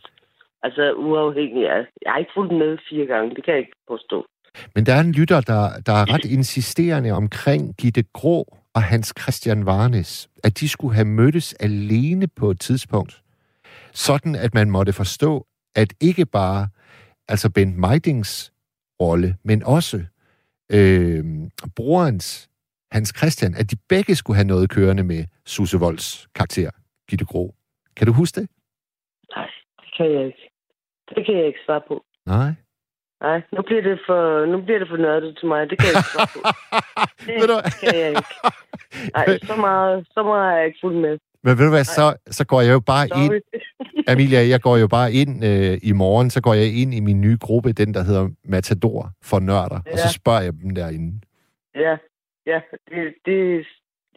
Altså 0.66 0.92
uafhængigt 0.92 1.68
af. 1.68 1.82
Jeg 2.02 2.12
har 2.12 2.18
ikke 2.18 2.34
fulgt 2.34 2.54
med 2.62 2.78
fire 2.90 3.06
gange. 3.06 3.34
Det 3.34 3.44
kan 3.44 3.54
jeg 3.54 3.60
ikke 3.60 3.76
påstå. 3.88 4.26
Men 4.74 4.86
der 4.86 4.94
er 4.94 5.00
en 5.00 5.12
lytter, 5.12 5.40
der, 5.40 5.62
der 5.86 5.92
er 5.92 6.14
ret 6.14 6.24
insisterende 6.24 7.10
omkring 7.10 7.74
Gitte 7.80 8.04
Grå 8.12 8.56
og 8.74 8.82
Hans 8.82 9.14
Christian 9.20 9.66
Varnes, 9.66 10.28
at 10.44 10.60
de 10.60 10.68
skulle 10.68 10.94
have 10.94 11.04
mødtes 11.04 11.54
alene 11.54 12.26
på 12.28 12.50
et 12.50 12.60
tidspunkt. 12.60 13.22
Sådan, 13.92 14.34
at 14.34 14.54
man 14.54 14.70
måtte 14.70 14.92
forstå, 14.92 15.46
at 15.76 15.94
ikke 16.00 16.26
bare 16.26 16.68
altså 17.28 17.50
Bent 17.50 17.78
Meidings 17.78 18.52
rolle, 19.00 19.36
men 19.42 19.62
også 19.62 20.04
øh, 20.72 21.24
brorens, 21.76 22.50
Hans 22.92 23.12
Christian, 23.16 23.54
at 23.54 23.70
de 23.70 23.76
begge 23.88 24.14
skulle 24.14 24.36
have 24.36 24.46
noget 24.46 24.70
kørende 24.70 25.04
med 25.04 25.24
Susse 25.46 25.78
Volds 25.78 26.28
karakter, 26.34 26.70
Gitte 27.08 27.24
Grå. 27.24 27.54
Kan 27.96 28.06
du 28.06 28.12
huske 28.12 28.40
det? 28.40 28.50
Nej, 29.36 29.50
det 29.80 29.88
kan 29.96 30.12
jeg 30.12 30.26
ikke. 30.26 30.53
Det 31.14 31.26
kan 31.26 31.34
jeg 31.38 31.46
ikke 31.46 31.58
svare 31.66 31.82
på. 31.88 32.04
Nej. 32.26 32.50
Nej, 33.22 33.42
nu 33.52 33.62
bliver 33.62 33.82
det 33.82 33.98
for, 34.06 34.46
nu 34.46 34.60
bliver 34.62 34.78
det 34.78 34.88
for 34.88 34.96
nørdet 34.96 35.36
til 35.38 35.48
mig. 35.48 35.70
Det 35.70 35.78
kan 35.78 35.86
jeg 35.90 35.96
ikke 36.00 36.14
svare 36.16 36.30
på. 36.36 36.40
Det 37.40 37.48
du- 37.50 37.62
kan 37.86 37.94
jeg 38.00 38.08
ikke. 38.08 38.22
Nej, 39.16 39.26
så 39.50 39.56
meget, 39.56 40.06
så 40.14 40.22
meget 40.22 40.52
er 40.52 40.56
jeg 40.56 40.66
ikke 40.66 40.78
fuldt 40.82 40.98
med. 41.06 41.18
Men 41.44 41.58
ved 41.58 41.64
du 41.64 41.70
hvad, 41.70 41.84
så, 41.84 42.16
så 42.30 42.46
går 42.46 42.60
jeg 42.60 42.72
jo 42.72 42.80
bare 42.80 43.06
ind, 43.06 43.32
Sorry. 43.32 43.40
Amelia, 44.12 44.48
jeg 44.48 44.60
går 44.60 44.76
jo 44.76 44.88
bare 44.88 45.12
ind 45.12 45.44
øh, 45.44 45.78
i 45.82 45.92
morgen, 45.92 46.30
så 46.30 46.40
går 46.42 46.54
jeg 46.54 46.68
ind 46.80 46.94
i 46.94 47.00
min 47.00 47.20
nye 47.20 47.38
gruppe, 47.40 47.72
den 47.72 47.94
der 47.94 48.02
hedder 48.04 48.28
Matador 48.44 49.10
for 49.22 49.38
nørder, 49.40 49.80
ja. 49.86 49.92
og 49.92 49.98
så 49.98 50.08
spørger 50.12 50.40
jeg 50.40 50.52
dem 50.62 50.74
derinde. 50.74 51.20
Ja, 51.74 51.96
ja, 52.46 52.60
det, 52.90 53.14
det, 53.26 53.66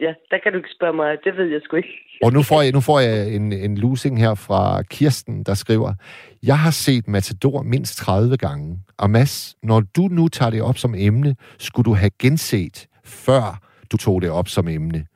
ja, 0.00 0.12
der 0.30 0.38
kan 0.42 0.52
du 0.52 0.58
ikke 0.58 0.74
spørge 0.78 0.96
mig. 0.96 1.16
Det 1.24 1.36
ved 1.36 1.46
jeg 1.46 1.60
sgu 1.64 1.76
ikke. 1.76 1.88
Og 2.22 2.32
nu 2.32 2.42
får 2.42 2.62
jeg, 2.62 2.72
nu 2.72 2.80
får 2.80 3.00
jeg 3.00 3.34
en, 3.34 3.52
en 3.52 3.78
losing 3.78 4.20
her 4.20 4.34
fra 4.34 4.82
Kirsten, 4.82 5.42
der 5.42 5.54
skriver, 5.54 5.94
Jeg 6.42 6.58
har 6.58 6.70
set 6.70 7.08
Matador 7.08 7.62
mindst 7.62 7.96
30 7.98 8.36
gange, 8.36 8.78
og 8.98 9.10
Mads, 9.10 9.56
når 9.62 9.80
du 9.96 10.02
nu 10.10 10.28
tager 10.28 10.50
det 10.50 10.62
op 10.62 10.78
som 10.78 10.94
emne, 10.96 11.36
skulle 11.58 11.84
du 11.84 11.94
have 11.94 12.10
genset, 12.18 12.86
før 13.04 13.60
du 13.92 13.96
tog 13.96 14.22
det 14.22 14.30
op 14.30 14.48
som 14.48 14.68
emne. 14.68 15.06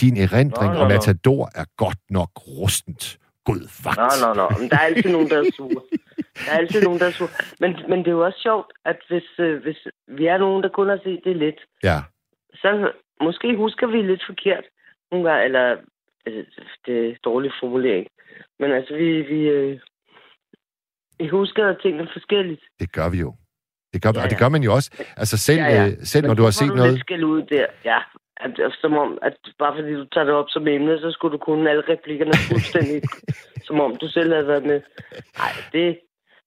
Din 0.00 0.16
erindring 0.16 0.72
Nå, 0.72 0.78
nå, 0.78 0.84
om. 0.84 0.88
Matador 0.88 1.50
er 1.54 1.64
godt 1.76 1.98
nok 2.10 2.30
rustent. 2.36 3.18
God 3.44 3.84
vagt. 3.84 3.98
Nå, 3.98 4.26
nå, 4.26 4.34
nå. 4.34 4.48
Men 4.58 4.70
der 4.70 4.76
er 4.76 4.86
altid 4.90 5.10
nogen, 5.12 5.30
der 5.30 5.38
er 5.38 5.50
sure. 5.56 5.82
Der 6.44 6.52
er 6.52 6.58
altid 6.58 6.82
nogen, 6.82 7.00
der 7.00 7.06
er 7.06 7.10
sure. 7.10 7.28
Men, 7.60 7.70
men 7.88 7.98
det 7.98 8.06
er 8.06 8.16
jo 8.20 8.24
også 8.24 8.40
sjovt, 8.42 8.72
at 8.84 8.96
hvis, 9.08 9.28
øh, 9.38 9.62
hvis 9.62 9.78
vi 10.18 10.26
er 10.26 10.38
nogen, 10.38 10.62
der 10.62 10.68
kun 10.68 10.88
har 10.88 11.00
set 11.04 11.20
det 11.24 11.36
lidt, 11.36 11.60
Ja, 11.82 11.98
så 12.54 12.92
måske 13.20 13.56
husker 13.56 13.86
vi 13.86 14.02
lidt 14.02 14.22
forkert 14.26 14.64
nogle 15.10 15.30
gange, 15.30 15.44
eller 15.44 15.76
altså, 16.26 16.60
det 16.86 17.08
er 17.08 17.14
dårlig 17.24 17.50
formulering. 17.60 18.06
Men 18.58 18.72
altså, 18.72 18.94
vi, 18.94 19.22
vi, 19.22 19.40
øh, 19.48 19.78
vi 21.18 21.28
husker 21.28 21.74
tingene 21.82 22.08
forskelligt. 22.12 22.62
det 22.80 22.92
gør 22.92 23.08
vi 23.10 23.18
jo. 23.18 23.34
Det 23.92 24.02
gør, 24.02 24.10
ja, 24.14 24.18
Ja. 24.18 24.24
Og 24.24 24.30
det 24.30 24.38
gør 24.38 24.48
man 24.48 24.62
jo 24.62 24.74
også. 24.74 24.90
Altså 25.16 25.36
selv, 25.38 25.58
ja, 25.58 25.66
Ja, 25.66 25.84
ja. 25.84 25.94
selv 26.04 26.22
Men 26.22 26.28
når 26.28 26.34
du 26.34 26.42
har 26.42 26.50
set 26.50 26.68
du 26.68 26.74
noget... 26.74 27.00
skæld 27.00 27.24
ud 27.24 27.42
der, 27.42 27.66
ja. 27.84 27.98
At, 28.36 28.58
at, 28.58 28.72
som 28.80 28.92
om, 28.96 29.18
at 29.22 29.36
bare 29.58 29.74
fordi 29.76 29.92
du 29.94 30.04
tager 30.04 30.24
det 30.24 30.34
op 30.34 30.46
som 30.48 30.68
emne, 30.68 30.98
så 31.00 31.10
skulle 31.10 31.32
du 31.32 31.38
kunne 31.38 31.70
alle 31.70 31.82
replikkerne 31.88 32.32
fuldstændig, 32.50 33.02
som 33.66 33.80
om 33.80 33.96
du 33.96 34.08
selv 34.08 34.32
havde 34.32 34.46
været 34.46 34.64
med. 34.64 34.80
Nej, 35.38 35.52
det, 35.72 35.98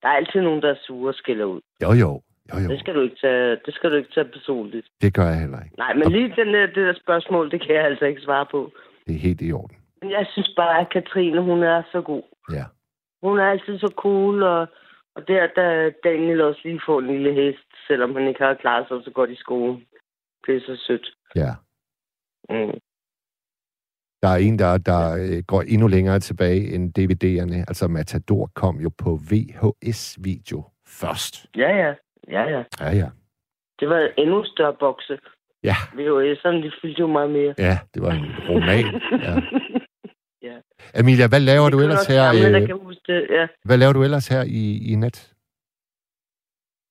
der 0.02 0.08
er 0.08 0.14
altid 0.14 0.42
nogen, 0.42 0.62
der 0.62 0.70
er 0.70 0.80
sure 0.88 1.10
og 1.10 1.16
skælder 1.16 1.46
ud. 1.46 1.62
Jo, 1.84 1.92
jo. 1.92 2.22
Jo, 2.50 2.56
jo. 2.64 2.70
Det 2.70 2.80
skal 2.80 2.96
du 2.96 3.02
ikke 3.02 3.16
tage, 3.22 3.58
det 3.66 3.74
skal 3.74 3.92
du 3.92 3.96
ikke 3.96 4.14
tage 4.14 4.30
personligt. 4.38 4.88
Det 5.02 5.14
gør 5.14 5.28
jeg 5.32 5.40
heller 5.40 5.62
ikke. 5.64 5.78
Nej, 5.78 5.94
men 5.94 6.12
lige 6.12 6.34
den 6.36 6.54
der, 6.54 6.66
det 6.66 6.76
der 6.76 6.94
spørgsmål, 6.94 7.52
det 7.52 7.62
kan 7.62 7.76
jeg 7.76 7.86
altså 7.86 8.06
ikke 8.06 8.22
svare 8.22 8.46
på. 8.52 8.72
Det 9.08 9.16
er 9.16 9.20
helt 9.20 9.42
i 9.42 9.52
orden. 9.52 9.78
Men 10.02 10.12
jeg 10.12 10.26
synes 10.32 10.54
bare, 10.56 10.80
at 10.82 10.90
Katrine, 10.90 11.42
hun 11.42 11.64
er 11.64 11.84
så 11.92 12.02
god. 12.02 12.24
Ja. 12.52 12.66
Hun 13.24 13.40
er 13.40 13.44
altid 13.44 13.80
så 13.80 13.94
cool, 13.96 14.44
og, 14.44 14.68
og 15.16 15.28
der, 15.28 15.48
der 15.56 15.92
Daniel 16.04 16.42
også 16.42 16.62
lige 16.64 16.82
får 16.86 17.00
en 17.00 17.08
lille 17.08 17.34
hest, 17.34 17.68
selvom 17.88 18.16
han 18.16 18.28
ikke 18.28 18.44
har 18.44 18.54
klaret 18.54 18.88
sig 18.88 18.98
så 19.04 19.12
godt 19.12 19.30
i 19.30 19.36
skolen. 19.36 19.86
Det 20.46 20.56
er 20.56 20.60
så 20.60 20.84
sødt. 20.88 21.08
Ja. 21.36 21.52
Mm. 22.50 22.80
Der 24.22 24.30
er 24.30 24.38
en, 24.38 24.60
der, 24.60 24.78
der 24.78 25.16
øh, 25.22 25.44
går 25.48 25.62
endnu 25.62 25.88
længere 25.88 26.20
tilbage 26.20 26.74
end 26.76 27.00
DVD'erne. 27.00 27.58
Altså 27.68 27.88
Matador 27.88 28.52
kom 28.56 28.76
jo 28.80 28.92
på 28.98 29.20
VHS-video 29.32 30.64
først. 30.88 31.46
Ja, 31.58 31.70
ja. 31.84 31.94
Ja, 32.28 32.44
ja. 32.44 32.64
Ja, 32.80 32.90
ja. 33.02 33.10
Det 33.80 33.90
var 33.90 33.98
en 34.00 34.12
endnu 34.18 34.44
større 34.46 34.74
bokse. 34.80 35.20
Ja, 35.64 35.76
VHS'erne, 35.98 36.60
de 36.66 36.72
fyldte 36.82 37.00
jo 37.00 37.08
meget 37.08 37.32
mere. 37.32 37.54
ja, 37.58 37.78
det 37.94 38.02
var 38.02 38.12
en 38.12 38.26
roman. 38.50 38.86
Ja. 39.28 39.36
Ja. 40.50 40.58
Amelia, 41.00 41.28
hvad 41.28 41.40
laver 41.40 41.64
Det 41.66 41.74
du 41.74 41.80
ellers 41.80 42.08
her? 42.08 42.24
gamle, 42.26 42.58
Øh, 42.58 42.96
det. 43.08 43.28
Ja. 43.30 43.48
hvad 43.66 43.78
laver 43.78 43.94
du 43.94 44.04
ellers 44.04 44.28
her 44.28 44.44
i, 44.44 44.92
i 44.92 44.96
nat? 44.96 45.34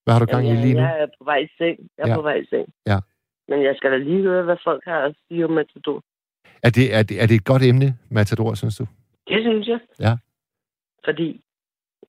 Hvad 0.04 0.12
har 0.14 0.20
du 0.20 0.26
gang 0.26 0.44
i 0.44 0.48
Jamen, 0.48 0.62
lige 0.64 0.74
nu? 0.74 0.80
jeg 0.80 1.00
er 1.02 1.06
på 1.18 1.24
vej 1.24 1.36
i 1.38 1.48
seng. 1.58 1.76
Jeg 1.98 2.04
er 2.04 2.08
Ja. 2.08 2.14
på 2.16 2.22
vej 2.22 2.34
i 2.34 2.46
seng. 2.46 2.66
Ja. 2.86 2.98
Men 3.48 3.62
jeg 3.62 3.74
skal 3.76 3.90
da 3.92 3.96
lige 3.96 4.22
høre, 4.22 4.42
hvad 4.42 4.56
folk 4.64 4.82
har 4.84 5.00
at 5.00 5.14
sige 5.28 5.44
om 5.44 5.50
Matador. 5.50 6.02
Er 6.62 6.70
det, 6.70 6.94
er, 6.96 7.02
det, 7.02 7.22
er 7.22 7.26
det 7.26 7.34
et 7.34 7.44
godt 7.44 7.62
emne, 7.62 7.98
Matador, 8.10 8.54
synes 8.54 8.76
du? 8.76 8.86
Det 9.28 9.40
synes 9.42 9.68
jeg. 9.68 9.80
Ja. 10.00 10.14
Fordi 11.04 11.44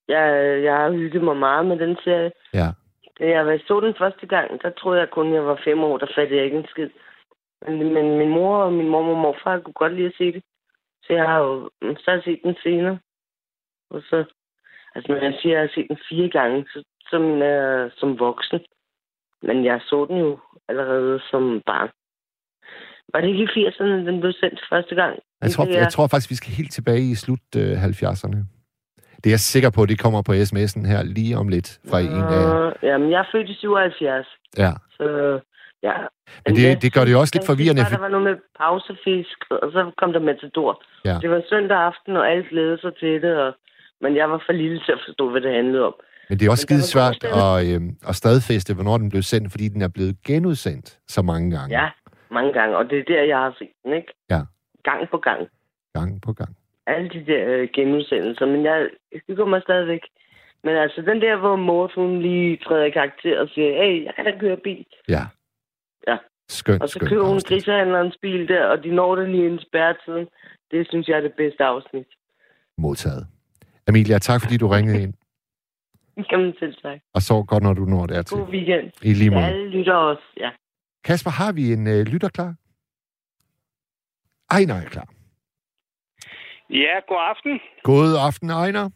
jeg, 0.07 0.23
jeg 0.63 0.75
har 0.75 0.91
hygget 0.91 1.23
mig 1.23 1.37
meget 1.37 1.65
med 1.65 1.77
den 1.79 1.97
serie. 2.03 2.31
Ja. 2.53 2.67
Da 3.19 3.25
jeg 3.25 3.59
så 3.67 3.79
den 3.79 3.95
første 3.97 4.25
gang, 4.27 4.61
der 4.61 4.69
troede 4.69 4.99
jeg 4.99 5.09
kun, 5.09 5.33
jeg 5.33 5.45
var 5.45 5.61
fem 5.63 5.79
år, 5.79 5.97
der 5.97 6.07
fattede 6.15 6.37
jeg 6.37 6.45
ikke 6.45 6.57
en 6.57 6.67
skid. 6.67 6.89
Men, 7.67 7.93
men 7.93 8.17
min 8.17 8.29
mor 8.29 8.57
og 8.57 8.73
min 8.73 8.89
mor 8.89 9.03
og 9.15 9.17
morfar 9.17 9.59
kunne 9.59 9.73
godt 9.73 9.93
lide 9.93 10.07
at 10.07 10.13
se 10.17 10.31
det. 10.31 10.43
Så 11.03 11.13
jeg 11.13 11.25
har 11.25 11.39
jo 11.39 11.69
så 11.81 12.03
har 12.07 12.13
jeg 12.13 12.23
set 12.23 12.39
den 12.43 12.55
senere. 12.63 12.99
Og 13.89 14.01
så, 14.01 14.25
altså 14.95 15.11
når 15.11 15.21
jeg 15.21 15.37
siger, 15.41 15.53
at 15.53 15.61
jeg 15.61 15.61
har 15.61 15.73
set 15.75 15.87
den 15.89 15.99
fire 16.09 16.29
gange, 16.29 16.65
så, 16.73 16.83
så 17.09 17.19
mener 17.19 17.45
jeg 17.45 17.91
som 17.97 18.19
voksen. 18.19 18.59
Men 19.41 19.65
jeg 19.65 19.81
så 19.81 20.05
den 20.09 20.17
jo 20.17 20.39
allerede 20.67 21.19
som 21.31 21.61
barn. 21.65 21.89
Var 23.13 23.21
det 23.21 23.27
ikke 23.27 23.43
i 23.43 23.67
80'erne, 23.67 24.07
den 24.09 24.19
blev 24.19 24.33
sendt 24.33 24.59
første 24.69 24.95
gang? 24.95 25.19
Jeg 25.41 25.51
tror, 25.51 25.65
jeg 25.65 25.91
tror 25.91 26.07
faktisk, 26.07 26.29
vi 26.29 26.35
skal 26.35 26.53
helt 26.53 26.71
tilbage 26.71 27.11
i 27.11 27.15
slut 27.15 27.47
øh, 27.57 27.83
70'erne. 27.83 28.37
Det 29.23 29.29
er 29.29 29.33
jeg 29.33 29.39
sikker 29.39 29.69
på, 29.69 29.81
at 29.83 29.89
det 29.89 29.99
kommer 29.99 30.21
på 30.21 30.31
sms'en 30.31 30.83
her 30.93 31.03
lige 31.03 31.37
om 31.37 31.47
lidt 31.47 31.79
fra 31.89 31.99
en 31.99 32.07
af. 32.35 32.67
Øh, 32.67 32.73
Jamen, 32.89 33.11
jeg 33.11 33.19
er 33.19 33.29
født 33.31 33.49
i 33.49 33.55
77, 33.55 34.27
Ja. 34.57 34.71
så 34.97 35.05
ja. 35.83 35.93
Men 36.45 36.55
det, 36.55 36.81
det 36.81 36.93
gør 36.93 37.03
det 37.05 37.11
jo 37.11 37.19
også 37.19 37.33
lidt 37.35 37.45
forvirrende. 37.45 37.81
For, 37.85 37.89
Der 37.95 37.97
var 38.07 38.13
noget 38.15 38.25
med 38.29 38.35
pausefisk, 38.59 39.37
og 39.63 39.67
så 39.75 39.91
kom 39.97 40.13
der 40.13 40.19
Matador. 40.19 40.83
Ja. 41.05 41.15
Det 41.21 41.29
var 41.29 41.41
søndag 41.49 41.77
aften, 41.77 42.17
og 42.17 42.31
alle 42.31 42.45
glædede 42.49 42.79
sig 42.81 42.93
til 43.01 43.21
det, 43.21 43.33
og, 43.45 43.51
men 44.01 44.15
jeg 44.15 44.29
var 44.29 44.43
for 44.45 44.53
lille 44.53 44.79
til 44.85 44.91
at 44.97 45.01
forstå, 45.07 45.29
hvad 45.31 45.41
det 45.41 45.53
handlede 45.59 45.83
om. 45.89 45.95
men 46.29 46.39
det 46.39 46.45
er 46.45 46.51
også 46.51 46.61
skide 46.67 46.83
var 46.85 46.93
svært 46.95 47.19
at, 47.43 47.55
øh, 47.71 47.81
at 48.09 48.15
stadfæste, 48.15 48.73
hvornår 48.73 48.97
den 48.97 49.09
blev 49.09 49.21
sendt, 49.21 49.51
fordi 49.51 49.67
den 49.67 49.81
er 49.81 49.91
blevet 49.97 50.15
genudsendt 50.27 50.87
så 51.07 51.21
mange 51.21 51.47
gange. 51.57 51.69
Ja, 51.81 51.87
mange 52.31 52.53
gange, 52.53 52.77
og 52.77 52.83
det 52.89 52.97
er 52.99 53.03
der, 53.13 53.23
jeg 53.23 53.37
har 53.37 53.55
set 53.59 53.73
den, 53.83 53.93
ikke? 53.93 54.11
Ja. 54.29 54.41
Gang 54.89 55.09
på 55.11 55.17
gang. 55.17 55.41
Gang 55.93 56.21
på 56.21 56.33
gang. 56.33 56.51
Alle 56.87 57.09
de 57.09 57.25
der 57.25 57.49
øh, 57.49 57.67
genudsendelser, 57.73 58.45
men 58.45 58.65
jeg 58.65 58.89
hygger 59.27 59.45
mig 59.45 59.61
stadigvæk. 59.61 60.01
Men 60.63 60.75
altså, 60.75 61.01
den 61.01 61.21
der, 61.21 61.35
hvor 61.35 61.55
Mort, 61.55 61.91
hun 61.95 62.21
lige 62.21 62.57
træder 62.57 62.83
i 62.83 62.89
karakter 62.89 63.39
og 63.39 63.49
siger, 63.49 63.83
hey, 63.83 64.05
jeg 64.05 64.13
kan 64.15 64.25
da 64.25 64.39
køre 64.39 64.57
bil. 64.57 64.85
Ja. 65.09 65.23
Ja. 66.07 66.17
Skønt, 66.49 66.81
Og 66.81 66.89
så 66.89 66.99
skønt 66.99 67.09
køber 67.09 67.25
hun 67.25 67.39
grisehandlerens 67.47 68.17
bil 68.21 68.47
der, 68.47 68.65
og 68.65 68.83
de 68.83 68.95
når 68.95 69.15
det 69.15 69.29
lige 69.29 69.45
inden 69.45 69.59
spærretiden. 69.59 70.27
Det 70.71 70.87
synes 70.89 71.07
jeg 71.07 71.17
er 71.17 71.21
det 71.21 71.33
bedste 71.33 71.63
afsnit. 71.63 72.07
Modtaget. 72.77 73.27
Amelia, 73.87 74.19
tak 74.19 74.41
fordi 74.41 74.57
du 74.57 74.67
ringede 74.67 75.03
ind. 75.03 75.13
Jamen 76.31 76.53
selv 76.59 76.75
tak. 76.81 76.99
Og 77.13 77.21
så 77.21 77.43
godt, 77.43 77.63
når 77.63 77.73
du 77.73 77.85
når 77.85 78.05
dertil. 78.05 78.37
God 78.37 78.47
weekend. 78.47 78.91
I 79.01 79.13
lige 79.13 79.29
måde. 79.29 79.45
alle 79.45 79.69
lytter 79.69 79.93
også, 79.93 80.23
ja. 80.37 80.49
Kasper, 81.03 81.31
har 81.31 81.51
vi 81.51 81.73
en 81.73 81.87
øh, 81.87 82.05
lytter 82.05 82.29
klar? 82.29 82.55
Ejner 84.51 84.75
er 84.75 84.89
klar. 84.89 85.07
Ja, 86.69 86.99
god 87.07 87.21
aften. 87.31 87.59
God 87.83 88.11
aften, 88.27 88.49
Ejner. 88.49 88.89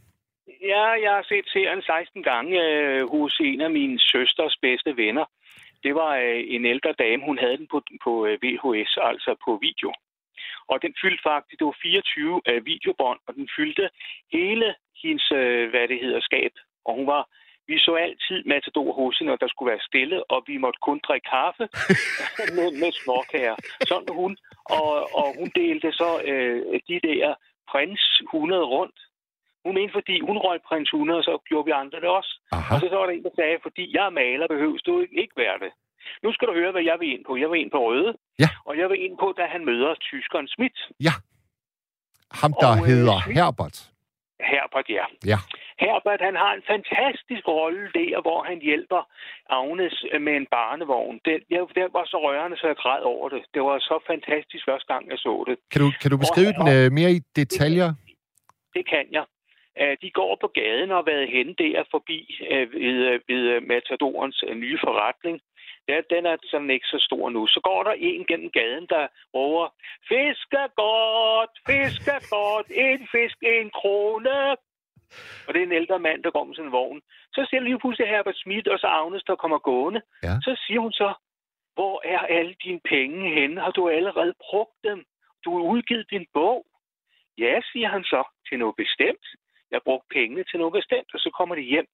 Ja, 0.61 0.85
jeg 1.05 1.11
har 1.11 1.25
set 1.27 1.47
serien 1.53 1.81
16 1.81 2.23
gange 2.23 2.53
øh, 2.63 3.09
hos 3.09 3.39
en 3.39 3.61
af 3.61 3.71
mine 3.71 3.99
søsters 3.99 4.57
bedste 4.61 4.97
venner. 4.97 5.25
Det 5.83 5.95
var 5.95 6.15
øh, 6.15 6.43
en 6.55 6.65
ældre 6.65 6.93
dame, 6.93 7.25
hun 7.25 7.37
havde 7.37 7.57
den 7.57 7.67
på, 7.71 7.81
på 8.03 8.25
øh, 8.25 8.37
VHS, 8.43 8.97
altså 9.01 9.35
på 9.45 9.59
video. 9.61 9.91
Og 10.71 10.81
den 10.81 10.93
fyldte 11.01 11.23
faktisk, 11.23 11.59
det 11.59 11.65
var 11.65 11.77
24 11.81 12.41
øh, 12.49 12.65
videobånd, 12.65 13.19
og 13.27 13.35
den 13.35 13.49
fyldte 13.57 13.89
hele 14.31 14.75
hendes, 15.03 15.31
øh, 15.31 15.69
hvad 15.69 15.87
det 15.87 15.99
hedder, 15.99 16.21
skab. 16.21 16.51
Og 16.85 16.95
hun 16.95 17.07
var 17.07 17.23
Vi 17.69 17.79
så 17.79 17.93
altid 17.95 18.43
Matador 18.45 18.93
hos 18.93 19.17
hende, 19.17 19.29
når 19.29 19.37
der 19.37 19.47
skulle 19.47 19.71
være 19.71 19.87
stille, 19.89 20.31
og 20.31 20.43
vi 20.47 20.57
måtte 20.57 20.79
kun 20.87 20.99
drikke 21.07 21.29
kaffe 21.29 21.65
med, 22.57 22.69
med 22.81 22.91
småkager. 22.91 23.55
Sådan 23.89 24.13
hun. 24.19 24.37
Og, 24.77 24.89
og 25.19 25.27
hun 25.39 25.49
delte 25.55 25.91
så 25.91 26.09
øh, 26.31 26.79
de 26.89 26.99
der 27.07 27.35
prins 27.71 28.01
100 28.33 28.63
rundt. 28.75 28.99
Hun 29.65 29.73
mente, 29.75 29.93
fordi 29.99 30.15
hun 30.27 30.37
røg 30.45 30.59
prins 30.69 30.89
100, 30.89 31.23
så 31.23 31.33
gjorde 31.49 31.65
vi 31.65 31.71
andre 31.81 31.99
det 32.03 32.09
også. 32.19 32.33
Aha. 32.51 32.75
Og 32.75 32.81
så, 32.81 32.85
så 32.91 32.95
var 32.99 33.05
der 33.05 33.13
en, 33.13 33.23
der 33.23 33.29
sagde, 33.39 33.57
fordi 33.65 33.83
jeg 33.97 34.05
er 34.05 34.09
maler, 34.21 34.47
behøves 34.47 34.81
du 34.87 34.99
ikke, 35.03 35.15
ikke 35.21 35.35
være 35.43 35.57
det. 35.65 35.71
Nu 36.23 36.29
skal 36.33 36.47
du 36.47 36.53
høre, 36.53 36.71
hvad 36.71 36.83
jeg 36.89 36.97
vil 36.99 37.09
ind 37.15 37.23
på. 37.27 37.33
Jeg 37.37 37.49
vil 37.51 37.61
ind 37.61 37.71
på 37.71 37.79
Røde, 37.87 38.11
Ja. 38.43 38.49
og 38.67 38.73
jeg 38.79 38.89
vil 38.89 38.99
ind 39.05 39.15
på, 39.23 39.27
da 39.37 39.43
han 39.53 39.65
møder 39.65 39.91
tyskeren 40.09 40.47
Schmidt. 40.47 40.77
Ham, 42.41 42.53
der 42.61 42.67
Og, 42.71 42.77
øh, 42.77 42.83
hedder 42.91 43.17
Schmidt- 43.19 43.35
Herbert. 43.37 43.77
Herbert, 44.51 44.87
ja. 44.89 45.05
Ja. 45.31 45.39
Herbert, 45.83 46.21
han 46.27 46.35
har 46.43 46.51
en 46.53 46.65
fantastisk 46.73 47.47
rolle 47.47 47.85
der, 47.99 48.21
hvor 48.21 48.43
han 48.49 48.59
hjælper 48.69 49.01
Agnes 49.49 50.05
øh, 50.11 50.21
med 50.21 50.33
en 50.41 50.47
barnevogn. 50.57 51.19
Det, 51.25 51.35
jeg, 51.49 51.61
det 51.75 51.83
var 51.97 52.05
så 52.05 52.17
rørende, 52.25 52.57
så 52.57 52.67
jeg 52.67 52.75
græd 52.75 53.03
over 53.03 53.29
det. 53.29 53.41
Det 53.53 53.61
var 53.61 53.79
så 53.79 53.97
fantastisk 54.07 54.63
første 54.69 54.93
gang, 54.93 55.03
jeg 55.11 55.17
så 55.17 55.43
det. 55.47 55.57
Kan 55.71 55.81
du, 55.81 55.89
kan 56.01 56.11
du 56.11 56.17
beskrive 56.17 56.51
den 56.59 56.67
øh, 56.75 56.91
mere 56.91 57.11
i 57.17 57.19
detaljer? 57.35 57.89
Det 58.75 58.83
kan 58.93 59.05
jeg. 59.17 59.25
Øh, 59.81 59.97
De 60.01 60.09
går 60.19 60.37
på 60.41 60.47
gaden 60.47 60.91
og 60.91 60.97
har 60.97 61.07
været 61.13 61.27
hen 61.35 61.47
der 61.61 61.83
forbi 61.91 62.19
øh, 62.51 62.73
ved, 62.73 63.19
ved 63.29 63.43
Matadorens 63.61 64.43
nye 64.63 64.79
forretning. 64.85 65.37
Ja, 65.89 65.97
den 66.13 66.25
er 66.25 66.37
sådan 66.51 66.69
ikke 66.69 66.87
så 66.93 66.99
stor 67.07 67.29
nu. 67.29 67.47
Så 67.47 67.59
går 67.63 67.83
der 67.83 67.91
en 67.91 68.25
gennem 68.25 68.49
gaden, 68.59 68.85
der 68.89 69.07
råber, 69.35 69.67
fisk 70.09 70.49
er 70.63 70.69
godt, 70.85 71.53
fisk 71.69 72.07
er 72.15 72.23
godt, 72.37 72.67
en 72.85 73.01
fisk, 73.13 73.37
en 73.41 73.69
krone. 73.79 74.37
Og 75.47 75.53
det 75.53 75.59
er 75.59 75.65
en 75.65 75.79
ældre 75.81 75.99
mand, 75.99 76.23
der 76.23 76.31
går 76.31 76.43
med 76.43 76.55
sådan 76.55 76.69
en 76.69 76.71
vogn. 76.71 77.01
Så 77.35 77.47
ser 77.49 77.59
lige 77.59 77.79
pludselig 77.79 78.07
Herbert 78.09 78.37
Schmidt 78.37 78.67
og 78.67 78.79
så 78.79 78.87
Agnes, 78.87 79.23
der 79.23 79.35
kommer 79.35 79.59
gående. 79.59 80.01
Ja. 80.23 80.33
Så 80.41 80.51
siger 80.63 80.79
hun 80.79 80.91
så, 80.91 81.09
hvor 81.77 81.95
er 82.05 82.19
alle 82.19 82.55
dine 82.63 82.81
penge 82.93 83.33
henne? 83.37 83.61
Har 83.61 83.71
du 83.71 83.89
allerede 83.89 84.33
brugt 84.45 84.75
dem? 84.83 84.99
Du 85.45 85.49
har 85.57 85.63
udgivet 85.73 86.05
din 86.09 86.25
bog. 86.33 86.65
Ja, 87.37 87.53
siger 87.71 87.89
han 87.89 88.03
så, 88.03 88.21
til 88.47 88.59
noget 88.59 88.75
bestemt. 88.83 89.25
Jeg 89.69 89.75
har 89.79 89.87
brugt 89.89 90.07
pengene 90.17 90.43
til 90.43 90.59
noget 90.59 90.73
bestemt, 90.79 91.09
og 91.15 91.19
så 91.19 91.29
kommer 91.37 91.55
de 91.55 91.61
hjem. 91.61 91.87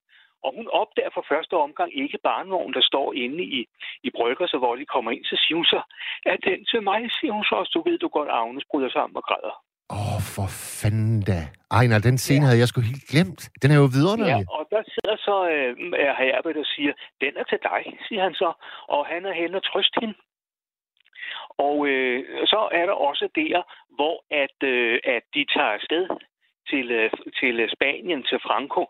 Og 0.43 0.49
hun 0.57 0.68
opdager 0.82 1.11
for 1.14 1.26
første 1.32 1.55
omgang 1.66 1.89
ikke 2.03 2.20
barnevognen, 2.24 2.74
der 2.74 2.86
står 2.91 3.07
inde 3.14 3.43
i, 3.43 3.59
i 4.07 4.09
brygger, 4.18 4.47
så 4.47 4.57
hvor 4.57 4.76
de 4.76 4.86
kommer 4.86 5.11
ind, 5.11 5.26
så 5.26 5.36
siger 5.43 5.57
hun 5.61 5.66
så, 5.66 5.82
er 6.26 6.38
den 6.47 6.66
til 6.72 6.82
mig, 6.84 7.01
siger 7.18 7.34
hun 7.38 7.45
så 7.49 7.55
også, 7.55 7.72
du 7.76 7.82
ved 7.89 7.97
du 7.97 8.07
godt, 8.07 8.30
Agnes 8.32 8.66
bryder 8.72 8.89
sammen 8.89 9.16
og 9.18 9.24
græder. 9.24 9.55
Åh, 9.89 10.16
oh, 10.16 10.22
for 10.36 10.47
fanden 10.82 11.22
da. 11.30 11.39
Ej, 11.78 11.86
nej, 11.91 11.99
den 12.09 12.17
scene 12.17 12.43
Ja. 12.43 12.47
havde 12.47 12.59
jeg 12.61 12.67
sgu 12.67 12.82
helt 12.82 13.07
glemt. 13.13 13.41
Den 13.61 13.69
er 13.74 13.78
jo 13.84 13.88
vidunderlig. 13.97 14.45
Ja, 14.45 14.53
og 14.57 14.63
der 14.74 14.82
sidder 14.95 15.15
så 15.28 15.36
øh, 15.53 15.71
er 16.07 16.13
Herbert 16.21 16.57
og 16.63 16.67
siger, 16.76 16.93
den 17.24 17.34
er 17.41 17.43
til 17.51 17.59
dig, 17.71 17.82
siger 18.07 18.24
han 18.28 18.34
så, 18.34 18.49
og 18.95 19.01
han 19.11 19.21
er 19.30 19.34
hen 19.41 19.55
og 19.55 19.63
trøst 19.69 19.95
hende. 20.01 20.15
Og 21.67 21.78
øh, 21.88 22.19
så 22.51 22.69
er 22.80 22.86
der 22.86 22.93
også 23.09 23.26
der, 23.36 23.57
hvor 23.97 24.15
at, 24.43 24.57
øh, 24.74 24.99
at 25.15 25.24
de 25.36 25.45
tager 25.55 25.71
afsted 25.78 26.05
til, 26.69 26.86
øh, 26.91 27.09
til 27.39 27.55
Spanien, 27.76 28.24
til 28.30 28.39
Franco, 28.47 28.84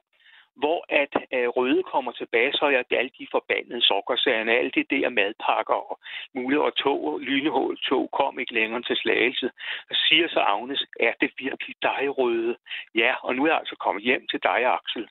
hvor 0.56 0.86
at 0.90 1.14
øh, 1.34 1.48
Røde 1.48 1.84
kommer 1.84 2.12
tilbage, 2.12 2.54
så 2.54 2.66
er 2.66 2.98
alle 2.98 3.12
de 3.20 3.28
forbandede 3.32 3.82
sukkersagerne, 3.82 4.52
alle 4.52 4.72
de 4.72 4.84
der 4.84 5.10
madpakker 5.10 5.74
og 5.74 6.00
muligheder 6.36 6.66
og 6.66 6.76
tog, 6.76 7.20
lynehål 7.20 7.78
tog, 7.78 8.10
kom 8.12 8.40
ikke 8.40 8.54
længere 8.54 8.82
til 8.82 8.96
slagelse. 8.96 9.52
Og 9.90 9.96
siger 9.96 10.28
så 10.28 10.40
Agnes, 10.40 10.86
er 11.00 11.14
det 11.22 11.32
virkelig 11.38 11.76
dig, 11.82 12.18
Røde? 12.18 12.56
Ja, 12.96 13.16
og 13.24 13.36
nu 13.36 13.44
er 13.44 13.48
jeg 13.48 13.58
altså 13.58 13.76
kommet 13.76 14.04
hjem 14.04 14.28
til 14.28 14.40
dig, 14.44 14.60
Axel. 14.78 15.10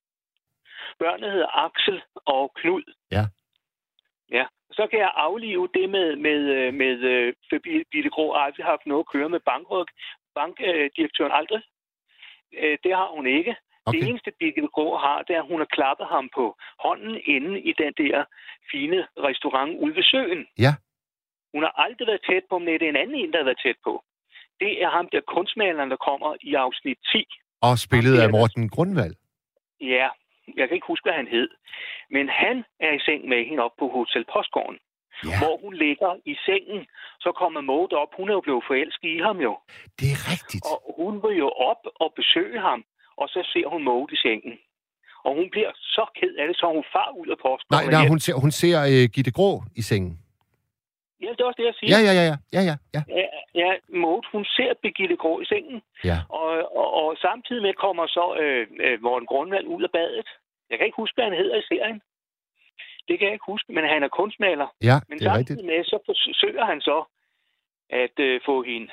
Børnene 0.98 1.30
hedder 1.30 1.64
Axel 1.66 2.02
og 2.14 2.52
Knud. 2.54 2.94
Ja. 3.10 3.24
Ja, 4.30 4.46
så 4.70 4.86
kan 4.90 4.98
jeg 4.98 5.12
aflive 5.14 5.68
det 5.74 5.90
med, 5.90 6.16
med, 6.16 6.40
øh, 6.56 6.74
med, 6.74 6.96
med 7.50 7.84
Bitte 7.90 8.10
Grå 8.10 8.32
har 8.32 8.40
aldrig 8.40 8.66
haft 8.66 8.86
noget 8.86 9.04
at 9.04 9.12
køre 9.12 9.28
med 9.28 9.40
bankryg. 9.40 9.86
Bankdirektøren 10.34 11.32
aldrig. 11.32 11.62
Øh, 12.52 12.78
Det 12.84 12.96
har 12.96 13.08
hun 13.16 13.26
ikke. 13.26 13.56
Okay. 13.86 13.98
Det 13.98 14.08
eneste, 14.08 14.30
Birgit 14.38 14.70
Grå 14.76 14.96
har, 15.04 15.18
det 15.26 15.32
er, 15.36 15.42
at 15.42 15.50
hun 15.52 15.60
har 15.64 15.70
klappet 15.76 16.06
ham 16.14 16.26
på 16.36 16.44
hånden 16.84 17.14
inde 17.34 17.60
i 17.60 17.72
den 17.82 17.92
der 18.02 18.24
fine 18.72 18.98
restaurant 19.28 19.72
ude 19.82 19.94
ved 19.96 20.04
søen. 20.12 20.46
Ja. 20.58 20.72
Hun 21.54 21.62
har 21.66 21.74
aldrig 21.84 22.06
været 22.06 22.24
tæt 22.30 22.44
på, 22.50 22.58
men 22.58 22.68
det 22.68 22.86
er 22.86 22.88
en 22.88 23.02
anden 23.02 23.16
en, 23.22 23.32
der 23.32 23.38
har 23.38 23.48
været 23.50 23.62
tæt 23.66 23.78
på. 23.84 24.04
Det 24.60 24.72
er 24.82 24.90
ham 24.96 25.08
der 25.12 25.20
kunstmaleren, 25.34 25.90
der 25.90 26.00
kommer 26.08 26.30
i 26.40 26.54
afsnit 26.54 26.98
10. 27.12 27.24
Og 27.66 27.78
spillet 27.86 28.14
af. 28.22 28.30
Morten 28.30 28.68
Grundvald. 28.68 29.14
Ja, 29.80 30.08
jeg 30.58 30.64
kan 30.68 30.74
ikke 30.74 30.90
huske, 30.92 31.06
hvad 31.06 31.16
han 31.22 31.28
hed. 31.36 31.48
Men 32.10 32.28
han 32.28 32.56
er 32.80 32.92
i 32.98 33.00
seng 33.06 33.28
med 33.28 33.44
hende 33.48 33.62
op 33.62 33.76
på 33.78 33.86
Hotel 33.96 34.24
Postgården. 34.34 34.78
Ja, 35.30 35.38
Hvor 35.42 35.54
hun 35.64 35.74
ligger 35.84 36.10
i 36.32 36.34
sengen, 36.46 36.82
så 37.24 37.30
kommer 37.40 37.60
Maud 37.60 37.92
op. 38.02 38.10
Hun 38.18 38.28
er 38.30 38.34
jo 38.38 38.40
blevet 38.46 38.64
forelsket 38.70 39.10
i 39.18 39.20
ham 39.26 39.38
jo. 39.46 39.52
det 40.00 40.08
er 40.14 40.20
rigtigt. 40.32 40.64
Og 40.70 40.78
hun 40.98 41.14
vil 41.22 41.34
jo 41.44 41.48
op 41.70 41.82
og 42.02 42.12
besøge 42.20 42.60
ham, 42.68 42.80
og 43.22 43.28
så 43.28 43.40
ser 43.52 43.66
hun 43.72 43.82
Maud 43.88 44.08
i 44.16 44.18
sengen. 44.24 44.54
Og 45.26 45.30
hun 45.38 45.46
bliver 45.54 45.72
så 45.96 46.04
ked 46.18 46.34
af 46.40 46.46
det, 46.48 46.56
så 46.56 46.66
hun 46.76 46.84
far 46.94 47.10
ud 47.20 47.28
af 47.34 47.38
posten. 47.46 47.70
Nej, 47.76 47.84
nej, 47.96 48.04
hun 48.12 48.20
ser, 48.24 48.34
hun 48.44 48.50
ser 48.60 48.76
uh, 48.92 49.04
Gitte 49.14 49.32
Grå 49.38 49.50
i 49.80 49.82
sengen. 49.90 50.14
Ja, 51.22 51.30
det 51.36 51.40
er 51.40 51.48
også 51.50 51.60
det, 51.62 51.68
jeg 51.70 51.76
siger. 51.78 51.90
Ja, 51.92 51.98
ja, 52.08 52.12
ja, 52.20 52.24
ja, 52.30 52.36
ja, 52.56 52.62
ja, 52.70 52.76
ja. 52.96 53.02
Ja, 53.20 53.26
ja 53.62 53.70
Maud, 54.02 54.24
hun 54.34 54.44
ser 54.56 54.70
Birgitte 54.82 55.16
Grå 55.22 55.32
i 55.40 55.46
sengen, 55.52 55.78
ja. 56.10 56.18
og, 56.38 56.48
og, 56.80 56.88
og 57.00 57.08
samtidig 57.26 57.62
med 57.62 57.74
kommer 57.84 58.06
så 58.06 58.26
øh, 58.42 58.66
øh, 58.86 59.02
Morten 59.02 59.26
Grundvald 59.32 59.66
ud 59.74 59.82
af 59.82 59.90
badet. 59.98 60.28
Jeg 60.70 60.76
kan 60.78 60.86
ikke 60.86 61.00
huske, 61.02 61.16
hvad 61.16 61.24
han 61.24 61.40
hedder 61.42 61.56
i 61.58 61.68
serien. 61.70 61.98
Det 63.08 63.14
kan 63.18 63.26
jeg 63.26 63.34
ikke 63.36 63.50
huske, 63.52 63.68
men 63.76 63.84
han 63.92 64.02
er 64.02 64.08
kunstmaler. 64.18 64.68
Ja, 64.90 64.96
Men 65.08 65.18
det 65.18 65.26
er 65.26 65.30
rigtigt. 65.30 65.48
samtidig 65.48 65.66
med, 65.70 65.84
så 65.84 65.98
forsøger 66.08 66.64
han 66.64 66.80
så 66.80 66.98
at 67.92 68.16
øh, 68.18 68.40
få 68.48 68.62
hende 68.62 68.88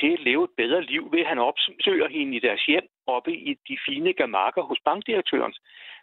til 0.00 0.12
at 0.16 0.24
leve 0.28 0.44
et 0.44 0.54
bedre 0.56 0.82
liv, 0.82 1.02
ved 1.12 1.20
at 1.20 1.30
han 1.32 1.38
opsøger 1.38 2.08
hende 2.08 2.36
i 2.36 2.40
deres 2.46 2.62
hjem 2.70 2.86
oppe 3.06 3.32
i 3.48 3.50
de 3.68 3.76
fine 3.88 4.12
gamakker 4.12 4.62
hos 4.62 4.78
bankdirektøren. 4.84 5.54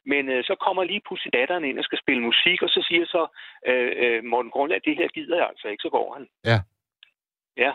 Men 0.05 0.29
øh, 0.29 0.43
så 0.43 0.55
kommer 0.65 0.83
lige 0.83 1.01
pludselig 1.07 1.33
datteren 1.33 1.65
ind 1.65 1.79
og 1.79 1.83
skal 1.83 1.99
spille 2.03 2.21
musik, 2.29 2.61
og 2.61 2.69
så 2.69 2.85
siger 2.87 3.05
så 3.05 3.23
øh, 3.67 3.91
øh, 4.03 4.23
Morten 4.23 4.51
Grundland, 4.51 4.81
det 4.81 4.95
her 4.97 5.07
gider 5.07 5.37
jeg 5.37 5.47
altså 5.51 5.67
ikke, 5.67 5.81
så 5.81 5.89
går 5.89 6.07
han. 6.15 6.23
Ja. 6.51 6.59
Ja. 7.63 7.73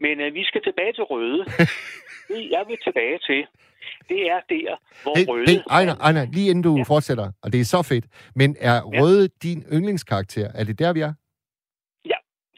Men 0.00 0.20
øh, 0.20 0.34
vi 0.34 0.44
skal 0.44 0.62
tilbage 0.62 0.92
til 0.92 1.04
Røde. 1.04 1.44
det, 2.28 2.40
jeg 2.50 2.64
vil 2.68 2.78
tilbage 2.84 3.18
til, 3.28 3.46
det 4.08 4.20
er 4.30 4.40
der, 4.54 4.76
hvor 5.02 5.14
Hey, 5.18 5.26
Røde... 5.28 5.50
hey, 5.50 5.58
Ejner, 5.70 5.94
Ejner, 6.06 6.26
lige 6.32 6.50
inden 6.50 6.64
du 6.64 6.72
ja. 6.74 6.78
Ja. 6.78 6.82
fortsætter, 6.94 7.32
og 7.42 7.52
det 7.52 7.60
er 7.60 7.64
så 7.64 7.82
fedt, 7.82 8.06
men 8.34 8.56
er 8.60 8.74
Ja. 8.74 9.00
Røde 9.00 9.28
din 9.42 9.60
yndlingskarakter? 9.72 10.48
Er 10.54 10.64
det 10.64 10.78
der, 10.78 10.92
vi 10.92 11.00
er? 11.00 11.12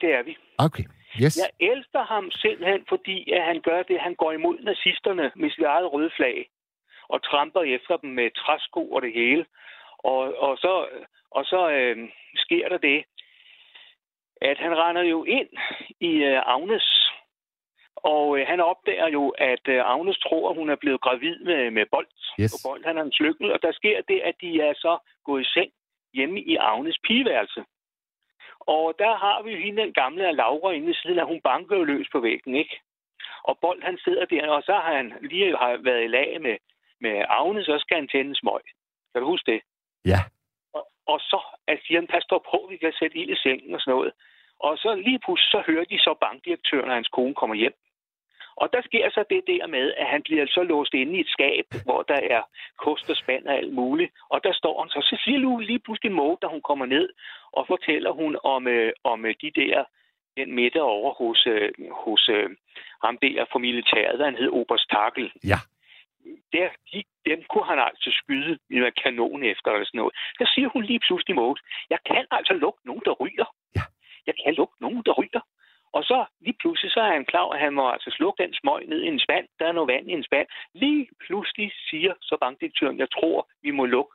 Det 0.01 0.11
er 0.19 0.23
vi. 0.23 0.37
Okay, 0.59 0.85
yes. 1.23 1.37
Jeg 1.43 1.51
elsker 1.71 2.03
ham 2.03 2.31
simpelthen, 2.31 2.85
fordi 2.89 3.33
at 3.33 3.43
han 3.45 3.61
gør 3.61 3.83
det, 3.83 4.01
han 4.01 4.15
går 4.15 4.33
imod 4.33 4.59
nazisterne 4.59 5.33
med 5.37 5.51
sit 5.51 5.65
eget 5.65 5.93
røde 5.93 6.11
flag 6.17 6.49
og 7.09 7.23
tramper 7.23 7.63
efter 7.63 7.97
dem 7.97 8.11
med 8.11 8.31
træsko 8.31 8.91
og 8.91 9.03
det 9.03 9.13
hele. 9.15 9.47
Og, 9.99 10.21
og 10.47 10.57
så, 10.57 10.87
og 11.31 11.45
så 11.45 11.71
øh, 11.71 12.09
sker 12.37 12.69
der 12.69 12.79
det, 12.79 13.05
at 14.41 14.59
han 14.59 14.79
render 14.79 15.03
jo 15.03 15.25
ind 15.25 15.49
i 16.01 16.13
øh, 16.31 16.43
Agnes, 16.55 17.13
og 17.97 18.39
øh, 18.39 18.47
han 18.47 18.61
opdager 18.61 19.09
jo, 19.09 19.29
at 19.29 19.69
øh, 19.69 19.93
Agnes 19.95 20.19
tror, 20.19 20.51
at 20.51 20.57
hun 20.57 20.71
er 20.71 20.77
blevet 20.77 21.01
gravid 21.01 21.39
med, 21.39 21.71
med 21.71 21.87
Bolt. 21.91 22.21
Yes. 22.41 22.53
Og 22.55 22.59
Bolt, 22.65 22.87
han 22.87 22.99
er 22.99 23.03
en 23.03 23.13
slykkel, 23.13 23.53
og 23.53 23.63
der 23.63 23.73
sker 23.73 24.03
det, 24.09 24.21
at 24.21 24.35
de 24.41 24.61
er 24.61 24.75
så 24.75 24.99
gået 25.25 25.43
i 25.43 25.51
seng 25.55 25.71
hjemme 26.15 26.41
i 26.41 26.57
Agnes 26.57 26.99
pigeværelse. 27.07 27.65
Og 28.61 28.95
der 28.99 29.17
har 29.17 29.43
vi 29.43 29.51
jo 29.51 29.59
hende, 29.59 29.83
den 29.83 29.93
gamle 29.93 30.33
Laura, 30.33 30.73
inde 30.73 30.87
ved 30.87 30.95
siden 30.95 31.19
af, 31.19 31.27
hun 31.27 31.41
banker 31.41 31.77
jo 31.77 31.85
løs 31.85 32.09
på 32.13 32.21
væggen, 32.21 32.55
ikke? 32.55 32.81
Og 33.43 33.59
Bold, 33.59 33.83
han 33.83 33.99
sidder 33.99 34.25
der, 34.25 34.49
og 34.49 34.63
så 34.63 34.73
har 34.73 34.97
han 34.97 35.13
lige 35.21 35.57
har 35.57 35.77
været 35.77 36.05
i 36.05 36.07
lag 36.07 36.41
med, 36.41 36.57
med 37.01 37.25
Agnes, 37.29 37.67
så 37.67 37.79
skal 37.79 37.97
han 37.97 38.09
tænde 38.09 38.35
smøg. 38.37 38.65
Kan 39.13 39.23
du 39.23 39.29
huske 39.29 39.53
det? 39.53 39.61
Ja. 40.05 40.21
Og, 40.75 40.89
og 41.07 41.21
så 41.21 41.41
at 41.67 41.79
siger 41.85 42.01
han, 42.01 42.07
pas 42.07 42.25
dog 42.31 42.43
på, 42.51 42.67
vi 42.71 42.77
kan 42.77 42.93
sætte 42.93 43.19
ild 43.19 43.31
i 43.31 43.37
sengen 43.37 43.75
og 43.75 43.81
sådan 43.81 43.95
noget. 43.95 44.13
Og 44.61 44.79
så 44.79 44.95
lige 44.95 45.21
pludselig, 45.25 45.51
så 45.51 45.63
hører 45.67 45.85
de 45.85 45.99
så 45.99 46.15
bankdirektøren, 46.21 46.89
og 46.91 46.95
hans 46.95 47.09
kone 47.09 47.35
kommer 47.35 47.57
hjem. 47.57 47.75
Og 48.57 48.73
der 48.73 48.83
sker 48.83 49.11
så 49.11 49.25
det 49.31 49.43
der 49.47 49.67
med, 49.67 49.95
at 49.97 50.07
han 50.07 50.23
bliver 50.23 50.47
så 50.47 50.63
låst 50.63 50.95
inde 50.95 51.17
i 51.17 51.21
et 51.21 51.29
skab, 51.29 51.65
hvor 51.85 52.03
der 52.03 52.21
er 52.37 52.43
kost 52.79 53.11
og 53.11 53.17
spand 53.17 53.47
og 53.47 53.55
alt 53.55 53.73
muligt. 53.73 54.13
Og 54.29 54.45
der 54.45 54.53
står 54.53 54.83
han 54.83 54.89
så. 54.91 55.01
Så 55.11 55.17
siger 55.25 55.39
Lue 55.39 55.63
lige 55.63 55.79
pludselig 55.79 56.13
Maud, 56.13 56.37
da 56.43 56.47
hun 56.47 56.63
kommer 56.63 56.87
ned, 56.87 57.09
og 57.53 57.67
fortæller 57.67 58.11
hun 58.11 58.39
om, 58.45 58.69
øh, 58.69 58.93
om 59.05 59.27
øh, 59.27 59.35
de 59.43 59.51
der, 59.51 59.85
den 60.37 60.55
middag 60.55 60.83
over 60.83 61.15
hos, 61.15 61.47
øh, 61.47 61.71
hos 61.91 62.29
øh, 62.29 62.51
ham 63.05 63.19
der 63.23 63.45
fra 63.53 63.59
militæret, 63.59 64.25
han 64.25 64.37
hed 64.37 64.49
Oberst 64.49 64.91
Takel. 64.91 65.33
Ja. 65.45 65.59
Der, 66.53 66.69
de, 66.93 67.03
dem 67.27 67.43
kunne 67.51 67.65
han 67.65 67.79
altså 67.79 68.11
skyde 68.21 68.59
med 68.71 68.87
en 68.87 68.93
kanon 69.03 69.43
efter 69.45 69.71
eller 69.71 69.87
sådan 69.87 69.99
noget. 69.99 70.15
Der 70.39 70.47
siger 70.55 70.69
hun 70.69 70.83
lige 70.85 71.01
pludselig 71.07 71.37
Maud, 71.37 71.57
jeg 71.91 71.99
kan 72.07 72.27
altså 72.31 72.53
lukke 72.53 72.81
nogen, 72.85 73.03
der 73.05 73.13
ryger. 73.23 73.49
Ja. 73.77 73.83
Jeg 74.27 74.35
kan 74.45 74.55
lukke 74.55 74.75
nogen, 74.81 75.03
der 75.07 75.13
ryger. 75.13 75.43
Og 75.93 76.03
så 76.05 76.25
lige 76.41 76.57
pludselig, 76.61 76.91
så 76.93 77.01
er 77.01 77.13
han 77.13 77.25
klar, 77.25 77.49
at 77.49 77.61
han 77.61 77.73
må 77.73 77.91
altså 77.91 78.11
slukke 78.19 78.43
den 78.43 78.55
smøg 78.55 78.87
ned 78.87 79.03
i 79.03 79.07
en 79.07 79.21
spand. 79.27 79.47
Der 79.59 79.67
er 79.67 79.73
noget 79.73 79.93
vand 79.95 80.11
i 80.11 80.13
en 80.13 80.25
spand. 80.25 80.47
Lige 80.75 81.09
pludselig 81.27 81.73
siger 81.91 82.13
så 82.21 82.37
bankdirektøren, 82.41 82.99
jeg 82.99 83.11
tror, 83.11 83.49
vi 83.63 83.71
må 83.71 83.85
lukke. 83.87 84.13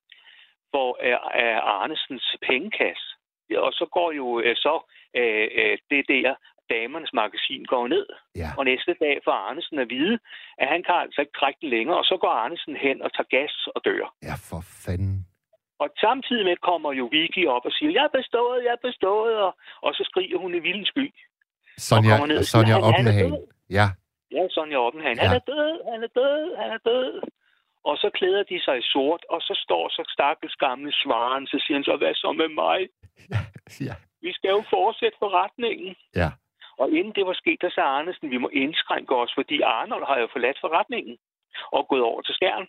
for 0.74 0.88
uh, 1.08 1.60
Arnesens 1.82 2.28
pengekasse. 2.48 3.08
Og 3.66 3.72
så 3.80 3.86
går 3.96 4.10
jo 4.12 4.28
uh, 4.38 4.56
så 4.66 4.76
uh, 5.22 5.46
uh, 5.62 5.76
det 5.92 6.04
der 6.14 6.36
damernes 6.74 7.14
magasin 7.14 7.64
går 7.74 7.88
ned. 7.88 8.06
Ja. 8.42 8.50
Og 8.58 8.66
næste 8.66 8.94
dag 9.04 9.16
får 9.26 9.36
Arnesen 9.48 9.80
at 9.80 9.90
vide, 9.90 10.20
at 10.62 10.68
han 10.74 10.84
kan 10.84 10.96
altså 10.96 11.22
ikke 11.22 11.38
trække 11.40 11.60
den 11.62 11.70
længere, 11.70 11.98
og 11.98 12.06
så 12.06 12.18
går 12.24 12.32
Arnesen 12.44 12.76
hen 12.86 12.98
og 13.02 13.10
tager 13.14 13.34
gas 13.38 13.56
og 13.76 13.80
dør. 13.86 14.06
Ja, 14.30 14.36
for 14.50 14.62
fanden. 14.86 15.18
Og 15.80 15.90
samtidig 16.06 16.46
med 16.46 16.58
kommer 16.70 16.92
jo 16.94 17.06
Vicky 17.16 17.44
op 17.56 17.66
og 17.66 17.72
siger, 17.72 17.92
jeg 17.98 18.04
er 18.10 18.14
bestået, 18.20 18.64
jeg 18.64 18.74
er 18.78 18.88
bestået, 18.90 19.36
og, 19.48 19.52
og 19.82 19.92
så 19.94 20.04
skriger 20.10 20.38
hun 20.38 20.56
i 20.56 20.60
vildens 20.60 20.88
sky. 20.88 21.08
Sonja, 21.78 22.26
ned 22.26 22.38
og 22.38 22.46
siger, 22.46 22.52
Sonja 22.54 22.76
Oppenhagen. 22.88 23.34
Ja, 23.70 23.88
Ja, 24.32 24.44
Sonja 24.50 24.78
Oppenhagen. 24.78 25.18
Han 25.20 25.30
Ja. 25.32 25.36
er 25.36 25.46
død, 25.54 25.72
han 25.92 26.00
er 26.08 26.12
død, 26.22 26.56
han 26.62 26.70
er 26.78 26.82
død. 26.92 27.22
Og 27.90 27.96
så 27.98 28.08
klæder 28.18 28.44
de 28.52 28.58
sig 28.66 28.76
i 28.78 28.86
sort, 28.94 29.24
og 29.34 29.40
så 29.42 29.54
står 29.66 29.84
så 29.90 30.04
stakkels 30.16 30.56
gamle 30.66 30.92
svaren, 31.02 31.48
så 31.48 31.58
siger 31.64 31.78
han 31.78 31.84
så, 31.90 31.96
hvad 32.02 32.14
så 32.24 32.30
med 32.42 32.50
mig? 32.64 32.80
ja, 33.90 33.96
Vi 34.26 34.32
skal 34.38 34.50
jo 34.58 34.62
fortsætte 34.76 35.18
forretningen. 35.26 35.96
ja. 36.22 36.30
Og 36.82 36.88
inden 36.98 37.14
det 37.18 37.26
var 37.26 37.34
sket, 37.34 37.58
der 37.62 37.70
sagde 37.70 37.90
Arnesen, 37.90 38.30
vi 38.30 38.38
må 38.38 38.50
indskrænke 38.54 39.16
os, 39.16 39.32
fordi 39.38 39.62
Arnold 39.62 40.06
har 40.08 40.18
jo 40.20 40.28
forladt 40.32 40.58
forretningen 40.62 41.18
og 41.72 41.88
gået 41.90 42.02
over 42.02 42.22
til 42.22 42.36
skærn. 42.36 42.66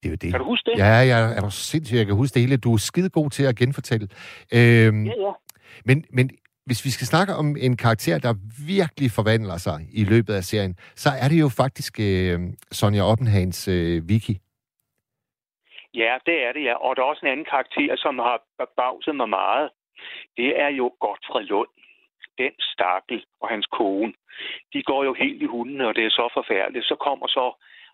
Det 0.00 0.06
er 0.08 0.10
jo 0.10 0.16
det. 0.22 0.30
Kan 0.32 0.40
du 0.40 0.46
huske 0.52 0.70
det? 0.70 0.78
Ja, 0.78 0.84
jeg 1.12 1.20
er 1.38 1.48
sindssygt, 1.48 1.98
jeg 1.98 2.06
kan 2.06 2.16
huske 2.16 2.34
det 2.34 2.42
hele. 2.42 2.56
Du 2.56 2.72
er 2.74 2.78
skide 2.78 3.10
god 3.10 3.30
til 3.30 3.44
at 3.50 3.56
genfortælle. 3.56 4.08
Øhm, 4.54 5.06
ja. 5.06 5.12
ja. 5.26 5.32
men, 5.84 6.04
men 6.10 6.30
hvis 6.70 6.84
vi 6.88 6.92
skal 6.96 7.06
snakke 7.14 7.32
om 7.40 7.46
en 7.66 7.76
karakter, 7.84 8.16
der 8.26 8.32
virkelig 8.76 9.10
forvandler 9.18 9.58
sig 9.66 9.78
i 10.00 10.02
løbet 10.12 10.34
af 10.40 10.44
serien, 10.50 10.74
så 11.02 11.10
er 11.22 11.26
det 11.32 11.38
jo 11.44 11.48
faktisk 11.62 11.92
øh, 12.08 12.38
Sonja 12.78 13.02
Oppenhagens 13.12 13.60
øh, 13.76 13.96
Vicky. 14.08 14.36
Ja, 16.02 16.12
det 16.28 16.36
er 16.46 16.52
det, 16.56 16.64
ja. 16.68 16.74
Og 16.84 16.90
der 16.96 17.02
er 17.02 17.10
også 17.12 17.24
en 17.26 17.32
anden 17.32 17.50
karakter, 17.54 17.92
som 18.04 18.14
har 18.18 18.38
bagset 18.80 19.16
mig 19.20 19.28
meget. 19.40 19.68
Det 20.36 20.50
er 20.64 20.70
jo 20.80 20.86
Godfred 21.04 21.44
Lund. 21.52 21.72
Den 22.42 22.54
stakkel 22.70 23.18
og 23.42 23.48
hans 23.54 23.66
kone. 23.78 24.12
De 24.72 24.80
går 24.90 25.04
jo 25.08 25.12
helt 25.22 25.42
i 25.42 25.52
hunden, 25.54 25.80
og 25.80 25.94
det 25.96 26.04
er 26.04 26.18
så 26.20 26.26
forfærdeligt. 26.38 26.84
Så 26.90 26.96
kommer 27.06 27.26
så 27.26 27.46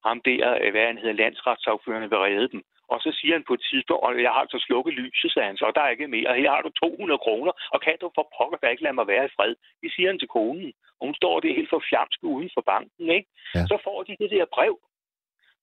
ham 0.08 0.18
der, 0.28 0.58
øh, 0.62 0.70
hvad 0.72 0.86
han 0.90 0.98
hedder, 0.98 1.22
landsretssagførende 1.22 2.08
vil 2.10 2.18
redde 2.18 2.48
dem. 2.54 2.62
Og 2.92 2.98
så 3.00 3.10
siger 3.18 3.34
han 3.34 3.44
på 3.48 3.54
et 3.54 3.64
tidspunkt, 3.70 4.02
og 4.06 4.22
jeg 4.22 4.32
har 4.34 4.42
altså 4.44 4.58
slukket 4.66 4.94
lyset, 4.94 5.32
sagde 5.32 5.48
han 5.50 5.56
så, 5.56 5.72
der 5.74 5.82
er 5.82 5.88
ikke 5.88 6.08
mere. 6.16 6.40
Her 6.42 6.50
har 6.50 6.62
du 6.62 6.70
200 6.70 7.18
kroner, 7.18 7.52
og 7.74 7.80
kan 7.80 7.96
du 8.00 8.10
for 8.14 8.26
pokker 8.36 8.58
da 8.58 8.66
ikke 8.68 8.82
lade 8.82 8.98
mig 8.98 9.06
være 9.06 9.24
i 9.24 9.34
fred? 9.36 9.54
Det 9.82 9.90
siger 9.94 10.08
han 10.10 10.18
til 10.18 10.28
konen. 10.28 10.72
Og 10.98 11.02
hun 11.06 11.14
står 11.14 11.40
der 11.40 11.58
helt 11.58 11.70
for 11.70 11.82
fjamsk 11.90 12.18
uden 12.22 12.50
for 12.54 12.60
banken, 12.72 13.06
ikke? 13.18 13.28
Ja. 13.54 13.62
Så 13.70 13.76
får 13.84 14.02
de 14.02 14.16
det 14.20 14.30
der 14.30 14.44
brev. 14.56 14.74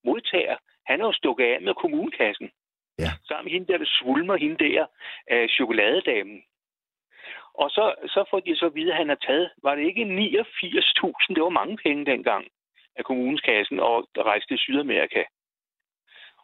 Modtager. 0.05 0.57
Han 0.89 1.01
er 1.01 1.05
jo 1.05 1.13
stukket 1.21 1.45
af 1.45 1.61
med 1.61 1.73
kommunekassen. 1.73 2.49
Ja. 2.99 3.11
Sammen 3.27 3.45
med 3.45 3.53
hende 3.53 3.67
der, 3.71 3.77
der 3.77 3.89
svulmer 3.97 4.37
hende 4.37 4.57
der, 4.65 4.85
øh, 5.31 5.49
chokoladedamen. 5.49 6.43
Og 7.61 7.69
så, 7.69 7.95
så 8.07 8.25
får 8.29 8.39
de 8.39 8.55
så 8.55 8.65
at 8.65 8.75
vide, 8.75 8.91
at 8.91 8.97
han 8.97 9.09
har 9.09 9.19
taget, 9.27 9.51
var 9.63 9.75
det 9.75 9.85
ikke 9.85 10.03
89.000, 10.03 11.35
det 11.35 11.43
var 11.43 11.59
mange 11.59 11.77
penge 11.77 12.05
dengang, 12.05 12.47
af 12.95 13.03
kommuneskassen 13.05 13.79
og 13.79 14.07
rejste 14.17 14.47
til 14.47 14.57
Sydamerika. 14.57 15.23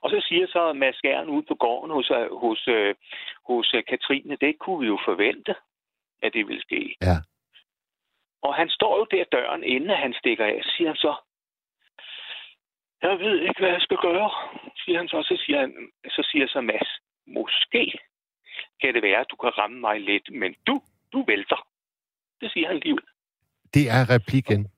Og 0.01 0.09
så 0.09 0.25
siger 0.27 0.47
så 0.47 0.73
Mads 0.73 0.95
Skjern 0.95 1.29
ude 1.29 1.45
på 1.47 1.55
gården 1.55 1.91
hos, 1.91 2.11
øh, 2.11 2.35
hos, 2.43 2.67
øh, 2.67 2.95
hos 3.47 3.73
øh, 3.73 3.83
Katrine, 3.89 4.37
det 4.41 4.59
kunne 4.59 4.79
vi 4.79 4.87
jo 4.87 4.99
forvente, 5.05 5.55
at 6.23 6.33
det 6.33 6.47
ville 6.47 6.61
ske. 6.61 6.95
Ja. 7.01 7.17
Og 8.41 8.55
han 8.55 8.69
står 8.69 8.97
jo 8.97 9.05
der 9.11 9.23
døren, 9.23 9.63
inden 9.63 9.89
han 9.89 10.13
stikker 10.13 10.45
af, 10.45 10.61
siger 10.63 10.89
han 10.89 10.95
så, 10.95 11.15
jeg 13.01 13.19
ved 13.19 13.41
ikke, 13.41 13.59
hvad 13.59 13.69
jeg 13.69 13.81
skal 13.81 13.97
gøre, 13.97 14.29
siger 14.83 14.97
han 14.97 15.07
så. 15.07 15.23
Så 15.23 15.43
siger, 15.45 15.59
han, 15.59 15.91
så 16.09 16.27
siger 16.31 16.47
så 16.47 16.61
Mads, 16.61 16.89
måske 17.27 17.99
kan 18.81 18.93
det 18.93 19.03
være, 19.03 19.19
at 19.19 19.31
du 19.31 19.35
kan 19.35 19.57
ramme 19.57 19.79
mig 19.79 20.01
lidt, 20.01 20.33
men 20.33 20.55
du, 20.67 20.81
du 21.13 21.25
vælter. 21.27 21.67
Det 22.41 22.51
siger 22.51 22.67
han 22.67 22.77
lige 22.77 22.93
ud. 22.93 23.05
Det 23.73 23.89
er 23.89 24.15
replikken. 24.15 24.71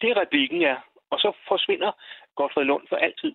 Det 0.00 0.10
er 0.10 0.20
replikken, 0.20 0.60
ja. 0.60 0.76
Og 1.10 1.18
så 1.18 1.32
forsvinder 1.48 1.92
Godfred 2.34 2.64
Lund 2.64 2.88
for 2.88 2.96
altid. 2.96 3.34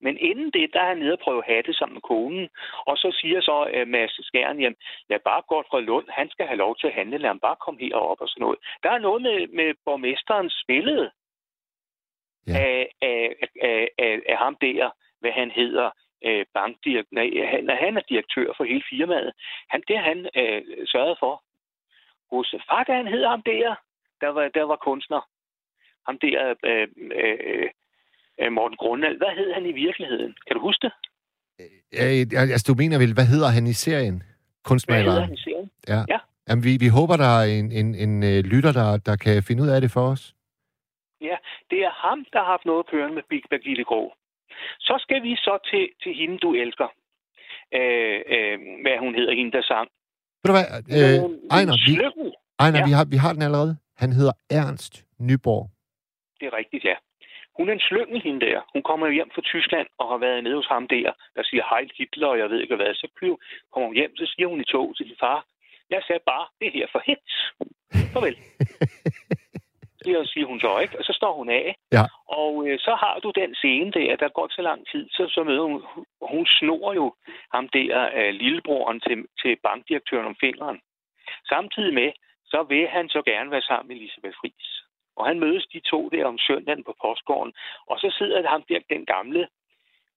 Men 0.00 0.18
inden 0.18 0.50
det, 0.50 0.70
der 0.72 0.80
er 0.80 0.88
han 0.88 0.98
nede 0.98 1.12
og 1.12 1.18
prøve 1.18 1.42
hatte 1.46 1.74
sammen 1.74 1.94
med 1.94 2.02
konen. 2.02 2.48
Og 2.86 2.96
så 2.96 3.16
siger 3.20 3.40
så 3.40 3.56
uh, 3.76 3.88
Mads 3.88 4.26
Skjern, 4.26 4.60
jamen, 4.60 4.76
lad 5.10 5.18
bare 5.24 5.42
Godfred 5.48 5.82
Lund, 5.82 6.06
han 6.08 6.30
skal 6.30 6.46
have 6.46 6.62
lov 6.64 6.76
til 6.76 6.86
at 6.86 6.92
handle, 6.92 7.18
lad 7.18 7.30
ham 7.30 7.40
bare 7.40 7.56
komme 7.64 7.80
herop 7.80 8.20
og 8.20 8.28
sådan 8.28 8.42
noget. 8.42 8.58
Der 8.82 8.90
er 8.90 8.98
noget 8.98 9.22
med, 9.22 9.48
med 9.48 9.74
borgmesterens 9.84 10.64
billede 10.66 11.10
Ja. 12.46 12.58
af, 12.58 12.92
af, 13.02 13.36
af, 13.62 13.88
af, 13.98 14.20
af 14.28 14.36
ham 14.38 14.56
der, 14.60 14.90
hvad 15.20 15.30
han 15.32 15.50
hedder, 15.50 15.90
øh, 16.24 16.46
bankdirektør, 16.54 17.14
nej, 17.14 17.46
han, 17.50 17.68
han 17.68 17.96
er 17.96 18.00
direktør 18.08 18.52
for 18.56 18.64
hele 18.64 18.82
firmaet. 18.90 19.32
Han, 19.68 19.82
det 19.88 19.98
har 19.98 20.04
han 20.04 20.28
øh, 20.36 20.62
sørget 20.86 21.16
for. 21.18 21.42
Hos 22.30 22.54
Fakka, 22.68 22.92
han 22.92 23.06
hedder 23.06 23.28
ham 23.28 23.42
der, 23.42 23.74
der 24.20 24.28
var, 24.28 24.48
der 24.48 24.62
var 24.62 24.76
kunstner. 24.76 25.20
Ham 26.06 26.18
der, 26.18 26.54
øh, 26.64 26.88
øh, 27.12 27.70
øh, 28.40 28.52
Morten 28.52 28.76
Grundald. 28.76 29.16
Hvad 29.22 29.32
hed 29.38 29.52
han 29.52 29.66
i 29.66 29.72
virkeligheden? 29.72 30.34
Kan 30.46 30.54
du 30.56 30.60
huske 30.68 30.82
det? 30.86 30.92
Øh, 32.00 32.50
altså, 32.52 32.64
du 32.72 32.74
mener 32.82 32.98
vel, 32.98 33.14
hvad 33.14 33.26
hedder 33.32 33.48
han 33.48 33.66
i 33.66 33.72
serien? 33.72 34.16
Hvad 34.16 34.26
hedder 34.26 34.68
Kunstmaleren? 34.68 35.22
han 35.24 35.34
i 35.34 35.42
serien? 35.46 35.70
Ja. 35.88 36.00
Ja. 36.14 36.18
Jamen, 36.48 36.64
vi, 36.64 36.72
vi 36.84 36.88
håber, 36.98 37.16
der 37.24 37.30
er 37.40 37.44
en, 37.58 37.72
en, 37.80 37.88
en 38.04 38.22
øh, 38.30 38.40
lytter, 38.52 38.72
der, 38.72 38.88
der 39.08 39.16
kan 39.16 39.42
finde 39.48 39.62
ud 39.64 39.68
af 39.68 39.80
det 39.80 39.90
for 39.90 40.04
os. 40.14 40.34
Ja, 41.28 41.36
det 41.70 41.78
er 41.88 41.92
ham, 42.06 42.18
der 42.32 42.38
har 42.38 42.50
haft 42.54 42.66
noget 42.70 42.78
at 42.84 42.90
køre 42.94 43.08
med 43.16 43.22
Big 43.30 43.42
Birgitte 43.50 43.84
Grå. 43.84 44.02
Så 44.80 44.94
skal 45.04 45.22
vi 45.22 45.36
så 45.36 45.54
til, 45.70 45.84
til 46.02 46.12
hende, 46.20 46.38
du 46.38 46.50
elsker. 46.54 46.88
Øh, 47.78 48.18
øh, 48.34 48.56
hvad 48.82 48.96
hun 49.04 49.14
hedder, 49.14 49.34
hende 49.34 49.52
der 49.52 49.62
sang. 49.62 49.88
Ved 50.42 50.48
du 50.50 50.56
hvad, 50.58 50.66
øh, 50.98 51.18
Ejner, 51.56 51.74
vi. 51.86 51.92
Ejner 52.64 52.78
Ja. 52.78 52.84
vi, 52.86 52.92
har, 52.98 53.04
vi 53.04 53.16
har 53.16 53.32
den 53.32 53.42
allerede. 53.42 53.76
Han 53.96 54.12
hedder 54.12 54.32
Ernst 54.50 54.94
Nyborg. 55.18 55.70
Det 56.40 56.46
er 56.46 56.54
rigtigt, 56.60 56.84
ja. 56.84 56.94
Hun 57.60 57.68
er 57.68 57.72
en 57.72 57.88
slyngel, 57.90 58.22
hende 58.22 58.46
der. 58.46 58.60
Hun 58.72 58.82
kommer 58.82 59.10
hjem 59.10 59.30
fra 59.34 59.42
Tyskland 59.52 59.88
og 59.98 60.08
har 60.08 60.18
været 60.26 60.44
nede 60.44 60.56
hos 60.56 60.66
ham 60.66 60.88
der, 60.88 61.12
der 61.36 61.42
siger 61.44 61.64
Heil 61.70 61.90
Hitler, 61.98 62.28
og 62.28 62.38
jeg 62.38 62.50
ved 62.50 62.60
ikke 62.60 62.76
hvad. 62.76 62.94
Så 62.94 63.06
kommer 63.72 63.86
hun 63.88 63.96
hjem, 63.96 64.16
så 64.16 64.26
siger 64.32 64.48
hun 64.48 64.60
i 64.60 64.64
tog 64.64 64.96
til 64.96 65.06
sin 65.06 65.16
far, 65.20 65.44
jeg 65.90 66.02
sagde 66.06 66.22
bare, 66.26 66.46
det 66.58 66.66
er 66.66 66.76
her 66.78 66.86
for 66.92 67.02
hits. 67.06 67.34
Farvel. 68.12 68.36
Det 70.04 70.28
siger 70.32 70.46
hun 70.46 70.60
så 70.60 70.78
ikke, 70.78 70.98
og 70.98 71.04
så 71.04 71.12
står 71.12 71.34
hun 71.36 71.48
af. 71.50 71.76
Ja. 71.92 72.04
Og 72.40 72.68
øh, 72.68 72.78
så 72.78 72.94
har 73.02 73.18
du 73.22 73.32
den 73.40 73.54
scene 73.54 73.92
der, 73.92 74.16
der 74.16 74.28
går 74.28 74.46
ikke 74.46 74.60
så 74.60 74.62
lang 74.62 74.80
tid, 74.92 75.08
så, 75.10 75.22
så 75.34 75.44
møder 75.44 75.62
hun, 75.62 75.82
hun 76.32 76.46
snor 76.46 76.92
jo 76.94 77.14
ham 77.54 77.68
der, 77.68 78.10
øh, 78.18 78.34
lillebroren 78.34 79.00
til, 79.00 79.16
til 79.42 79.56
bankdirektøren 79.62 80.26
om 80.26 80.36
fingeren. 80.40 80.80
Samtidig 81.48 81.94
med, 81.94 82.10
så 82.44 82.62
vil 82.68 82.88
han 82.88 83.08
så 83.08 83.22
gerne 83.22 83.50
være 83.50 83.62
sammen 83.62 83.88
med 83.88 83.96
Elisabeth 83.96 84.36
Friis. 84.40 84.70
Og 85.16 85.26
han 85.26 85.40
mødes 85.40 85.66
de 85.66 85.80
to 85.80 86.08
der 86.08 86.24
om 86.26 86.38
søndagen 86.38 86.84
på 86.84 86.94
postgården, 87.02 87.52
og 87.86 87.98
så 87.98 88.14
sidder 88.18 88.48
ham 88.48 88.62
der, 88.68 88.80
den 88.90 89.06
gamle 89.06 89.48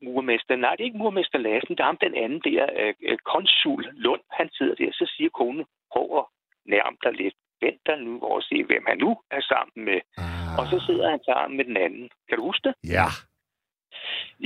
murmester, 0.02 0.56
nej, 0.56 0.76
det 0.76 0.82
er 0.84 0.89
ikke 0.91 1.04
murmester 1.04 1.38
Lassen, 1.38 1.76
det 1.76 1.80
er 1.80 1.91
ham 1.91 1.98
den 1.98 2.16
anden 2.16 2.41
der, 2.50 2.64
øh, 2.80 2.94
øh, 3.02 3.18
konsul 3.18 3.84
Lund, 3.94 4.22
han 4.32 4.50
sidder 4.58 4.76
der, 4.76 4.91
så 4.91 5.14
siger 5.18 5.30
konen, 5.30 5.66
prøv 5.91 6.08
at 6.20 6.26
nærme 6.66 6.98
dig 7.04 7.14
lidt, 7.14 7.36
vent 7.62 7.82
dig 7.86 7.98
nu 7.98 8.14
og 8.22 8.44
se, 8.44 8.64
hvem 8.64 8.84
han 8.88 8.98
nu 8.98 9.12
er 9.32 9.41
sammen 9.41 9.86
med. 9.89 10.00
Ah. 10.18 10.60
Og 10.60 10.66
så 10.72 10.78
sidder 10.88 11.10
han 11.10 11.22
sammen 11.30 11.58
med 11.58 11.66
den 11.66 11.78
anden. 11.78 12.10
Kan 12.28 12.38
du 12.38 12.44
huske 12.44 12.68
det? 12.68 12.76
Ja. 12.96 13.08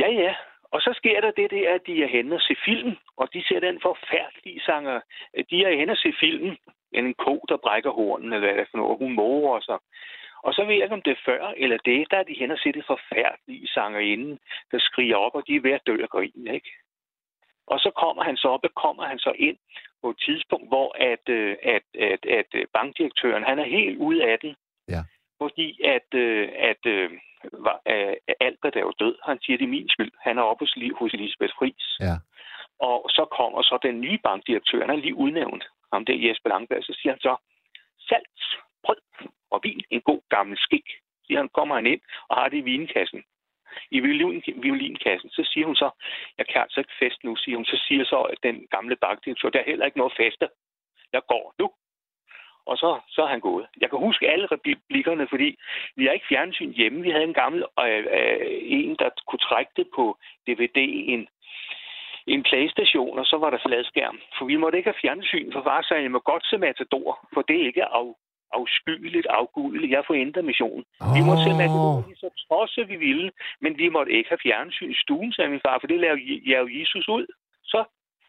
Ja, 0.01 0.09
ja. 0.23 0.33
Og 0.71 0.81
så 0.81 0.91
sker 0.99 1.21
der 1.21 1.31
det 1.31 1.51
der, 1.51 1.73
at 1.75 1.81
de 1.87 2.03
er 2.03 2.07
henne 2.07 2.35
og 2.35 2.41
se 2.41 2.55
film, 2.65 2.95
og 3.17 3.33
de 3.33 3.43
ser 3.47 3.59
den 3.59 3.79
forfærdelige 3.81 4.61
sanger. 4.61 4.99
De 5.49 5.63
er 5.63 5.77
henne 5.77 5.91
og 5.91 5.97
se 5.97 6.13
filmen, 6.19 6.57
en 6.91 7.13
ko, 7.13 7.45
der 7.49 7.57
brækker 7.57 7.91
hornen, 7.91 8.33
eller 8.33 8.47
hvad 8.47 8.57
det 8.57 8.61
er 8.61 8.71
for 8.71 8.77
noget, 8.77 8.97
hun 8.97 9.13
morer 9.13 9.61
sig. 9.61 9.77
Og 10.47 10.53
så 10.53 10.61
ved 10.65 10.73
jeg 10.73 10.83
ikke, 10.83 10.99
om 10.99 11.01
det 11.01 11.11
er 11.13 11.25
før 11.25 11.41
eller 11.57 11.77
det, 11.85 12.11
der 12.11 12.17
er 12.17 12.23
de 12.23 12.39
hen 12.39 12.51
og 12.51 12.59
det 12.63 12.85
forfærdelige 12.87 13.67
sanger 13.67 13.99
inden, 13.99 14.39
der 14.71 14.79
skriger 14.79 15.15
op, 15.15 15.35
og 15.35 15.43
de 15.47 15.55
er 15.55 15.61
ved 15.61 15.71
at 15.71 15.87
dø 15.87 15.95
af 16.03 16.09
grin, 16.09 16.47
ikke? 16.57 16.71
Og 17.67 17.79
så 17.79 17.89
kommer 18.01 18.23
han 18.23 18.37
så 18.37 18.47
op, 18.47 18.63
og 18.63 18.73
kommer 18.83 19.03
han 19.05 19.19
så 19.19 19.31
ind 19.47 19.57
på 20.01 20.09
et 20.09 20.19
tidspunkt, 20.25 20.67
hvor 20.67 20.89
at, 21.11 21.29
øh, 21.29 21.55
at, 21.63 21.85
at, 22.11 22.25
at 22.39 22.49
øh, 22.53 22.65
bankdirektøren, 22.73 23.43
han 23.43 23.59
er 23.59 23.65
helt 23.77 23.97
ude 23.97 24.23
af 24.31 24.39
den. 24.39 24.55
Ja. 24.89 25.01
Fordi 25.41 25.67
at, 25.95 26.09
øh, 26.13 26.49
at 26.71 26.83
øh, 26.85 27.09
Albert 28.39 28.75
er 28.75 28.85
jo 28.89 28.93
død. 28.99 29.15
Han 29.25 29.37
siger, 29.41 29.57
det 29.57 29.65
er 29.65 29.75
min 29.77 29.89
skyld. 29.89 30.11
Han 30.21 30.37
er 30.37 30.41
oppe 30.41 30.63
hos, 30.63 30.73
hos 30.99 31.13
Elisabeth 31.13 31.53
Friis. 31.59 31.97
Ja. 31.99 32.15
Og 32.79 33.05
så 33.09 33.25
kommer 33.37 33.61
så 33.61 33.79
den 33.83 34.01
nye 34.01 34.19
bankdirektør, 34.23 34.81
han 34.81 34.89
er 34.89 35.03
lige 35.05 35.15
udnævnt, 35.15 35.63
ham 35.93 36.05
der 36.05 36.15
Jesper 36.25 36.49
Langberg, 36.49 36.83
så 36.83 36.93
siger 37.01 37.13
han 37.13 37.19
så, 37.19 37.35
salt, 38.09 38.39
brød 38.83 39.01
og 39.51 39.59
vin, 39.63 39.83
en 39.89 40.01
god 40.01 40.21
gammel 40.29 40.57
skik, 40.57 40.87
siger 41.25 41.39
han, 41.39 41.49
kommer 41.49 41.75
han 41.75 41.85
ind 41.85 42.01
og 42.29 42.35
har 42.37 42.49
det 42.49 42.57
i 42.57 42.61
vinkassen. 42.61 43.23
I 43.91 43.99
violin, 43.99 44.43
violinkassen, 44.55 45.29
så 45.29 45.49
siger 45.51 45.65
hun 45.65 45.75
så, 45.75 45.89
jeg 46.37 46.47
kan 46.47 46.61
altså 46.61 46.79
ikke 46.79 46.99
fest 46.99 47.23
nu, 47.23 47.35
siger 47.35 47.55
hun. 47.57 47.65
Så 47.65 47.83
siger 47.87 48.05
så 48.05 48.21
at 48.21 48.37
den 48.43 48.67
gamle 48.71 48.95
bankdirektør, 48.95 49.49
der 49.49 49.59
er 49.59 49.71
heller 49.71 49.85
ikke 49.85 49.97
noget 49.97 50.13
feste. 50.17 50.49
Jeg 51.13 51.21
går 51.27 51.53
nu. 51.59 51.71
Og 52.65 52.77
så, 52.77 52.99
så 53.09 53.21
er 53.21 53.27
han 53.27 53.39
gået. 53.39 53.67
Jeg 53.81 53.89
kan 53.89 53.99
huske 53.99 54.29
alle 54.29 54.47
replikkerne, 54.51 55.27
fordi 55.29 55.57
vi 55.95 56.05
har 56.05 56.11
ikke 56.11 56.29
fjernsyn 56.29 56.73
hjemme. 56.73 57.01
Vi 57.01 57.09
havde 57.09 57.23
en 57.23 57.33
gammel 57.33 57.65
øh, 57.79 58.05
øh, 58.19 58.57
en, 58.77 58.95
der 58.99 59.09
kunne 59.27 59.39
trække 59.49 59.71
det 59.75 59.87
på 59.95 60.17
DVD'en. 60.49 61.23
en 62.27 62.43
Playstation, 62.43 63.19
og 63.19 63.25
så 63.25 63.37
var 63.37 63.49
der 63.49 63.65
fladskærm. 63.65 64.19
For 64.37 64.45
vi 64.45 64.55
måtte 64.55 64.77
ikke 64.77 64.89
have 64.89 65.01
fjernsyn, 65.01 65.51
for 65.51 65.63
far 65.63 65.81
sagde, 65.81 66.03
jeg 66.03 66.11
må 66.11 66.19
godt 66.19 66.45
se 66.45 66.57
Matador, 66.57 67.27
for 67.33 67.41
det 67.41 67.61
er 67.61 67.65
ikke 67.65 67.85
af, 67.85 68.15
afskyeligt, 68.59 69.27
afgudeligt. 69.39 69.91
Jeg 69.91 70.03
får 70.07 70.15
ændret 70.25 70.45
missionen. 70.51 70.83
Oh. 71.01 71.15
Vi 71.15 71.21
måtte 71.27 71.43
se 71.45 71.51
Matador, 71.61 71.95
så 72.21 72.27
trods 72.43 72.77
vi 72.91 72.97
ville, 73.07 73.31
men 73.63 73.71
vi 73.81 73.87
måtte 73.95 74.11
ikke 74.17 74.29
have 74.33 74.45
fjernsyn 74.47 74.91
i 74.95 75.01
stuen, 75.03 75.33
sagde 75.33 75.49
min 75.53 75.65
far, 75.65 75.77
for 75.81 75.87
det 75.87 75.99
lavede 75.99 76.21
jeg 76.51 76.59
jo 76.63 76.67
Jesus 76.79 77.05
ud. 77.17 77.25
Så 77.71 77.79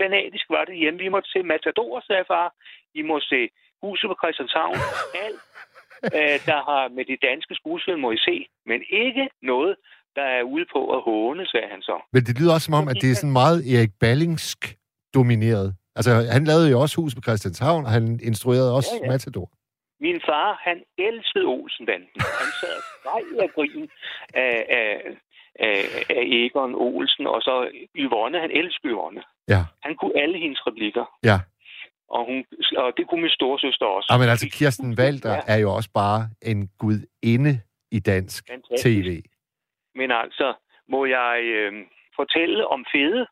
fanatisk 0.00 0.46
var 0.54 0.64
det 0.64 0.76
hjemme. 0.82 0.98
Vi 1.04 1.08
måtte 1.14 1.30
se 1.34 1.38
Matador, 1.42 2.00
sagde 2.08 2.24
far. 2.32 2.48
I 2.94 3.02
må 3.02 3.16
se 3.20 3.40
Huset 3.82 4.08
på 4.10 4.16
Christianshavn. 4.22 4.78
Alt, 5.26 5.42
øh, 6.18 6.36
der 6.50 6.60
har 6.70 6.82
med 6.96 7.04
de 7.10 7.16
danske 7.28 7.52
skuespil, 7.60 7.98
må 8.04 8.08
I 8.18 8.20
se. 8.28 8.36
Men 8.70 8.80
ikke 9.04 9.24
noget, 9.42 9.72
der 10.16 10.26
er 10.36 10.42
ude 10.54 10.66
på 10.74 10.80
at 10.96 11.00
håne, 11.10 11.46
sagde 11.46 11.68
han 11.74 11.82
så. 11.82 11.96
Men 12.12 12.22
det 12.26 12.38
lyder 12.38 12.52
også 12.54 12.66
som 12.70 12.74
om, 12.80 12.88
at 12.88 12.96
det 13.02 13.10
er 13.10 13.14
sådan 13.14 13.38
meget 13.42 13.58
Erik 13.74 13.92
Ballingsk 14.00 14.60
domineret. 15.14 15.68
Altså, 15.98 16.10
han 16.36 16.44
lavede 16.44 16.70
jo 16.70 16.80
også 16.80 17.00
Hus 17.00 17.14
på 17.14 17.22
Christianshavn, 17.26 17.84
og 17.84 17.90
han 17.90 18.20
instruerede 18.22 18.70
også 18.78 18.90
ja, 18.94 19.06
ja. 19.06 19.10
Matador. 19.12 19.48
Min 20.00 20.20
far, 20.28 20.60
han 20.68 20.82
elskede 20.98 21.44
Olsenbanden. 21.44 22.08
Han 22.42 22.50
sad 22.60 22.78
og 23.04 23.42
af 23.42 23.50
grin 23.54 23.90
af, 24.34 24.66
af, 24.68 24.90
af, 25.66 25.78
af 26.10 26.22
Egon 26.40 26.74
Olsen, 26.74 27.26
og 27.26 27.42
så 27.42 27.70
Yvonne, 27.96 28.40
han 28.40 28.50
elskede 28.50 28.92
Yvonne. 28.92 29.22
Ja. 29.48 29.62
Han 29.82 29.94
kunne 29.96 30.20
alle 30.22 30.38
hendes 30.38 30.66
replikker. 30.66 31.04
Ja. 31.24 31.38
Og, 32.10 32.26
hun, 32.26 32.44
og 32.76 32.92
det 32.96 33.08
kunne 33.08 33.20
min 33.20 33.30
storesøster 33.30 33.86
også. 33.86 34.08
Ja, 34.12 34.18
men 34.18 34.28
altså, 34.28 34.48
Kirsten 34.58 34.98
Walter 34.98 35.34
ja. 35.34 35.40
er 35.46 35.58
jo 35.64 35.74
også 35.74 35.90
bare 35.94 36.20
en 36.42 36.70
gudinde 36.78 37.60
i 37.92 37.98
dansk 38.00 38.44
Fantastisk. 38.50 38.84
tv. 38.84 39.22
Men 39.94 40.10
altså, 40.10 40.54
må 40.88 41.04
jeg 41.06 41.40
øh, 41.42 41.72
fortælle 42.16 42.68
om 42.68 42.84
Fede? 42.92 43.26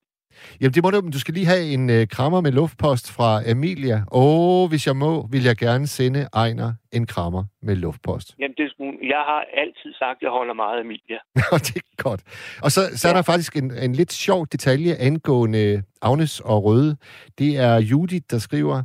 Jamen, 0.60 0.74
det 0.74 0.82
må 0.82 0.90
du, 0.90 1.00
du 1.12 1.20
skal 1.20 1.34
lige 1.34 1.46
have 1.46 1.64
en 1.72 1.90
øh, 1.90 2.08
krammer 2.08 2.40
med 2.40 2.52
luftpost 2.52 3.12
fra 3.12 3.50
Emilia. 3.50 3.98
Åh, 4.12 4.68
hvis 4.68 4.86
jeg 4.86 4.96
må, 4.96 5.26
vil 5.26 5.42
jeg 5.44 5.56
gerne 5.56 5.86
sende 5.86 6.28
Ejner 6.34 6.72
en 6.92 7.06
krammer 7.06 7.44
med 7.62 7.76
luftpost. 7.76 8.34
Jamen, 8.38 8.54
det, 8.56 8.72
jeg 9.02 9.22
har 9.30 9.44
altid 9.62 9.92
sagt, 9.98 10.16
at 10.18 10.22
jeg 10.22 10.30
holder 10.30 10.54
meget 10.54 10.78
af 10.78 10.80
Emilia. 10.80 11.18
det 11.66 11.76
er 11.76 12.02
godt. 12.02 12.20
Og 12.62 12.70
så, 12.72 12.80
så 12.94 13.08
ja. 13.08 13.12
er 13.12 13.16
der 13.16 13.22
faktisk 13.22 13.56
en, 13.56 13.72
en 13.82 13.92
lidt 13.92 14.12
sjov 14.12 14.46
detalje 14.52 14.94
angående 14.94 15.82
Agnes 16.02 16.40
og 16.40 16.64
Røde. 16.64 16.96
Det 17.38 17.56
er 17.56 17.76
Judith, 17.76 18.24
der 18.30 18.38
skriver, 18.38 18.82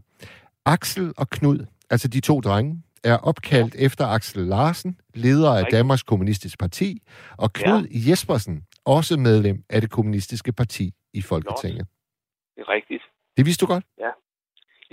Axel 0.66 1.14
og 1.18 1.30
Knud, 1.30 1.66
altså 1.89 2.08
de 2.08 2.20
to 2.20 2.39
drenge, 2.39 2.84
er 3.04 3.18
opkaldt 3.18 3.76
ja. 3.76 3.86
efter 3.86 4.08
Axel 4.08 4.43
Larsen, 4.43 4.97
leder 5.16 5.52
af 5.52 5.66
Danmarks 5.72 6.04
Kommunistiske 6.04 6.58
Parti, 6.58 6.97
og 7.38 7.54
Knud 7.54 7.88
ja. 7.88 8.10
Jespersen, 8.10 8.64
også 8.86 9.18
medlem 9.18 9.64
af 9.70 9.82
det 9.82 9.91
kommunistiske 9.91 10.54
parti 10.54 10.91
i 11.14 11.22
Folketinget. 11.22 11.86
Nå, 11.88 12.55
det 12.55 12.62
er 12.66 12.70
rigtigt. 12.70 13.03
Det 13.38 13.45
vidste 13.45 13.66
du 13.66 13.72
godt? 13.74 13.86
Ja. 13.99 14.12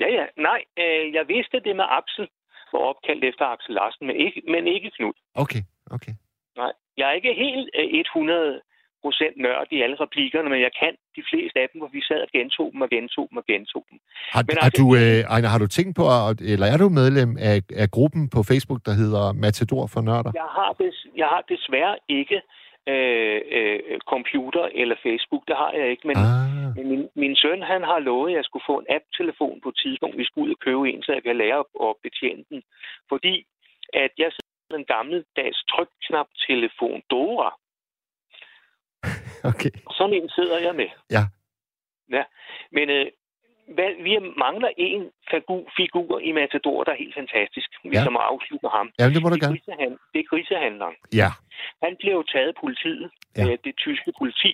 Ja, 0.02 0.08
ja. 0.18 0.24
Nej, 0.48 0.60
øh, 0.82 1.04
jeg 1.16 1.24
vidste 1.28 1.56
det 1.66 1.76
med 1.76 1.86
Axel 1.98 2.28
var 2.72 2.82
opkaldt 2.90 3.24
efter 3.30 3.44
Axel 3.54 3.74
Larsen, 3.74 4.06
men 4.06 4.16
ikke, 4.24 4.40
men 4.52 4.62
ikke 4.74 4.90
Knud. 4.96 5.16
Okay, 5.34 5.62
okay. 5.96 6.14
Nej, 6.56 6.72
jeg 6.98 7.06
er 7.10 7.14
ikke 7.20 7.34
helt 7.44 7.70
øh, 7.78 8.00
100 8.00 8.60
procent 9.04 9.36
nørd 9.46 9.66
i 9.76 9.82
alle 9.84 9.96
replikkerne, 10.04 10.48
men 10.52 10.60
jeg 10.66 10.72
kan 10.82 10.92
de 11.18 11.22
fleste 11.30 11.56
af 11.62 11.66
dem, 11.72 11.78
hvor 11.80 11.90
vi 11.96 12.00
sad 12.08 12.20
og 12.26 12.30
gentog 12.36 12.68
dem 12.72 12.80
og 12.86 12.90
gentog 12.96 13.26
dem 13.30 13.36
og 13.42 13.46
gentog 13.52 13.84
dem. 13.90 13.98
Har, 14.34 14.42
men 14.48 14.56
har, 14.56 14.64
altså, 14.68 14.82
du, 14.82 14.86
øh, 15.00 15.20
Ejner, 15.34 15.48
har 15.54 15.60
du 15.64 15.68
tænkt 15.78 15.94
på, 16.00 16.04
eller 16.52 16.66
er 16.72 16.78
du 16.82 16.88
medlem 17.00 17.30
af, 17.50 17.56
af 17.82 17.88
gruppen 17.96 18.22
på 18.34 18.40
Facebook, 18.50 18.80
der 18.88 18.94
hedder 19.02 19.24
Matador 19.44 19.84
for 19.92 20.00
Nørder? 20.08 20.32
Jeg 20.42 20.50
har, 20.58 20.70
des, 20.80 20.96
jeg 21.22 21.28
har 21.34 21.42
desværre 21.54 21.94
ikke 22.08 22.38
øh, 22.92 23.40
øh, 23.56 23.98
computer 24.14 24.64
eller 24.80 24.96
Facebook, 25.06 25.42
det 25.48 25.56
har 25.56 25.72
jeg 25.78 25.86
ikke, 25.90 26.06
men, 26.10 26.16
ah. 26.16 26.76
men 26.76 26.84
min, 26.92 27.02
min 27.22 27.36
søn 27.36 27.62
han 27.62 27.82
har 27.90 27.98
lovet, 27.98 28.30
at 28.30 28.36
jeg 28.36 28.44
skulle 28.44 28.68
få 28.70 28.76
en 28.78 28.90
app-telefon 28.96 29.60
på 29.60 29.68
et 29.68 29.78
tidspunkt, 29.82 30.18
vi 30.18 30.24
skulle 30.24 30.46
ud 30.46 30.54
og 30.56 30.60
købe 30.66 30.90
en, 30.90 31.02
så 31.02 31.12
jeg 31.12 31.22
kan 31.22 31.36
lære 31.36 31.64
at 31.86 31.94
betjene 32.02 32.44
den. 32.50 32.62
Fordi 33.08 33.34
at 34.04 34.12
jeg 34.22 34.30
sidder 34.32 34.66
med 34.70 34.78
en 34.78 34.90
gammeldags 34.94 35.60
trykknap-telefon 35.72 37.02
Dora, 37.10 37.50
Okay. 39.50 39.70
Sådan 39.98 40.14
en 40.14 40.28
sidder 40.28 40.58
jeg 40.58 40.74
med. 40.74 40.90
Ja. 41.10 41.22
Ja, 42.16 42.24
men 42.72 42.90
øh, 42.90 43.06
hvad, 43.76 43.90
vi 44.06 44.12
mangler 44.44 44.70
en 44.76 45.02
figur 45.76 46.18
i 46.28 46.32
Matador, 46.32 46.84
der 46.84 46.92
er 46.92 46.96
helt 47.04 47.14
fantastisk, 47.14 47.68
hvis 47.84 47.98
ja. 47.98 48.10
må 48.10 48.18
afslutte 48.18 48.68
ham. 48.76 48.86
Ja, 48.98 49.04
det 49.14 49.22
må 49.22 49.28
du 49.28 49.36
gerne. 49.42 49.54
Grisehandl- 49.56 50.00
det 50.12 50.18
er 50.20 50.28
grisehandleren. 50.30 50.96
Ja. 51.20 51.30
Han 51.84 51.96
blev 52.00 52.12
jo 52.12 52.22
taget 52.32 52.48
af 52.48 52.56
politiet, 52.60 53.10
ja. 53.36 53.44
øh, 53.44 53.58
det 53.64 53.74
tyske 53.76 54.12
politi, 54.18 54.52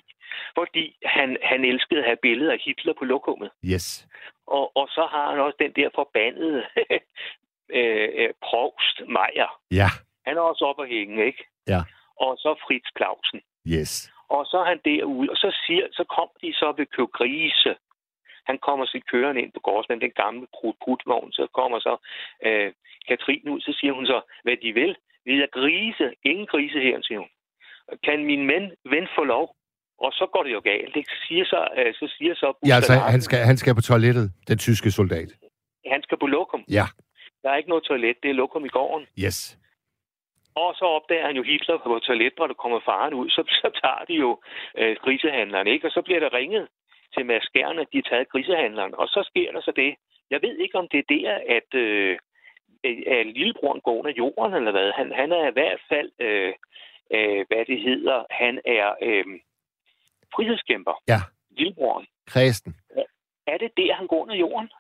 fordi 0.59 0.85
han, 1.05 1.29
han 1.43 1.65
elskede 1.65 2.01
at 2.01 2.07
have 2.11 2.21
billeder 2.23 2.53
af 2.53 2.61
Hitler 2.65 2.95
på 2.99 3.05
lokummet. 3.05 3.51
Yes. 3.73 4.07
Og, 4.47 4.77
og 4.77 4.87
så 4.89 5.07
har 5.13 5.31
han 5.31 5.41
også 5.41 5.57
den 5.65 5.73
der 5.79 5.89
forbandede 5.95 6.63
øh, 7.79 8.09
øh, 8.21 8.31
Provst 8.47 8.97
Meier. 9.17 9.51
Ja. 9.81 9.89
Han 10.27 10.37
er 10.37 10.41
også 10.41 10.65
oppe 10.65 10.83
at 10.83 10.89
hænge, 10.89 11.27
ikke? 11.27 11.45
Ja. 11.69 11.81
Og 12.21 12.37
så 12.37 12.51
Fritz 12.67 12.89
Clausen. 12.99 13.41
Yes. 13.75 14.11
Og 14.29 14.47
så 14.47 14.57
er 14.63 14.65
han 14.65 14.81
derude, 14.85 15.31
og 15.31 15.37
så, 15.37 15.49
siger, 15.67 15.87
så 15.93 16.05
kom 16.17 16.29
de 16.43 16.53
så 16.53 16.75
ved 16.77 16.87
købe 16.87 17.13
grise. 17.19 17.75
Han 18.47 18.59
kommer 18.59 18.85
så 18.87 19.01
kørende 19.13 19.43
ind 19.43 19.53
på 19.53 19.61
gårdsmanden, 19.61 20.07
den 20.09 20.17
gamle 20.25 20.47
krutvogn, 20.83 21.33
så 21.33 21.47
kommer 21.59 21.79
så 21.79 21.95
øh, 22.47 22.73
Katrine 23.09 23.51
ud, 23.53 23.61
så 23.61 23.73
siger 23.81 23.93
hun 23.93 24.07
så, 24.07 24.21
hvad 24.45 24.57
de 24.57 24.73
vil. 24.73 24.97
Vi 25.25 25.33
er 25.43 25.47
grise, 25.59 26.07
ingen 26.23 26.47
grise 26.47 26.81
her, 26.81 26.99
siger 27.03 27.19
hun. 27.19 27.31
Kan 28.07 28.25
min 28.25 28.49
ven, 28.49 28.65
ven 28.85 29.09
få 29.17 29.25
lov? 29.25 29.57
Og 29.99 30.13
så 30.13 30.27
går 30.33 30.43
det 30.43 30.53
jo 30.53 30.61
galt. 30.65 30.95
Det 30.95 31.05
siger 31.29 31.45
så, 31.45 31.69
øh, 31.79 31.95
så 31.95 32.15
siger 32.19 32.35
så... 32.35 32.49
Ja, 32.67 32.75
altså, 32.75 32.93
han 32.93 33.21
skal, 33.21 33.39
han 33.39 33.57
skal 33.57 33.75
på 33.75 33.81
toilettet, 33.81 34.33
den 34.49 34.59
tyske 34.59 34.91
soldat. 34.91 35.29
Han 35.93 36.03
skal 36.03 36.19
på 36.19 36.27
lokum. 36.27 36.65
Ja. 36.71 36.87
Der 37.43 37.51
er 37.51 37.57
ikke 37.57 37.69
noget 37.69 37.85
toilet, 37.85 38.17
det 38.23 38.31
er 38.31 38.35
lokum 38.35 38.65
i 38.65 38.69
gården. 38.69 39.07
Yes. 39.25 39.59
Og 40.63 40.75
så 40.79 40.85
opdager 40.85 41.27
han 41.27 41.37
jo 41.37 41.43
Hitler 41.43 41.79
på 41.79 42.01
der 42.47 42.55
kommer 42.63 42.81
faren 42.85 43.15
ud. 43.15 43.29
Så, 43.31 43.43
så 43.63 43.69
tager 43.83 44.05
de 44.09 44.15
jo 44.25 44.31
øh, 44.79 44.97
grisehandleren, 45.05 45.67
ikke? 45.67 45.87
Og 45.87 45.91
så 45.91 46.03
bliver 46.03 46.21
der 46.21 46.33
ringet 46.33 46.69
til 47.15 47.27
Mads 47.27 47.49
Gern, 47.55 47.79
at 47.79 47.89
de 47.93 48.01
har 48.03 48.09
taget 48.11 48.29
grisehandleren. 48.29 48.95
Og 48.95 49.07
så 49.09 49.21
sker 49.31 49.53
der 49.53 49.61
så 49.61 49.73
det. 49.77 49.95
Jeg 50.31 50.43
ved 50.43 50.57
ikke, 50.59 50.79
om 50.79 50.89
det 50.93 50.99
er 50.99 51.15
der, 51.17 51.31
at, 51.59 51.71
øh, 51.85 52.19
at 53.19 53.27
lillebroren 53.27 53.81
går 53.81 53.99
under 53.99 54.13
jorden, 54.17 54.55
eller 54.55 54.71
hvad. 54.71 54.93
Han, 54.93 55.13
han 55.13 55.33
er 55.33 55.49
i 55.49 55.57
hvert 55.59 55.81
fald, 55.89 56.11
øh, 56.19 56.53
øh, 57.17 57.45
hvad 57.49 57.65
det 57.71 57.81
hedder, 57.89 58.25
han 58.31 58.61
er 58.65 58.95
øh, 59.03 59.25
frihedskæmper. 60.35 60.95
Ja. 61.09 61.21
Lillebroren. 61.51 62.07
Kredsen. 62.27 62.75
Er 63.47 63.59
det 63.59 63.71
der, 63.77 63.95
han 63.95 64.07
går 64.07 64.23
under 64.23 64.35
jorden? 64.35 64.71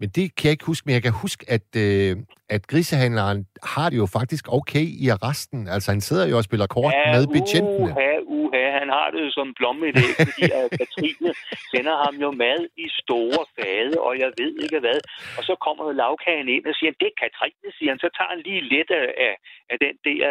Men 0.00 0.08
det 0.16 0.26
kan 0.36 0.44
jeg 0.48 0.54
ikke 0.56 0.70
huske, 0.72 0.84
men 0.86 0.94
jeg 0.98 1.04
kan 1.08 1.14
huske, 1.24 1.42
at, 1.56 1.68
øh, 1.84 2.12
at 2.56 2.62
grisehandleren 2.72 3.38
har 3.74 3.86
det 3.90 3.96
jo 4.02 4.06
faktisk 4.18 4.44
okay 4.58 4.86
i 5.04 5.06
arresten. 5.16 5.60
Altså, 5.74 5.88
han 5.94 6.00
sidder 6.08 6.26
jo 6.30 6.36
og 6.40 6.44
spiller 6.48 6.66
kort 6.76 6.92
ja, 6.94 7.12
med 7.14 7.22
betjentene. 7.36 7.90
Uha, 7.92 8.12
uha, 8.38 8.64
han 8.80 8.88
har 8.96 9.08
det 9.12 9.20
jo 9.26 9.30
som 9.38 9.48
blomme 9.58 9.82
i 9.88 9.92
det, 9.98 10.08
fordi 10.28 10.44
at 10.60 10.66
Katrine 10.80 11.30
sender 11.72 11.96
ham 12.04 12.14
jo 12.24 12.30
mad 12.44 12.60
i 12.84 12.86
store 13.02 13.42
fade, 13.56 13.94
og 14.06 14.12
jeg 14.22 14.30
ved 14.40 14.52
ikke 14.64 14.78
hvad. 14.84 15.00
Og 15.38 15.42
så 15.48 15.54
kommer 15.64 15.84
lavkagen 16.02 16.48
ind 16.56 16.64
og 16.70 16.74
siger, 16.78 16.92
det 17.00 17.08
er 17.12 17.16
Katrine, 17.24 17.68
siger 17.78 17.90
han. 17.92 17.98
Så 18.04 18.08
tager 18.16 18.30
han 18.34 18.40
lige 18.48 18.62
lidt 18.74 18.90
af, 19.00 19.08
af, 19.26 19.34
af 19.72 19.76
den 19.84 19.94
der 20.06 20.22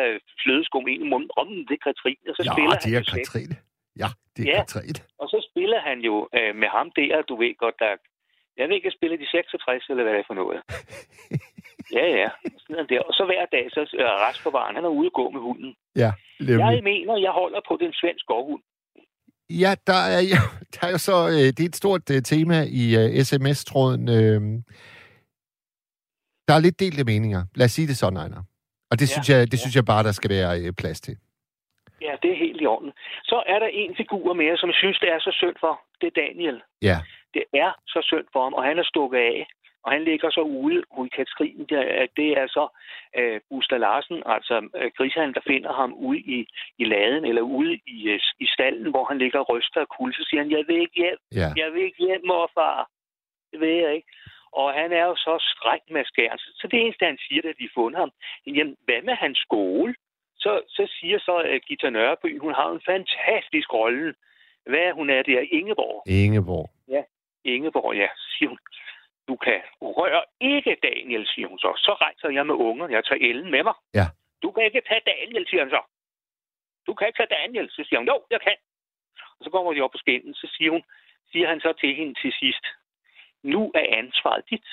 flødeskum 0.42 0.84
ind 0.94 1.02
i 1.06 1.10
munden. 1.14 1.30
Om 1.42 1.48
det 1.68 1.76
er 1.80 1.84
Katrine, 1.90 2.26
og 2.32 2.36
så 2.38 2.44
ja, 2.48 2.52
spiller 2.54 2.78
det 2.84 2.92
han 2.98 3.04
er 3.04 3.14
Katrine. 3.18 3.56
Ja, 4.02 4.10
det 4.34 4.42
er 4.44 4.48
ja, 4.52 4.60
Katrine. 4.62 5.00
Og 5.22 5.28
så 5.34 5.40
spiller 5.50 5.80
han 5.90 5.98
jo 6.10 6.16
øh, 6.38 6.52
med 6.62 6.70
ham 6.78 6.88
der, 7.00 7.14
du 7.30 7.36
ved 7.44 7.54
godt, 7.66 7.78
der 7.84 7.94
jeg 8.58 8.68
vil 8.68 8.76
ikke 8.76 8.92
spille 8.98 9.18
de 9.18 9.28
66, 9.32 9.90
eller 9.90 10.04
hvad 10.04 10.14
det 10.14 10.20
er 10.20 10.30
for 10.32 10.40
noget. 10.42 10.60
ja, 11.98 12.06
ja. 12.22 12.30
Sådan 12.64 12.88
der. 12.90 13.00
Og 13.00 13.14
så 13.14 13.24
hver 13.26 13.46
dag, 13.56 13.66
så 13.72 13.80
er 13.80 14.28
rest 14.28 14.44
på 14.44 14.50
varen. 14.50 14.76
Han 14.76 14.86
er 14.86 14.98
ude 15.00 15.08
og 15.08 15.14
gå 15.14 15.30
med 15.30 15.42
hunden. 15.42 15.76
Ja, 15.96 16.12
nemlig. 16.40 16.60
Jeg 16.60 16.84
mener, 16.84 17.18
jeg 17.18 17.32
holder 17.32 17.62
på 17.68 17.78
den 17.84 17.94
svenske 17.94 18.28
gårdhund. 18.28 18.64
Ja, 19.50 19.72
der 19.88 20.00
er, 20.14 20.22
ja, 20.34 20.42
der 20.76 20.88
er 20.88 20.92
jo 20.92 20.98
så... 20.98 21.18
Øh, 21.36 21.48
det 21.56 21.62
er 21.64 21.72
et 21.74 21.76
stort 21.76 22.10
uh, 22.10 22.22
tema 22.32 22.58
i 22.82 22.84
uh, 23.00 23.08
sms-tråden. 23.28 24.04
Uh, 24.18 24.42
der 26.48 26.54
er 26.56 26.60
lidt 26.60 26.80
delte 26.80 27.04
meninger. 27.04 27.42
Lad 27.56 27.66
os 27.66 27.72
sige 27.72 27.88
det 27.88 27.98
sådan, 27.98 28.18
Ejner. 28.18 28.42
Og 28.92 29.00
det, 29.00 29.06
ja, 29.10 29.14
synes, 29.14 29.30
jeg, 29.30 29.40
det 29.52 29.58
ja. 29.58 29.64
synes 29.64 29.76
jeg 29.76 29.86
bare, 29.86 30.04
der 30.04 30.12
skal 30.12 30.30
være 30.30 30.52
uh, 30.64 30.76
plads 30.82 31.02
til. 31.02 31.16
Ja, 32.02 32.14
det 32.22 32.30
er 32.32 32.38
helt 32.46 32.62
i 32.62 32.66
orden. 32.66 32.92
Så 33.24 33.44
er 33.48 33.60
der 33.60 33.70
en 33.84 33.94
figur 33.98 34.34
mere, 34.34 34.58
som 34.58 34.70
jeg 34.70 34.76
synes, 34.84 35.00
det 35.00 35.10
er 35.10 35.20
så 35.20 35.32
synd 35.42 35.56
for. 35.60 35.74
Det 36.02 36.08
er 36.08 36.16
Daniel. 36.24 36.62
Ja. 36.82 36.98
Det 37.36 37.46
er 37.54 37.72
så 37.88 38.00
synd 38.10 38.28
for 38.34 38.44
ham, 38.44 38.54
og 38.54 38.64
han 38.64 38.80
er 38.80 38.84
stukket 38.84 39.20
af. 39.20 39.48
Og 39.86 39.92
han 39.92 40.04
ligger 40.04 40.30
så 40.30 40.42
ude 40.42 40.80
i 41.06 41.08
Katrin. 41.16 41.66
Det 42.20 42.30
er 42.42 42.48
så 42.48 42.66
uh, 43.20 43.38
Buster 43.50 43.78
Larsen, 43.78 44.24
altså 44.26 44.56
uh, 44.80 44.88
Grishan, 44.98 45.34
der 45.34 45.42
finder 45.52 45.74
ham 45.74 45.94
ude 45.94 46.20
i, 46.20 46.48
i 46.78 46.86
laden, 46.86 47.26
eller 47.26 47.42
ude 47.42 47.74
i, 47.96 47.98
uh, 48.14 48.20
i 48.40 48.48
stallen, 48.54 48.90
hvor 48.92 49.06
han 49.06 49.18
ligger 49.18 49.40
og 49.40 49.50
ryster 49.50 49.82
af 49.82 49.88
kul. 49.88 50.14
Så 50.14 50.24
siger 50.30 50.42
han, 50.42 50.52
jeg 50.52 50.64
vil 50.68 50.80
ikke 50.82 50.98
hjem. 51.04 51.20
Ja. 51.42 51.50
Jeg 51.62 51.74
vil 51.74 51.84
ikke 51.84 52.06
hjem, 52.06 52.22
morfar. 52.28 52.90
Det 53.52 53.60
ved 53.60 53.76
jeg 53.86 53.96
ikke. 53.96 54.08
Og 54.52 54.74
han 54.74 54.92
er 54.92 55.06
jo 55.10 55.16
så 55.16 55.36
streng 55.54 55.84
med 55.90 56.04
skæren. 56.06 56.40
Så 56.40 56.68
det 56.72 56.80
eneste, 56.82 57.06
han 57.06 57.18
siger, 57.28 57.42
da 57.42 57.52
de 57.60 57.70
fundet 57.78 58.00
ham, 58.00 58.12
jamen, 58.48 58.76
hvad 58.86 59.02
med 59.02 59.14
hans 59.14 59.38
skole? 59.38 59.96
Så, 60.44 60.62
så 60.68 60.84
siger 61.00 61.20
så 61.20 61.36
uh, 61.52 61.60
Gita 61.68 61.90
Nørreby, 61.90 62.40
hun 62.40 62.54
har 62.54 62.70
en 62.72 62.82
fantastisk 62.92 63.74
rolle 63.74 64.14
hvad 64.72 64.84
er 64.90 64.94
hun 64.94 65.10
er 65.10 65.22
der? 65.22 65.42
Ingeborg. 65.52 66.04
Ingeborg. 66.08 66.70
Ingeborg, 67.46 67.96
ja, 67.96 68.08
siger 68.38 68.50
hun. 68.50 68.60
Du 69.28 69.36
kan 69.36 69.62
røre 69.82 70.24
ikke 70.40 70.78
Daniel, 70.84 71.28
siger 71.28 71.48
hun 71.48 71.60
så. 71.60 71.74
Så 71.78 71.94
rejser 71.94 72.30
jeg 72.30 72.46
med 72.48 72.56
unger. 72.56 72.88
Jeg 72.88 73.06
tager 73.06 73.30
Ellen 73.30 73.52
med 73.52 73.64
mig. 73.64 73.74
Ja. 73.94 74.06
Du 74.44 74.52
kan 74.52 74.64
ikke 74.64 74.82
tage 74.90 75.02
Daniel, 75.06 75.48
siger 75.50 75.62
han 75.64 75.70
så. 75.70 75.82
Du 76.88 76.94
kan 76.94 77.08
ikke 77.08 77.18
tage 77.18 77.36
Daniel. 77.40 77.70
Så 77.70 77.84
siger 77.88 78.00
hun, 78.00 78.08
jo, 78.08 78.24
jeg 78.32 78.42
kan. 78.42 78.58
Og 79.38 79.42
så 79.44 79.50
kommer 79.50 79.74
de 79.74 79.82
op 79.82 79.92
på 79.92 79.98
skinnen. 79.98 80.34
Så 80.34 80.48
siger, 80.58 80.72
hun, 80.72 80.84
siger 81.32 81.48
han 81.48 81.60
så 81.60 81.74
til 81.74 81.96
hende 81.96 82.14
til 82.22 82.34
sidst, 82.40 82.66
nu 83.44 83.72
er 83.76 83.98
ansvaret 83.98 84.44
dit. 84.50 84.68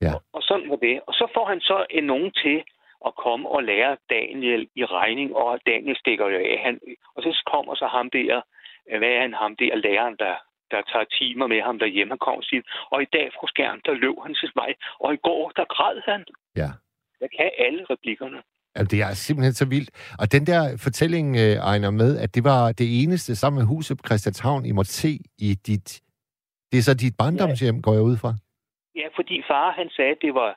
Ja. 0.00 0.14
Og, 0.14 0.22
og 0.32 0.42
sådan 0.42 0.70
var 0.70 0.76
det. 0.76 1.00
Og 1.06 1.14
så 1.14 1.30
får 1.34 1.44
han 1.44 1.60
så 1.60 1.86
en 1.90 2.04
nogen 2.04 2.32
til 2.32 2.64
at 3.06 3.14
komme 3.14 3.48
og 3.48 3.62
lære 3.64 3.96
Daniel 4.10 4.68
i 4.74 4.84
regning, 4.84 5.36
og 5.36 5.60
Daniel 5.66 5.96
stikker 5.96 6.26
jo 6.28 6.38
af. 6.38 6.58
Han, 6.58 6.80
og 7.14 7.22
så 7.22 7.42
kommer 7.52 7.74
så 7.74 7.86
ham 7.86 8.10
der, 8.10 8.42
øh, 8.90 8.98
hvad 8.98 9.08
er 9.08 9.20
han, 9.20 9.34
ham 9.34 9.56
der 9.56 9.74
læreren, 9.74 10.16
der, 10.16 10.36
der 10.72 10.82
tager 10.92 11.08
timer 11.18 11.46
med 11.46 11.60
ham 11.68 11.78
derhjemme. 11.78 12.10
Han 12.14 12.18
kommer 12.26 12.40
og 12.44 12.48
siger, 12.50 12.62
og 12.92 13.02
i 13.02 13.08
dag, 13.16 13.26
fru 13.36 13.46
Skjern, 13.52 13.80
der 13.86 13.94
løb 14.04 14.16
han 14.26 14.34
til 14.34 14.50
mig, 14.60 14.70
og 15.04 15.14
i 15.14 15.20
går, 15.28 15.42
der 15.56 15.64
græd 15.74 15.96
han. 16.10 16.24
Ja. 16.56 16.70
Jeg 17.22 17.28
kan 17.36 17.50
alle 17.66 17.82
replikkerne. 17.90 18.40
Altså, 18.74 18.88
det 18.96 19.02
er 19.02 19.12
simpelthen 19.14 19.52
så 19.52 19.66
vildt. 19.74 19.90
Og 20.20 20.32
den 20.32 20.46
der 20.50 20.60
fortælling, 20.86 21.36
øh, 21.36 21.56
Ejner, 21.70 21.90
med, 21.90 22.10
at 22.24 22.34
det 22.34 22.44
var 22.44 22.62
det 22.80 23.02
eneste 23.02 23.36
sammen 23.36 23.58
med 23.60 23.66
huset 23.74 23.98
på 23.98 24.02
Christianshavn, 24.08 24.66
I 24.66 24.72
måtte 24.72 24.92
se 24.92 25.12
i 25.38 25.54
dit... 25.68 25.88
Det 26.70 26.78
er 26.78 26.82
så 26.82 26.94
dit 26.94 27.14
barndomshjem, 27.18 27.82
går 27.82 27.92
jeg 27.92 28.02
ud 28.10 28.16
fra? 28.22 28.30
Ja, 29.00 29.06
fordi 29.16 29.42
far, 29.48 29.72
han 29.80 29.88
sagde, 29.96 30.10
at 30.10 30.22
det 30.22 30.34
var... 30.34 30.50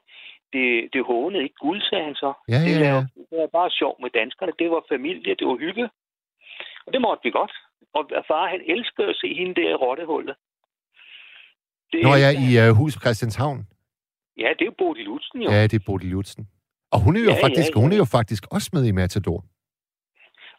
Det, 0.53 0.89
det 0.93 1.01
hånede 1.05 1.43
ikke 1.43 1.55
guld, 1.65 1.81
sagde 1.89 2.03
han 2.09 2.15
så. 2.15 2.33
Ja, 2.53 2.59
det, 2.65 2.71
ja, 2.71 2.77
ja. 2.77 2.79
lavede- 2.83 3.07
det 3.29 3.37
var 3.43 3.49
bare 3.59 3.71
sjov 3.79 3.93
med 4.03 4.09
danskerne. 4.19 4.51
Det 4.59 4.69
var 4.69 4.81
familie, 4.93 5.35
det 5.39 5.47
var 5.47 5.57
hygge. 5.65 5.85
Og 6.85 6.93
det 6.93 7.01
måtte 7.01 7.23
vi 7.23 7.31
godt. 7.39 7.53
Og 7.93 8.03
far, 8.27 8.47
han 8.53 8.61
elskede 8.73 9.07
at 9.09 9.15
se 9.15 9.27
hende 9.39 9.55
der 9.55 9.69
i 9.69 9.73
rottehullet. 9.85 10.35
Det 11.91 12.03
Når 12.03 12.15
jeg 12.15 12.31
elsker 12.33 12.63
i 12.65 12.69
uh, 12.69 12.75
hus 12.77 12.93
på 12.95 12.99
Christianshavn. 12.99 13.67
Ja, 14.37 14.49
det 14.57 14.61
er 14.61 14.65
jo 14.65 14.75
Bodil 14.77 15.05
Lutzen 15.05 15.41
jo. 15.41 15.51
Ja, 15.51 15.63
det 15.63 15.73
er 15.73 15.83
Bodil 15.85 16.09
Lutzen. 16.09 16.47
Og 16.91 16.99
hun 17.01 17.15
er 17.17 17.19
jo 17.19 17.29
Ja, 17.29 17.35
ja, 17.35 17.43
faktisk, 17.45 17.71
ja. 17.75 17.81
hun 17.81 17.91
er 17.93 17.97
jo 17.97 18.05
faktisk 18.05 18.43
også 18.51 18.69
med 18.73 18.85
i 18.85 18.91
Matador. 18.91 19.45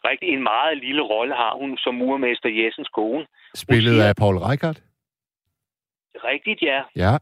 Rigtig 0.09 0.29
en 0.29 0.43
meget 0.43 0.77
lille 0.77 1.01
rolle 1.01 1.33
har 1.35 1.55
hun 1.59 1.77
som 1.77 1.95
murmester 1.95 2.49
Jessens 2.49 2.89
kone. 2.89 3.25
Spillet 3.55 3.93
siger- 3.93 4.07
af 4.09 4.15
Paul 4.15 4.37
Reichert. 4.37 4.83
Rigtigt, 6.15 6.61
ja. 6.61 6.81
Ja. 6.95 7.13
Og 7.13 7.19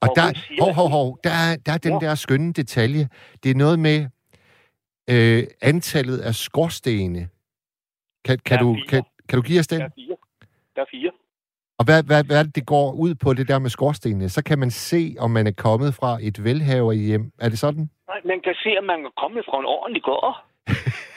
Og 0.00 0.08
der, 0.16 0.34
siger- 0.34 0.62
hov, 0.64 0.72
hov, 0.74 0.88
hov, 0.90 1.18
der, 1.24 1.30
er- 1.30 1.56
der 1.66 1.72
er 1.72 1.78
den 1.78 1.92
Ja. 1.92 1.98
der 2.06 2.14
skønne 2.14 2.52
detalje. 2.52 3.08
Det 3.42 3.50
er 3.50 3.54
noget 3.54 3.78
med 3.78 3.98
øh, 5.10 5.42
antallet 5.62 6.18
af 6.18 6.34
skorstene. 6.34 7.28
Kan, 8.24 8.38
kan, 8.46 8.58
du, 8.58 8.76
kan, 8.88 9.02
kan 9.28 9.36
du 9.38 9.42
give 9.42 9.60
os 9.60 9.66
den? 9.66 9.80
Der 9.80 9.86
er 9.86 9.90
fire. 9.94 10.16
Der 10.76 10.82
er 10.82 10.90
fire. 10.90 11.12
Og 11.78 11.84
hvad, 11.88 12.00
hvad, 12.08 12.20
hvad 12.28 12.38
er 12.38 12.42
det, 12.42 12.54
det 12.58 12.66
går 12.66 12.92
ud 13.04 13.12
på, 13.22 13.28
det 13.34 13.48
der 13.48 13.58
med 13.58 13.70
skorstenene? 13.70 14.28
Så 14.28 14.40
kan 14.48 14.58
man 14.58 14.70
se, 14.70 15.02
om 15.24 15.30
man 15.30 15.46
er 15.46 15.56
kommet 15.66 15.90
fra 15.94 16.18
et 16.28 16.44
velhaverhjem. 16.44 17.24
Er 17.44 17.48
det 17.48 17.58
sådan? 17.58 17.84
Nej, 18.10 18.20
man 18.24 18.40
kan 18.46 18.54
se, 18.64 18.70
at 18.80 18.84
man 18.84 18.98
er 19.08 19.12
kommet 19.22 19.44
fra 19.48 19.58
en 19.62 19.68
ordentlig 19.76 20.02
gård. 20.02 20.34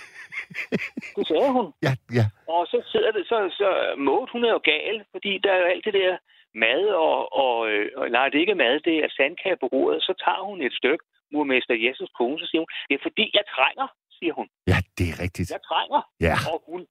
det 1.17 1.27
sagde 1.27 1.51
hun. 1.57 1.65
Ja, 1.87 1.93
ja. 2.19 2.25
Og 2.55 2.61
så 2.71 2.77
sidder 2.91 3.11
det, 3.17 3.23
så, 3.31 3.37
så 3.59 3.67
Maud, 3.97 4.27
hun 4.31 4.43
er 4.47 4.51
jo 4.57 4.61
gal, 4.71 4.95
fordi 5.13 5.31
der 5.43 5.51
er 5.53 5.59
jo 5.63 5.67
alt 5.73 5.85
det 5.85 5.93
der 5.93 6.17
mad, 6.63 6.81
og, 7.05 7.17
og, 7.43 7.55
øh, 7.71 7.85
og 7.99 8.05
nej, 8.15 8.25
det 8.29 8.35
er 8.37 8.45
ikke 8.45 8.61
mad, 8.65 8.73
det 8.89 8.95
er 9.03 9.09
sandkage 9.17 9.57
på 9.61 9.67
bordet. 9.73 9.99
Så 10.07 10.13
tager 10.23 10.43
hun 10.49 10.57
et 10.67 10.73
stykke, 10.79 11.03
murmester 11.33 11.75
Jessens 11.83 12.11
kone, 12.19 12.39
så 12.39 12.45
siger 12.49 12.61
hun, 12.63 12.71
det 12.87 12.95
er 12.95 13.03
fordi, 13.07 13.25
jeg 13.37 13.45
trænger, 13.55 13.87
siger 14.17 14.33
hun. 14.39 14.47
Ja, 14.71 14.77
det 14.97 15.05
er 15.11 15.15
rigtigt. 15.23 15.49
Jeg 15.55 15.61
trænger. 15.69 16.01
Ja. 16.27 16.35
Og, 16.51 16.57
hun, 16.69 16.81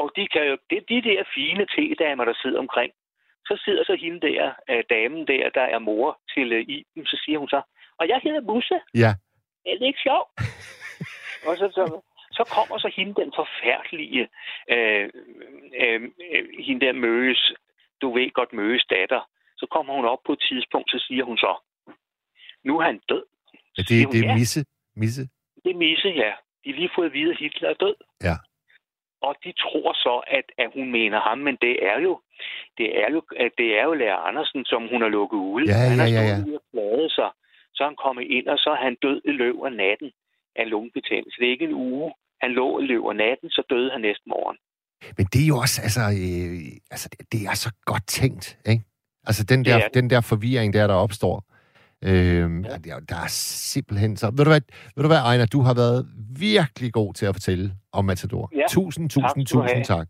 og 0.00 0.06
de, 0.16 0.22
kan 0.34 0.42
jo, 0.50 0.56
det 0.70 0.76
er 0.78 0.86
de 0.92 1.02
der 1.08 1.22
fine 1.34 1.64
tedamer, 1.74 2.24
der 2.24 2.34
sidder 2.42 2.58
omkring. 2.58 2.92
Så 3.48 3.62
sidder 3.64 3.84
så 3.84 3.96
hende 4.02 4.20
der, 4.28 4.52
øh, 4.70 4.82
damen 4.90 5.26
der, 5.26 5.50
der 5.58 5.66
er 5.74 5.78
mor 5.78 6.20
til 6.34 6.52
øh, 6.52 6.60
Iben, 6.60 7.06
så 7.06 7.16
siger 7.24 7.38
hun 7.38 7.48
så, 7.48 7.60
og 7.98 8.08
jeg 8.08 8.20
hedder 8.24 8.40
Musse. 8.40 8.78
Ja. 8.94 9.10
Er 9.66 9.74
det 9.78 9.86
ikke 9.86 10.04
sjovt? 10.08 10.28
og 11.46 11.52
så, 11.60 11.66
så, 11.78 11.84
så 12.38 12.42
kommer 12.54 12.78
så 12.78 12.90
hende 12.96 13.14
den 13.22 13.32
forfærdelige, 13.40 14.28
øh, 14.74 15.08
øh, 15.82 16.00
øh, 16.34 16.44
hende 16.66 16.86
der 16.86 16.92
Møges, 16.92 17.52
du 18.02 18.14
ved 18.14 18.30
godt 18.32 18.52
Møges 18.52 18.84
datter. 18.90 19.22
Så 19.56 19.66
kommer 19.74 19.94
hun 19.94 20.04
op 20.04 20.22
på 20.26 20.32
et 20.32 20.42
tidspunkt, 20.48 20.90
så 20.90 21.04
siger 21.06 21.24
hun 21.24 21.38
så, 21.38 21.52
nu 22.64 22.78
er 22.78 22.84
han 22.84 23.00
død. 23.08 23.24
ja 23.54 23.58
Så 23.74 23.84
siger 23.86 23.98
det, 23.98 24.06
hun, 24.06 24.12
det 24.14 24.24
er 24.24 24.28
ja, 24.28 24.34
misse. 24.34 24.64
misse. 24.96 25.22
det 25.64 25.70
er 25.70 25.76
Misse, 25.84 26.08
ja. 26.08 26.32
De 26.64 26.70
har 26.70 26.78
lige 26.78 26.90
fået 26.96 27.06
at 27.06 27.12
vide, 27.12 27.30
at 27.30 27.38
Hitler 27.38 27.68
er 27.70 27.74
død. 27.74 27.94
Ja. 28.22 28.36
Og 29.26 29.34
de 29.44 29.52
tror 29.64 29.92
så, 30.06 30.14
at, 30.38 30.46
at 30.62 30.68
hun 30.76 30.86
mener 30.98 31.20
ham, 31.28 31.38
men 31.38 31.56
det 31.66 31.74
er 31.90 31.98
jo, 32.06 32.12
det 32.78 32.88
er 33.02 33.08
jo, 33.14 33.20
at 33.44 33.52
det 33.58 33.68
er 33.78 33.84
jo 33.88 33.94
Lærer 33.94 34.22
Andersen, 34.28 34.64
som 34.64 34.82
hun 34.92 35.00
har 35.02 35.08
lukket 35.08 35.38
ude. 35.38 35.64
Ja, 35.72 35.78
han 35.90 35.98
ja, 35.98 36.04
har 36.04 36.10
ja, 36.10 36.22
ja. 36.28 36.56
og 36.58 36.62
fladet 36.70 37.12
sig. 37.18 37.30
Så 37.74 37.78
er 37.82 37.88
han 37.88 38.02
kommet 38.06 38.26
ind, 38.36 38.46
og 38.54 38.58
så 38.58 38.70
er 38.76 38.80
han 38.86 38.96
død 39.02 39.20
i 39.30 39.32
løb 39.42 39.56
af 39.66 39.72
natten 39.72 40.10
af 40.56 40.70
lungebetændelse. 40.70 41.36
Det 41.40 41.46
er 41.46 41.56
ikke 41.56 41.64
en 41.64 41.74
uge. 41.74 42.12
Han 42.42 42.50
lå 42.52 42.80
i 42.80 42.84
løb 42.92 43.04
af 43.12 43.16
natten, 43.16 43.50
så 43.50 43.62
døde 43.70 43.90
han 43.90 44.00
næste 44.00 44.26
morgen. 44.26 44.56
Men 45.18 45.26
det 45.32 45.42
er 45.42 45.48
jo 45.52 45.58
også, 45.64 45.78
altså, 45.86 46.00
øh, 46.00 46.60
altså 46.90 47.08
det, 47.32 47.40
er 47.50 47.54
så 47.54 47.70
godt 47.84 48.06
tænkt, 48.06 48.58
ikke? 48.72 48.84
Altså 49.28 49.44
den 49.44 49.64
der, 49.64 49.74
er 49.74 49.80
det. 49.80 49.94
den 49.94 50.10
der 50.10 50.20
forvirring 50.20 50.72
der, 50.72 50.86
der 50.86 50.94
opstår. 50.94 51.44
Øhm, 52.04 52.64
ja. 52.64 52.68
der, 52.68 53.00
der 53.08 53.16
er 53.16 53.26
simpelthen 53.28 54.16
så... 54.16 54.26
Ved 54.30 54.44
du, 54.44 54.50
hvad, 54.50 54.60
ved 54.96 55.02
du 55.04 55.08
hvad, 55.08 55.18
Ejner, 55.18 55.46
du 55.46 55.60
har 55.60 55.74
været 55.74 56.06
virkelig 56.38 56.92
god 56.92 57.14
til 57.14 57.26
at 57.26 57.34
fortælle 57.34 57.72
om 57.92 58.04
Matador. 58.04 58.50
Ja. 58.56 58.62
Tusind, 58.68 59.10
Tak 59.10 59.22
tusind, 59.22 59.46
du 59.46 59.62
tusind 59.62 59.84
tak. 59.84 60.08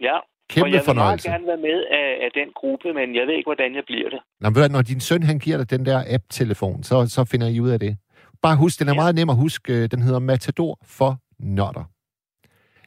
Ja, 0.00 0.16
og 0.16 0.22
Kæmpe 0.50 0.66
jeg 0.70 0.72
vil 0.72 0.84
fornøjelse. 0.84 1.28
meget 1.28 1.40
gerne 1.40 1.46
være 1.52 1.56
med 1.68 1.78
af, 2.00 2.08
af 2.24 2.30
den 2.34 2.48
gruppe, 2.54 2.92
men 2.92 3.14
jeg 3.14 3.26
ved 3.26 3.34
ikke, 3.34 3.48
hvordan 3.48 3.74
jeg 3.74 3.82
bliver 3.86 4.10
det. 4.10 4.20
Nå, 4.40 4.50
ved 4.50 4.68
du, 4.68 4.72
når 4.72 4.82
din 4.82 5.00
søn 5.00 5.22
han 5.22 5.38
giver 5.38 5.56
dig 5.56 5.70
den 5.70 5.86
der 5.86 6.04
app-telefon, 6.14 6.82
så, 6.82 7.06
så 7.08 7.24
finder 7.24 7.48
I 7.48 7.60
ud 7.60 7.70
af 7.70 7.80
det. 7.80 7.96
Bare 8.42 8.56
husk, 8.56 8.78
den 8.80 8.88
er 8.88 8.92
Ja. 8.92 9.00
meget 9.00 9.14
nem 9.14 9.30
at 9.30 9.36
huske. 9.36 9.72
øh, 9.72 9.90
Den 9.90 10.02
hedder 10.02 10.18
Matador 10.18 10.78
for 10.84 11.18
nørder. 11.38 11.84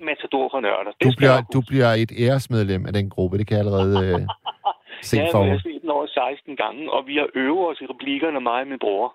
Matador 0.09 0.49
for 0.53 0.59
nørder. 0.59 0.91
Det 0.99 1.03
Du 1.03 1.11
bliver, 1.18 1.34
jeg 1.34 1.43
du 1.53 1.61
bliver 1.68 1.88
et 1.93 2.11
æresmedlem 2.20 2.86
af 2.86 2.93
den 2.93 3.09
gruppe. 3.09 3.38
Det 3.38 3.47
kan 3.47 3.57
jeg 3.57 3.66
allerede 3.66 3.97
øh, 4.98 5.04
se 5.04 5.18
ja, 5.18 5.24
jeg 5.43 5.52
har 5.52 5.60
set 5.68 5.82
den 5.82 5.89
over 5.98 6.08
16 6.08 6.56
gange, 6.64 6.91
og 6.96 7.08
vi 7.08 7.16
har 7.22 7.28
øvet 7.36 7.64
os 7.70 7.82
i 7.82 7.86
replikkerne, 7.93 8.39
mig 8.50 8.62
og 8.62 8.68
min 8.68 8.80
bror. 8.86 9.08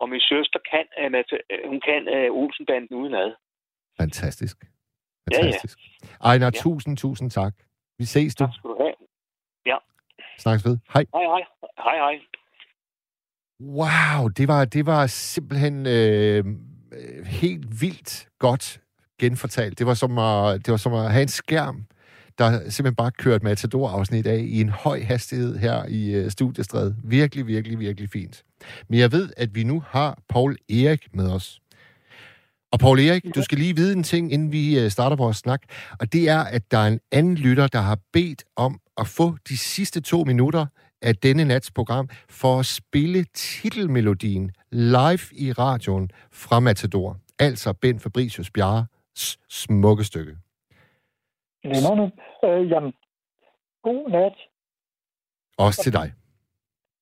Og 0.00 0.08
min 0.08 0.20
søster 0.20 0.58
kan, 0.72 0.84
Mata- 1.14 1.44
øh, 1.52 1.62
hun 1.70 1.80
kan 1.88 2.02
uh, 2.16 2.38
Olsenbanden 2.42 2.96
udenad. 3.00 3.28
Fantastisk. 4.00 4.56
Ja, 4.62 4.68
ja. 5.36 5.42
Fantastisk. 5.44 5.78
Ejner, 6.24 6.46
Ja. 6.46 6.50
tusind, 6.50 6.96
tusind 6.96 7.30
tak. 7.30 7.54
Vi 7.98 8.04
ses, 8.04 8.34
du. 8.34 8.44
Tak 8.44 8.54
skal 8.54 8.70
du 8.70 8.76
have. 8.80 8.94
Snakkes 10.38 10.64
ved. 10.66 10.78
Hej. 10.94 11.04
Hej, 11.14 11.22
hej. 11.34 11.42
Hej, 11.86 11.96
hej. 11.96 12.20
Wow, 13.60 14.28
det 14.28 14.48
var, 14.48 14.64
det 14.64 14.86
var 14.86 15.06
simpelthen 15.06 15.86
øh, 15.86 16.44
øh, 16.92 17.26
helt 17.26 17.64
vildt 17.80 18.28
godt 18.38 18.80
genfortalt. 19.20 19.78
Det 19.78 19.86
var, 19.86 19.94
som 19.94 20.18
at, 20.18 20.66
det 20.66 20.70
var 20.70 20.76
som 20.76 20.92
at 20.94 21.12
have 21.12 21.22
en 21.22 21.28
skærm, 21.28 21.76
der 22.38 22.70
simpelthen 22.70 22.94
bare 22.94 23.10
kørt 23.10 23.42
Matador-afsnit 23.42 24.26
af 24.26 24.38
i 24.38 24.60
en 24.60 24.68
høj 24.68 25.02
hastighed 25.02 25.56
her 25.56 25.84
i 25.88 26.10
øh, 26.10 26.30
studiestrædet. 26.30 26.96
Virkelig, 27.04 27.46
virkelig, 27.46 27.78
virkelig 27.78 28.10
fint. 28.10 28.42
Men 28.88 28.98
jeg 28.98 29.12
ved, 29.12 29.30
at 29.36 29.54
vi 29.54 29.64
nu 29.64 29.82
har 29.86 30.18
Paul 30.28 30.56
Erik 30.70 31.08
med 31.14 31.30
os. 31.30 31.60
Og 32.72 32.78
Paul 32.78 33.00
Erik, 33.00 33.24
du 33.34 33.42
skal 33.42 33.58
lige 33.58 33.76
vide 33.76 33.92
en 33.92 34.02
ting, 34.02 34.32
inden 34.32 34.52
vi 34.52 34.78
øh, 34.78 34.90
starter 34.90 35.16
vores 35.16 35.36
snak. 35.36 35.62
Og 36.00 36.12
det 36.12 36.28
er, 36.28 36.38
at 36.38 36.70
der 36.70 36.78
er 36.78 36.86
en 36.86 37.00
anden 37.12 37.34
lytter, 37.34 37.66
der 37.66 37.80
har 37.80 37.98
bedt 38.12 38.44
om 38.56 38.80
at 38.96 39.06
få 39.06 39.36
de 39.48 39.58
sidste 39.58 40.00
to 40.00 40.24
minutter 40.24 40.66
af 41.02 41.16
denne 41.16 41.44
nats 41.44 41.70
program 41.70 42.08
for 42.28 42.58
at 42.58 42.66
spille 42.66 43.24
titelmelodien 43.34 44.50
live 44.72 45.18
i 45.32 45.52
radioen 45.52 46.10
fra 46.32 46.60
Matador. 46.60 47.16
Altså 47.38 47.72
Ben 47.72 48.00
Fabricius 48.00 48.50
Bjarres 48.50 49.38
smukke 49.48 50.04
stykke. 50.04 50.36
Vennerne, 51.64 52.12
øh, 52.44 52.70
jamen, 52.70 52.92
god 53.82 54.10
nat. 54.10 54.32
Også 55.58 55.82
til 55.82 55.92
dig. 55.92 56.12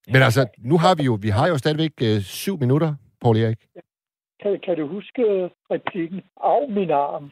Men 0.09 0.22
altså, 0.22 0.46
nu 0.59 0.78
har 0.78 0.94
vi 0.94 1.02
jo, 1.02 1.18
vi 1.22 1.28
har 1.28 1.48
jo 1.48 1.59
stadigvæk 1.59 1.92
øh, 2.02 2.20
syv 2.20 2.59
minutter, 2.59 2.94
Paul 3.20 3.36
Erik. 3.36 3.66
Kan, 4.42 4.61
kan 4.64 4.76
du 4.76 4.88
huske 4.88 5.22
øh, 5.22 5.50
replikken? 5.70 6.20
Af 6.44 6.68
min 6.68 6.90
arm. 6.90 7.30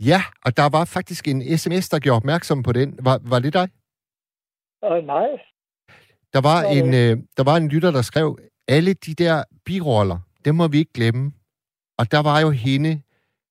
Ja, 0.00 0.20
og 0.44 0.56
der 0.56 0.68
var 0.68 0.84
faktisk 0.84 1.28
en 1.28 1.58
sms, 1.58 1.88
der 1.88 1.98
gjorde 1.98 2.16
opmærksom 2.16 2.62
på 2.62 2.72
den. 2.72 2.98
Var, 3.02 3.20
var 3.22 3.38
det 3.38 3.52
dig? 3.52 3.68
Øh, 4.84 5.04
nej, 5.06 5.28
Der 6.32 6.40
var, 6.40 6.62
Ja, 6.62 6.78
en, 6.78 6.86
øh, 6.94 7.22
der 7.36 7.44
var 7.44 7.56
en 7.56 7.68
lytter, 7.68 7.90
der 7.90 8.02
skrev, 8.02 8.38
alle 8.68 8.94
de 8.94 9.14
der 9.14 9.44
biroller, 9.64 10.18
dem 10.44 10.54
må 10.54 10.68
vi 10.68 10.78
ikke 10.78 10.92
glemme. 10.92 11.32
Og 11.98 12.12
der 12.12 12.22
var 12.22 12.40
jo 12.40 12.50
hende, 12.50 13.02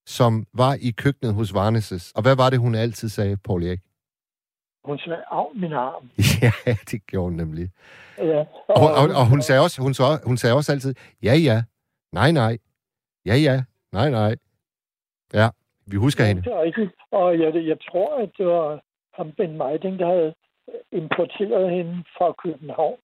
som 0.06 0.46
var 0.54 0.78
i 0.82 0.92
køkkenet 0.92 1.34
hos 1.34 1.54
Varneses. 1.54 2.12
Og 2.16 2.22
hvad 2.22 2.36
var 2.36 2.50
det, 2.50 2.60
hun 2.60 2.76
altid 2.76 3.10
sagde, 3.10 3.38
Paul 3.38 3.64
Erik? 3.64 3.80
hun 4.86 5.00
sagde 5.00 5.24
af 5.32 5.46
min 5.56 5.74
arm. 5.74 6.10
ja, 6.66 6.76
det 6.92 7.08
gjorde 7.08 7.30
hun 7.30 7.38
nemlig. 7.38 7.70
Ja, 8.18 8.40
Og, 8.68 8.76
og, 8.76 8.94
og, 8.94 9.08
og 9.20 9.30
hun, 9.30 9.42
sagde 9.42 9.62
også, 9.62 9.82
hun, 9.82 9.94
sagde, 9.94 10.20
hun 10.26 10.38
sagde 10.38 10.56
også 10.56 10.72
altid, 10.72 10.96
ja, 11.24 11.34
ja, 11.34 11.64
nej, 12.12 12.32
nej, 12.32 12.58
ja, 13.26 13.36
ja, 13.36 13.64
nej, 13.92 14.10
nej. 14.10 14.36
Ja, 15.34 15.50
Vi 15.86 15.98
husker 15.98 16.26
hende. 16.26 16.42
Det 16.42 16.52
er 16.54 16.62
rigtigt. 16.62 16.92
Og 17.12 17.40
jeg, 17.40 17.56
jeg 17.56 17.78
tror, 17.92 18.24
at 18.24 18.30
det 18.38 18.46
var 18.46 18.82
ham 19.14 19.32
Ben 19.32 19.58
Meiding, 19.58 20.00
der 20.00 20.08
havde 20.08 20.34
importeret 20.92 21.72
hende 21.72 22.04
fra 22.18 22.34
København. 22.44 22.98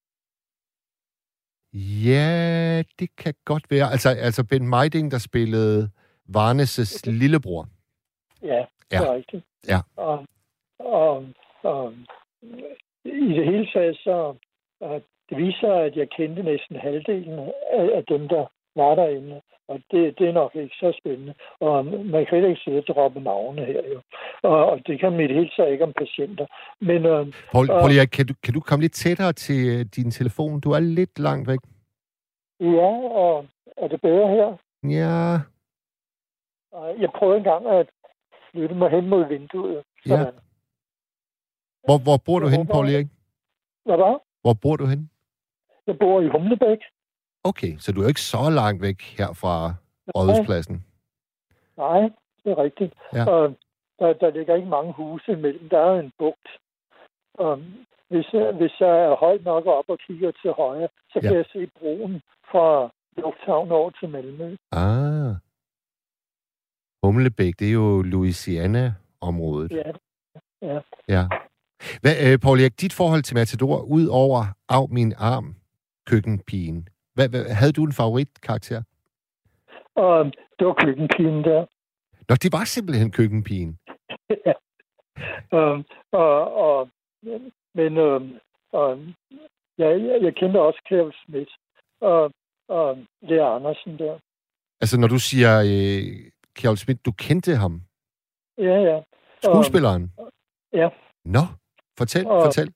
Ja, 2.05 2.83
det 2.99 3.15
kan 3.15 3.33
godt 3.45 3.71
være. 3.71 3.91
Altså, 3.91 4.09
altså 4.09 4.43
Ben 4.43 4.69
Meiding, 4.69 5.11
der 5.11 5.17
spillede 5.17 5.89
Varnes' 6.37 7.11
lillebror. 7.11 7.67
Ja, 8.43 8.65
det 8.91 8.97
er 8.97 9.13
rigtigt. 9.13 9.43
Ja. 9.67 9.79
Og, 9.95 10.25
og, 10.79 11.25
og 11.63 11.93
i 13.05 13.33
det 13.37 13.45
hele 13.45 13.67
taget, 13.73 13.97
så 13.97 14.35
og 14.81 15.01
det 15.29 15.37
viser, 15.37 15.73
at 15.73 15.95
jeg 15.95 16.07
kendte 16.17 16.43
næsten 16.43 16.75
halvdelen 16.75 17.39
af, 17.39 17.85
af 17.97 18.03
dem, 18.09 18.27
der 18.27 18.45
var 18.75 18.95
derinde. 18.95 19.41
Og 19.67 19.79
det, 19.91 20.19
det 20.19 20.27
er 20.29 20.33
nok 20.33 20.55
ikke 20.55 20.75
så 20.75 20.97
spændende. 20.99 21.33
Og 21.59 21.85
man 21.85 22.25
kan 22.25 22.37
ikke 22.49 22.61
sidde 22.65 22.77
og 22.77 22.87
droppe 22.95 23.19
navne 23.19 23.65
her 23.65 23.81
jo. 23.93 24.01
Og, 24.43 24.65
og 24.71 24.79
det 24.87 24.99
kan 24.99 25.11
man 25.11 25.21
i 25.21 25.27
det 25.27 25.35
hele 25.35 25.51
taget 25.57 25.71
ikke 25.71 25.83
om 25.83 25.93
patienter. 25.93 26.45
Men, 26.81 27.05
øh, 27.05 27.27
Paul, 27.51 27.71
og- 27.71 27.79
Paul 27.81 28.07
kan, 28.07 28.25
du, 28.27 28.33
kan 28.43 28.53
du 28.53 28.59
komme 28.59 28.81
lidt 28.83 28.93
tættere 28.93 29.33
til 29.33 29.79
øh, 29.79 29.85
din 29.95 30.11
telefon? 30.11 30.59
Du 30.59 30.71
er 30.71 30.79
lidt 30.79 31.19
langt 31.19 31.47
væk. 31.47 31.59
ja, 32.59 32.89
og 33.23 33.45
er 33.77 33.87
det 33.87 34.01
bedre 34.01 34.27
her? 34.27 34.49
Ja, 34.89 35.39
Jeg 36.73 37.09
prøvede 37.17 37.37
engang 37.37 37.67
at 37.67 37.87
flytte 38.51 38.75
mig 38.75 38.89
hen 38.91 39.07
mod 39.09 39.25
vinduet. 39.27 39.83
Ja. 40.05 40.09
Sådan. 40.17 40.33
hvor, 41.85 41.97
hvor 42.03 42.17
bor 42.25 42.39
du 42.39 42.47
henne, 42.47 42.65
Paul 42.67 42.85
Erik? 42.89 43.07
Hvad 43.85 43.97
var? 43.97 44.19
Hvor 44.41 44.53
bor 44.61 44.75
du 44.75 44.85
henne? 44.85 45.09
Jeg 45.87 45.99
bor 45.99 46.21
i 46.21 46.27
Humlebæk. 46.27 46.79
Okay, 47.43 47.77
så 47.77 47.91
du 47.91 48.01
er 48.03 48.07
ikke 48.07 48.21
så 48.21 48.49
langt 48.49 48.81
væk 48.81 49.01
her 49.17 49.33
fra 49.41 49.73
Rådhuspladsen. 50.15 50.85
Nej, 51.77 52.01
det 52.43 52.49
er 52.51 52.57
rigtigt. 52.63 52.93
Ja. 53.13 53.25
Og 53.29 53.55
der, 53.99 54.13
der 54.13 54.29
ligger 54.29 54.55
ikke 54.55 54.67
mange 54.69 54.93
huse 54.93 55.31
imellem. 55.31 55.69
Der 55.69 55.79
er 55.79 55.99
en 55.99 56.11
bugt. 56.17 56.47
Og 57.33 57.57
hvis, 58.09 58.25
jeg- 58.33 58.51
hvis 58.59 58.75
jeg 58.79 58.95
er 59.05 59.15
højt 59.15 59.43
nok 59.43 59.65
op 59.65 59.85
og 59.87 59.97
kigger 60.07 60.31
til 60.41 60.51
højre, 60.51 60.87
så 61.13 61.19
kan 61.21 61.31
Ja. 61.31 61.37
jeg 61.37 61.45
se 61.53 61.67
broen 61.79 62.21
fra 62.51 62.89
Lufthavn 63.17 63.71
over 63.71 63.89
til 63.99 64.09
Malmø. 64.09 64.55
Ah. 64.71 65.10
Humlebæk, 67.03 67.53
det 67.59 67.67
er 67.67 67.71
jo 67.71 68.01
Louisiana-området. 68.01 69.71
Ja, 69.71 69.91
ja. 70.61 70.79
Ja. 71.07 71.23
Hvad, 72.01 72.15
øh, 72.25 72.39
Paul 72.39 72.59
Erik, 72.59 72.81
dit 72.81 72.93
forhold 72.93 73.23
til 73.23 73.35
Matador, 73.35 73.81
ud 73.81 74.07
over 74.07 74.41
af 74.69 74.89
min 74.89 75.13
arm, 75.17 75.55
køkkenpigen, 76.09 76.87
hvad, 77.13 77.29
hvad, 77.29 77.43
havde 77.59 77.71
du 77.71 77.83
en 77.85 77.93
favoritkarakter? 77.93 78.81
Og 79.95 80.25
det 80.59 80.67
var 80.67 80.73
køkkenpigen 80.85 81.43
der. 81.43 81.65
Nå, 82.29 82.35
det 82.35 82.51
var 82.51 82.63
simpelthen 82.63 83.11
køkkenpigen. 83.11 83.77
Um, 85.51 85.85
og, 86.11 86.53
og, 86.53 86.89
men 87.75 87.97
um, 87.97 88.23
um, 88.73 89.13
ja, 89.77 89.87
jeg, 89.89 90.19
jeg 90.21 90.35
kendte 90.35 90.59
også 90.61 90.81
Kjell 90.89 91.11
Schmidt 91.13 91.49
og, 92.01 92.31
og 92.67 92.97
Lea 93.21 93.55
Andersen 93.55 93.99
der. 93.99 94.19
Altså, 94.81 94.99
når 94.99 95.07
du 95.07 95.19
siger 95.19 95.59
øh, 95.59 96.31
Kjell 96.55 96.77
Schmidt, 96.77 97.05
du 97.05 97.11
kendte 97.11 97.55
ham. 97.55 97.81
Ja, 98.57 98.75
ja. 98.89 99.01
Skuespilleren. 99.43 100.11
ja. 100.73 100.89
Nå, 101.25 101.43
fortæl, 101.97 102.25
Og- 102.27 102.43
fortæl. 102.45 102.73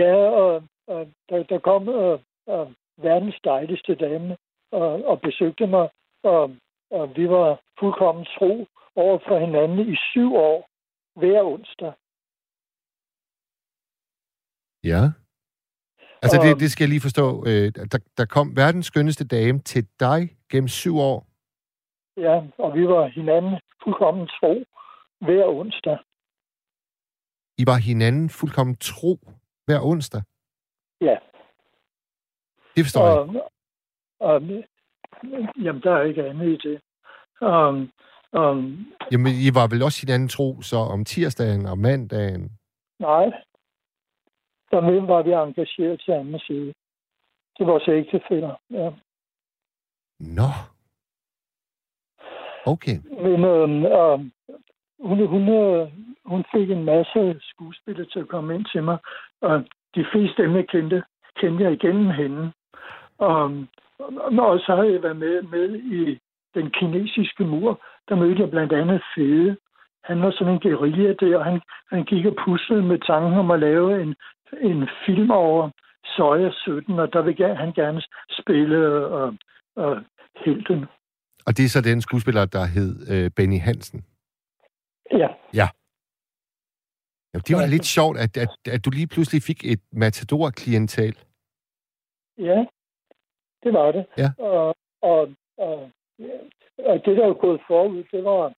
Ja, 0.00 0.14
og, 0.14 0.62
og 0.86 1.00
der, 1.28 1.42
der 1.42 1.58
kom 1.58 1.88
uh, 1.88 2.20
uh, 2.54 2.72
verdens 3.04 3.38
dejligste 3.44 3.94
dame 3.94 4.36
og, 4.72 5.04
og 5.04 5.20
besøgte 5.20 5.66
mig, 5.66 5.88
og, 6.22 6.42
og 6.90 7.16
vi 7.16 7.28
var 7.28 7.60
fuldkommen 7.80 8.24
tro 8.38 8.66
over 8.96 9.18
for 9.28 9.38
hinanden 9.38 9.92
i 9.92 9.96
syv 10.12 10.34
år 10.34 10.58
hver 11.20 11.42
onsdag. 11.42 11.92
Ja. 14.84 15.02
Altså, 16.22 16.36
det, 16.42 16.52
Og- 16.54 16.60
det 16.60 16.72
skal 16.72 16.84
jeg 16.84 16.88
lige 16.88 17.00
forstå. 17.08 17.26
Øh, 17.46 17.72
der, 17.92 17.98
der 18.18 18.24
kom 18.26 18.56
verdens 18.56 18.86
skønneste 18.86 19.24
dame 19.26 19.58
til 19.58 19.88
dig 20.00 20.20
gennem 20.50 20.68
syv 20.68 20.96
år. 20.98 21.26
Ja, 22.16 22.42
og 22.58 22.74
vi 22.74 22.88
var 22.88 23.06
hinanden 23.06 23.60
fuldkommen 23.84 24.26
tro 24.26 24.64
hver 25.20 25.46
onsdag. 25.46 25.98
I 27.58 27.64
var 27.66 27.76
hinanden 27.76 28.30
fuldkommen 28.30 28.76
tro 28.76 29.18
hver 29.66 29.80
onsdag. 29.82 30.22
Ja. 31.00 31.16
Det 32.76 32.84
forstår 32.84 33.06
jeg. 33.08 33.18
Og, 33.18 33.50
og, 34.20 34.42
jamen, 35.64 35.82
der 35.82 35.92
er 35.96 36.02
ikke 36.02 36.24
andet 36.24 36.48
i 36.48 36.68
det. 36.68 36.80
Um, 37.40 37.90
um, 38.40 38.86
Jamen, 39.12 39.32
I 39.46 39.50
var 39.54 39.66
vel 39.66 39.82
også 39.82 40.06
hinanden 40.06 40.28
tro, 40.28 40.62
så 40.62 40.76
om 40.76 41.04
tirsdagen 41.04 41.66
og 41.66 41.78
mandagen. 41.78 42.58
nej, 42.98 43.26
der 44.70 45.06
var 45.06 45.22
vi 45.22 45.32
engageret 45.32 46.00
til 46.00 46.12
anden 46.12 46.40
side. 46.40 46.72
Det 47.58 47.66
var 47.66 47.72
vores 47.72 47.88
ægtefæller, 47.88 48.54
ja. 48.70 48.90
Nå. 50.20 50.48
Okay. 52.66 52.96
Men 53.10 53.44
øh, 53.44 53.68
øh, 53.92 54.18
hun, 55.00 55.26
hun, 55.26 55.48
øh, 55.48 55.88
hun 56.24 56.44
fik 56.54 56.70
en 56.70 56.84
masse 56.84 57.36
skuespillere 57.40 58.06
til 58.06 58.18
at 58.18 58.28
komme 58.28 58.54
ind 58.54 58.64
til 58.72 58.82
mig, 58.82 58.98
og 59.40 59.64
de 59.94 60.04
fleste 60.12 60.42
dem, 60.42 60.56
jeg 60.56 60.68
kendte, 60.68 61.02
kendte 61.40 61.64
jeg 61.64 61.72
igennem 61.72 62.10
hende. 62.10 62.52
Og, 63.18 63.42
og 64.38 64.60
så 64.60 64.72
har 64.76 64.82
jeg 64.82 65.02
været 65.02 65.16
med, 65.16 65.42
med 65.42 65.76
i 65.76 66.18
den 66.54 66.70
kinesiske 66.70 67.44
mur. 67.44 67.80
Der 68.08 68.14
mødte 68.14 68.40
jeg 68.40 68.50
blandt 68.50 68.72
andet 68.72 69.02
Fede. 69.14 69.56
Han 70.04 70.22
var 70.22 70.30
sådan 70.30 70.52
en 70.52 70.60
guerilla 70.60 71.12
der, 71.12 71.38
og 71.38 71.44
han, 71.44 71.60
han 71.90 72.04
gik 72.04 72.26
og 72.26 72.36
puslede 72.44 72.82
med 72.82 72.98
tanken 72.98 73.38
om 73.38 73.50
at 73.50 73.60
lave 73.60 74.02
en, 74.02 74.14
en 74.60 74.88
film 75.06 75.30
over 75.30 75.70
Soja 76.04 76.50
17, 76.50 76.98
og 76.98 77.12
der 77.12 77.22
vil 77.22 77.56
han 77.56 77.72
gerne 77.72 78.02
spille 78.40 79.06
og, 79.06 79.34
og 79.76 80.02
helten. 80.44 80.86
Og 81.46 81.56
det 81.56 81.64
er 81.64 81.68
så 81.68 81.80
den 81.80 82.00
skuespiller, 82.00 82.44
der 82.44 82.64
hed 82.64 82.90
øh, 83.12 83.30
Benny 83.36 83.60
Hansen. 83.60 84.04
Ja, 85.12 85.28
Jamen, 87.34 87.44
det 87.48 87.56
var 87.56 87.66
lidt 87.66 87.86
sjovt, 87.96 88.16
at, 88.24 88.36
at, 88.44 88.52
at 88.74 88.84
du 88.84 88.90
lige 88.90 89.06
pludselig 89.14 89.42
fik 89.42 89.60
et 89.72 89.80
matador-klientel. 89.92 91.16
Ja, 92.38 92.58
det 93.62 93.72
var 93.72 93.92
det. 93.92 94.04
Ja. 94.18 94.30
Og, 94.38 94.76
og, 95.02 95.20
og, 95.58 95.90
ja, 96.18 96.36
og 96.78 96.94
det, 97.04 97.16
der 97.16 97.26
var 97.26 97.34
gået 97.34 97.60
forud, 97.66 98.04
det 98.12 98.24
var, 98.24 98.52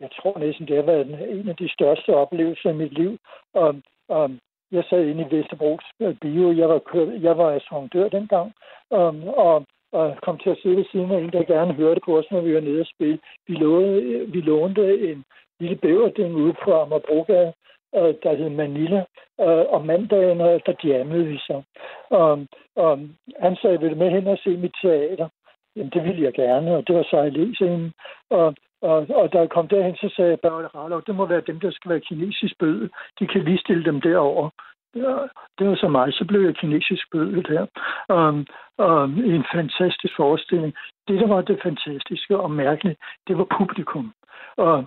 jeg 0.00 0.10
tror 0.16 0.38
næsten, 0.38 0.66
det 0.68 0.76
har 0.76 0.82
været 0.92 1.06
en- 1.30 1.48
af 1.48 1.56
de 1.56 1.68
største 1.76 2.10
oplevelser 2.14 2.70
i 2.70 2.80
mit 2.82 2.92
liv. 2.92 3.18
Og, 3.54 3.82
og 4.08 4.30
jeg 4.70 4.84
sad 4.90 5.02
inde 5.04 5.22
i 5.26 5.36
Vesterbros 5.36 5.84
øh, 6.00 6.16
bio. 6.22 6.52
Jeg 6.52 6.68
var, 6.68 6.78
kørt, 6.78 7.22
jeg 7.22 7.38
var 7.38 7.50
assurandør 7.56 8.08
dengang. 8.08 8.52
Um, 8.90 9.22
og, 9.28 9.66
og 9.92 10.16
kom 10.22 10.38
til 10.38 10.50
at 10.50 10.58
sidde 10.62 10.76
ved 10.76 10.84
siden 10.92 11.10
af 11.10 11.18
en, 11.18 11.32
der 11.32 11.52
gerne 11.54 11.72
hørte 11.72 12.00
på 12.04 12.18
os, 12.18 12.30
når 12.30 12.40
vi 12.40 12.54
var 12.54 12.60
nede 12.60 12.80
og 12.80 12.86
spille. 12.86 13.18
Vi, 13.48 13.54
lovede, 13.54 14.02
øh, 14.02 14.34
vi 14.34 14.40
lånte 14.40 15.10
en 15.10 15.24
lille 15.60 15.76
bæverding 15.76 16.34
ude 16.34 16.54
på 16.64 16.80
Amagerbrogade, 16.80 17.52
øh, 17.96 18.14
der 18.22 18.36
hed 18.36 18.50
Manila. 18.50 19.04
Øh, 19.40 19.64
og 19.74 19.86
mandagen, 19.86 20.38
der 20.38 20.74
jammede 20.84 21.26
vi 21.26 21.38
så. 21.38 21.62
Og, 22.10 22.46
og 22.76 23.00
han 23.40 23.56
sagde, 23.56 23.80
vil 23.80 23.90
du 23.90 23.96
med 23.96 24.10
hen 24.10 24.26
og 24.26 24.38
se 24.38 24.50
mit 24.56 24.74
teater? 24.82 25.28
Jamen, 25.76 25.90
det 25.94 26.04
ville 26.04 26.22
jeg 26.22 26.32
gerne, 26.32 26.76
og 26.76 26.86
det 26.86 26.96
var 26.96 27.06
så 27.10 27.22
i 27.22 27.30
læsingen. 27.30 27.92
Og, 28.30 28.54
og, 28.82 29.06
og 29.14 29.32
da 29.32 29.38
jeg 29.38 29.50
kom 29.50 29.68
derhen, 29.68 29.96
så 29.96 30.08
sagde 30.16 30.30
jeg, 30.30 30.40
Børge 30.40 31.02
det 31.06 31.14
må 31.14 31.26
være 31.26 31.42
dem, 31.46 31.60
der 31.60 31.70
skal 31.70 31.90
være 31.90 32.00
kinesisk 32.00 32.58
bøde. 32.58 32.88
De 33.18 33.26
kan 33.26 33.44
lige 33.44 33.58
stille 33.58 33.84
dem 33.84 34.00
derover. 34.00 34.50
Ja, 34.96 35.16
det 35.58 35.68
var 35.68 35.76
så 35.76 35.88
mig. 35.88 36.12
Så 36.12 36.24
blev 36.28 36.40
jeg 36.40 36.56
kinesisk 36.56 37.10
bøde 37.12 37.42
der. 37.42 37.66
Um, 38.08 38.46
um, 38.78 39.10
en 39.24 39.44
fantastisk 39.54 40.16
forestilling. 40.16 40.74
Det, 41.08 41.20
der 41.20 41.26
var 41.26 41.40
det 41.40 41.60
fantastiske 41.62 42.38
og 42.38 42.50
mærkelige, 42.50 42.96
det 43.28 43.38
var 43.38 43.46
publikum. 43.58 44.12
Og 44.56 44.84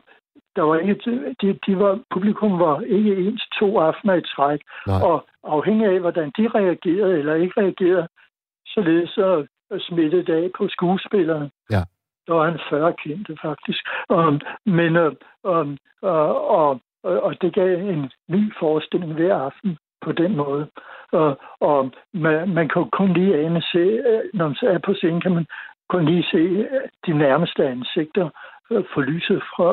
der 0.55 0.61
var 0.61 0.75
ikke, 0.75 0.95
de, 1.41 1.59
de 1.67 1.79
var, 1.79 1.99
publikum 2.13 2.59
var 2.59 2.81
ikke 2.81 3.15
ens 3.15 3.43
to 3.59 3.79
aftener 3.79 4.13
i 4.13 4.21
træk. 4.21 4.59
Nej. 4.87 5.01
Og 5.01 5.25
afhængig 5.43 5.87
af, 5.87 5.99
hvordan 5.99 6.31
de 6.37 6.47
reagerede 6.47 7.19
eller 7.19 7.35
ikke 7.35 7.61
reagerede, 7.61 8.07
således 8.67 9.09
så 9.09 9.45
smittede 9.79 10.25
det 10.25 10.33
af 10.43 10.49
på 10.57 10.67
skuespillerne. 10.67 11.51
Ja. 11.71 11.83
Der 12.27 12.33
var 12.33 12.47
en 12.47 12.59
40 12.69 12.93
kendte, 12.93 13.37
faktisk. 13.41 13.87
Um, 14.09 14.41
men, 14.65 14.95
uh, 14.95 15.11
um, 15.43 15.77
uh, 16.01 16.29
og, 16.59 16.79
og, 17.03 17.21
og 17.23 17.41
det 17.41 17.53
gav 17.53 17.79
en 17.79 18.11
ny 18.29 18.53
forestilling 18.59 19.13
hver 19.13 19.35
aften 19.35 19.77
på 20.05 20.11
den 20.11 20.35
måde. 20.35 20.67
Og, 21.11 21.39
og 21.59 21.91
man, 22.13 22.49
man 22.57 22.67
kan 22.69 22.89
kun 22.99 23.13
lige 23.13 23.37
ane 23.39 23.61
se, 23.61 23.85
øh, 24.09 24.23
når 24.33 24.47
man 24.47 24.75
er 24.75 24.79
på 24.85 24.93
scenen, 24.93 25.21
kan 25.21 25.35
man 25.35 25.45
kun 25.89 26.05
lige 26.05 26.25
se 26.31 26.37
øh, 26.37 26.87
de 27.05 27.13
nærmeste 27.17 27.61
ansigter 27.73 28.29
øh, 28.71 28.83
for 28.93 29.01
lyset 29.01 29.41
fra, 29.51 29.67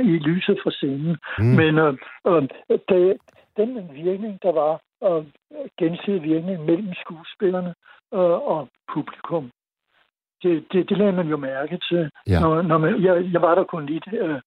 i 0.00 0.18
lyset 0.28 0.58
fra 0.62 0.70
scenen. 0.70 1.16
Mm. 1.38 1.44
Men 1.60 1.78
øh, 1.78 1.94
øh, 2.26 2.42
det, 2.88 3.16
den 3.56 3.70
virkning, 4.04 4.38
der 4.42 4.52
var, 4.52 4.80
og 5.00 5.26
gensidig 5.78 6.22
virkning 6.22 6.64
mellem 6.64 6.92
skuespillerne 6.94 7.74
øh, 8.14 8.38
og 8.52 8.68
publikum, 8.92 9.50
det, 10.42 10.64
det, 10.72 10.88
det 10.88 10.98
lader 10.98 11.12
man 11.12 11.28
jo 11.28 11.36
mærke 11.36 11.78
til. 11.88 12.10
Ja. 12.26 12.40
Når, 12.40 12.62
når 12.62 12.78
man, 12.78 13.02
jeg, 13.02 13.14
jeg 13.32 13.42
var 13.42 13.54
der 13.54 13.64
kun 13.64 13.86
lige 13.86 14.00
øh, 14.12 14.40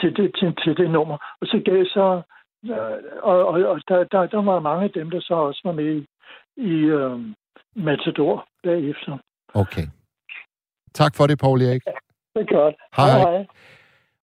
til, 0.00 0.14
til, 0.14 0.32
til, 0.38 0.56
til 0.64 0.76
det 0.76 0.90
nummer. 0.90 1.16
Og 1.40 1.46
så 1.46 1.62
gav 1.64 1.84
så... 1.84 2.22
Og 3.22 3.46
og, 3.46 3.46
og 3.46 3.80
der, 3.88 4.04
der, 4.04 4.26
der 4.26 4.42
var 4.42 4.60
mange 4.60 4.84
af 4.84 4.90
dem, 4.90 5.10
der 5.10 5.20
så 5.20 5.34
også 5.34 5.60
var 5.64 5.72
med 5.72 5.96
i, 5.96 6.06
i 6.56 6.72
øh, 6.98 7.20
Matador 7.76 8.46
bagefter. 8.62 9.18
Okay. 9.54 9.86
Tak 10.94 11.16
for 11.16 11.26
det, 11.26 11.38
Paul 11.38 11.62
Erik. 11.62 11.82
Det 12.34 12.42
er 12.42 12.54
godt. 12.54 12.74
Hej. 12.96 13.18
hej. 13.18 13.46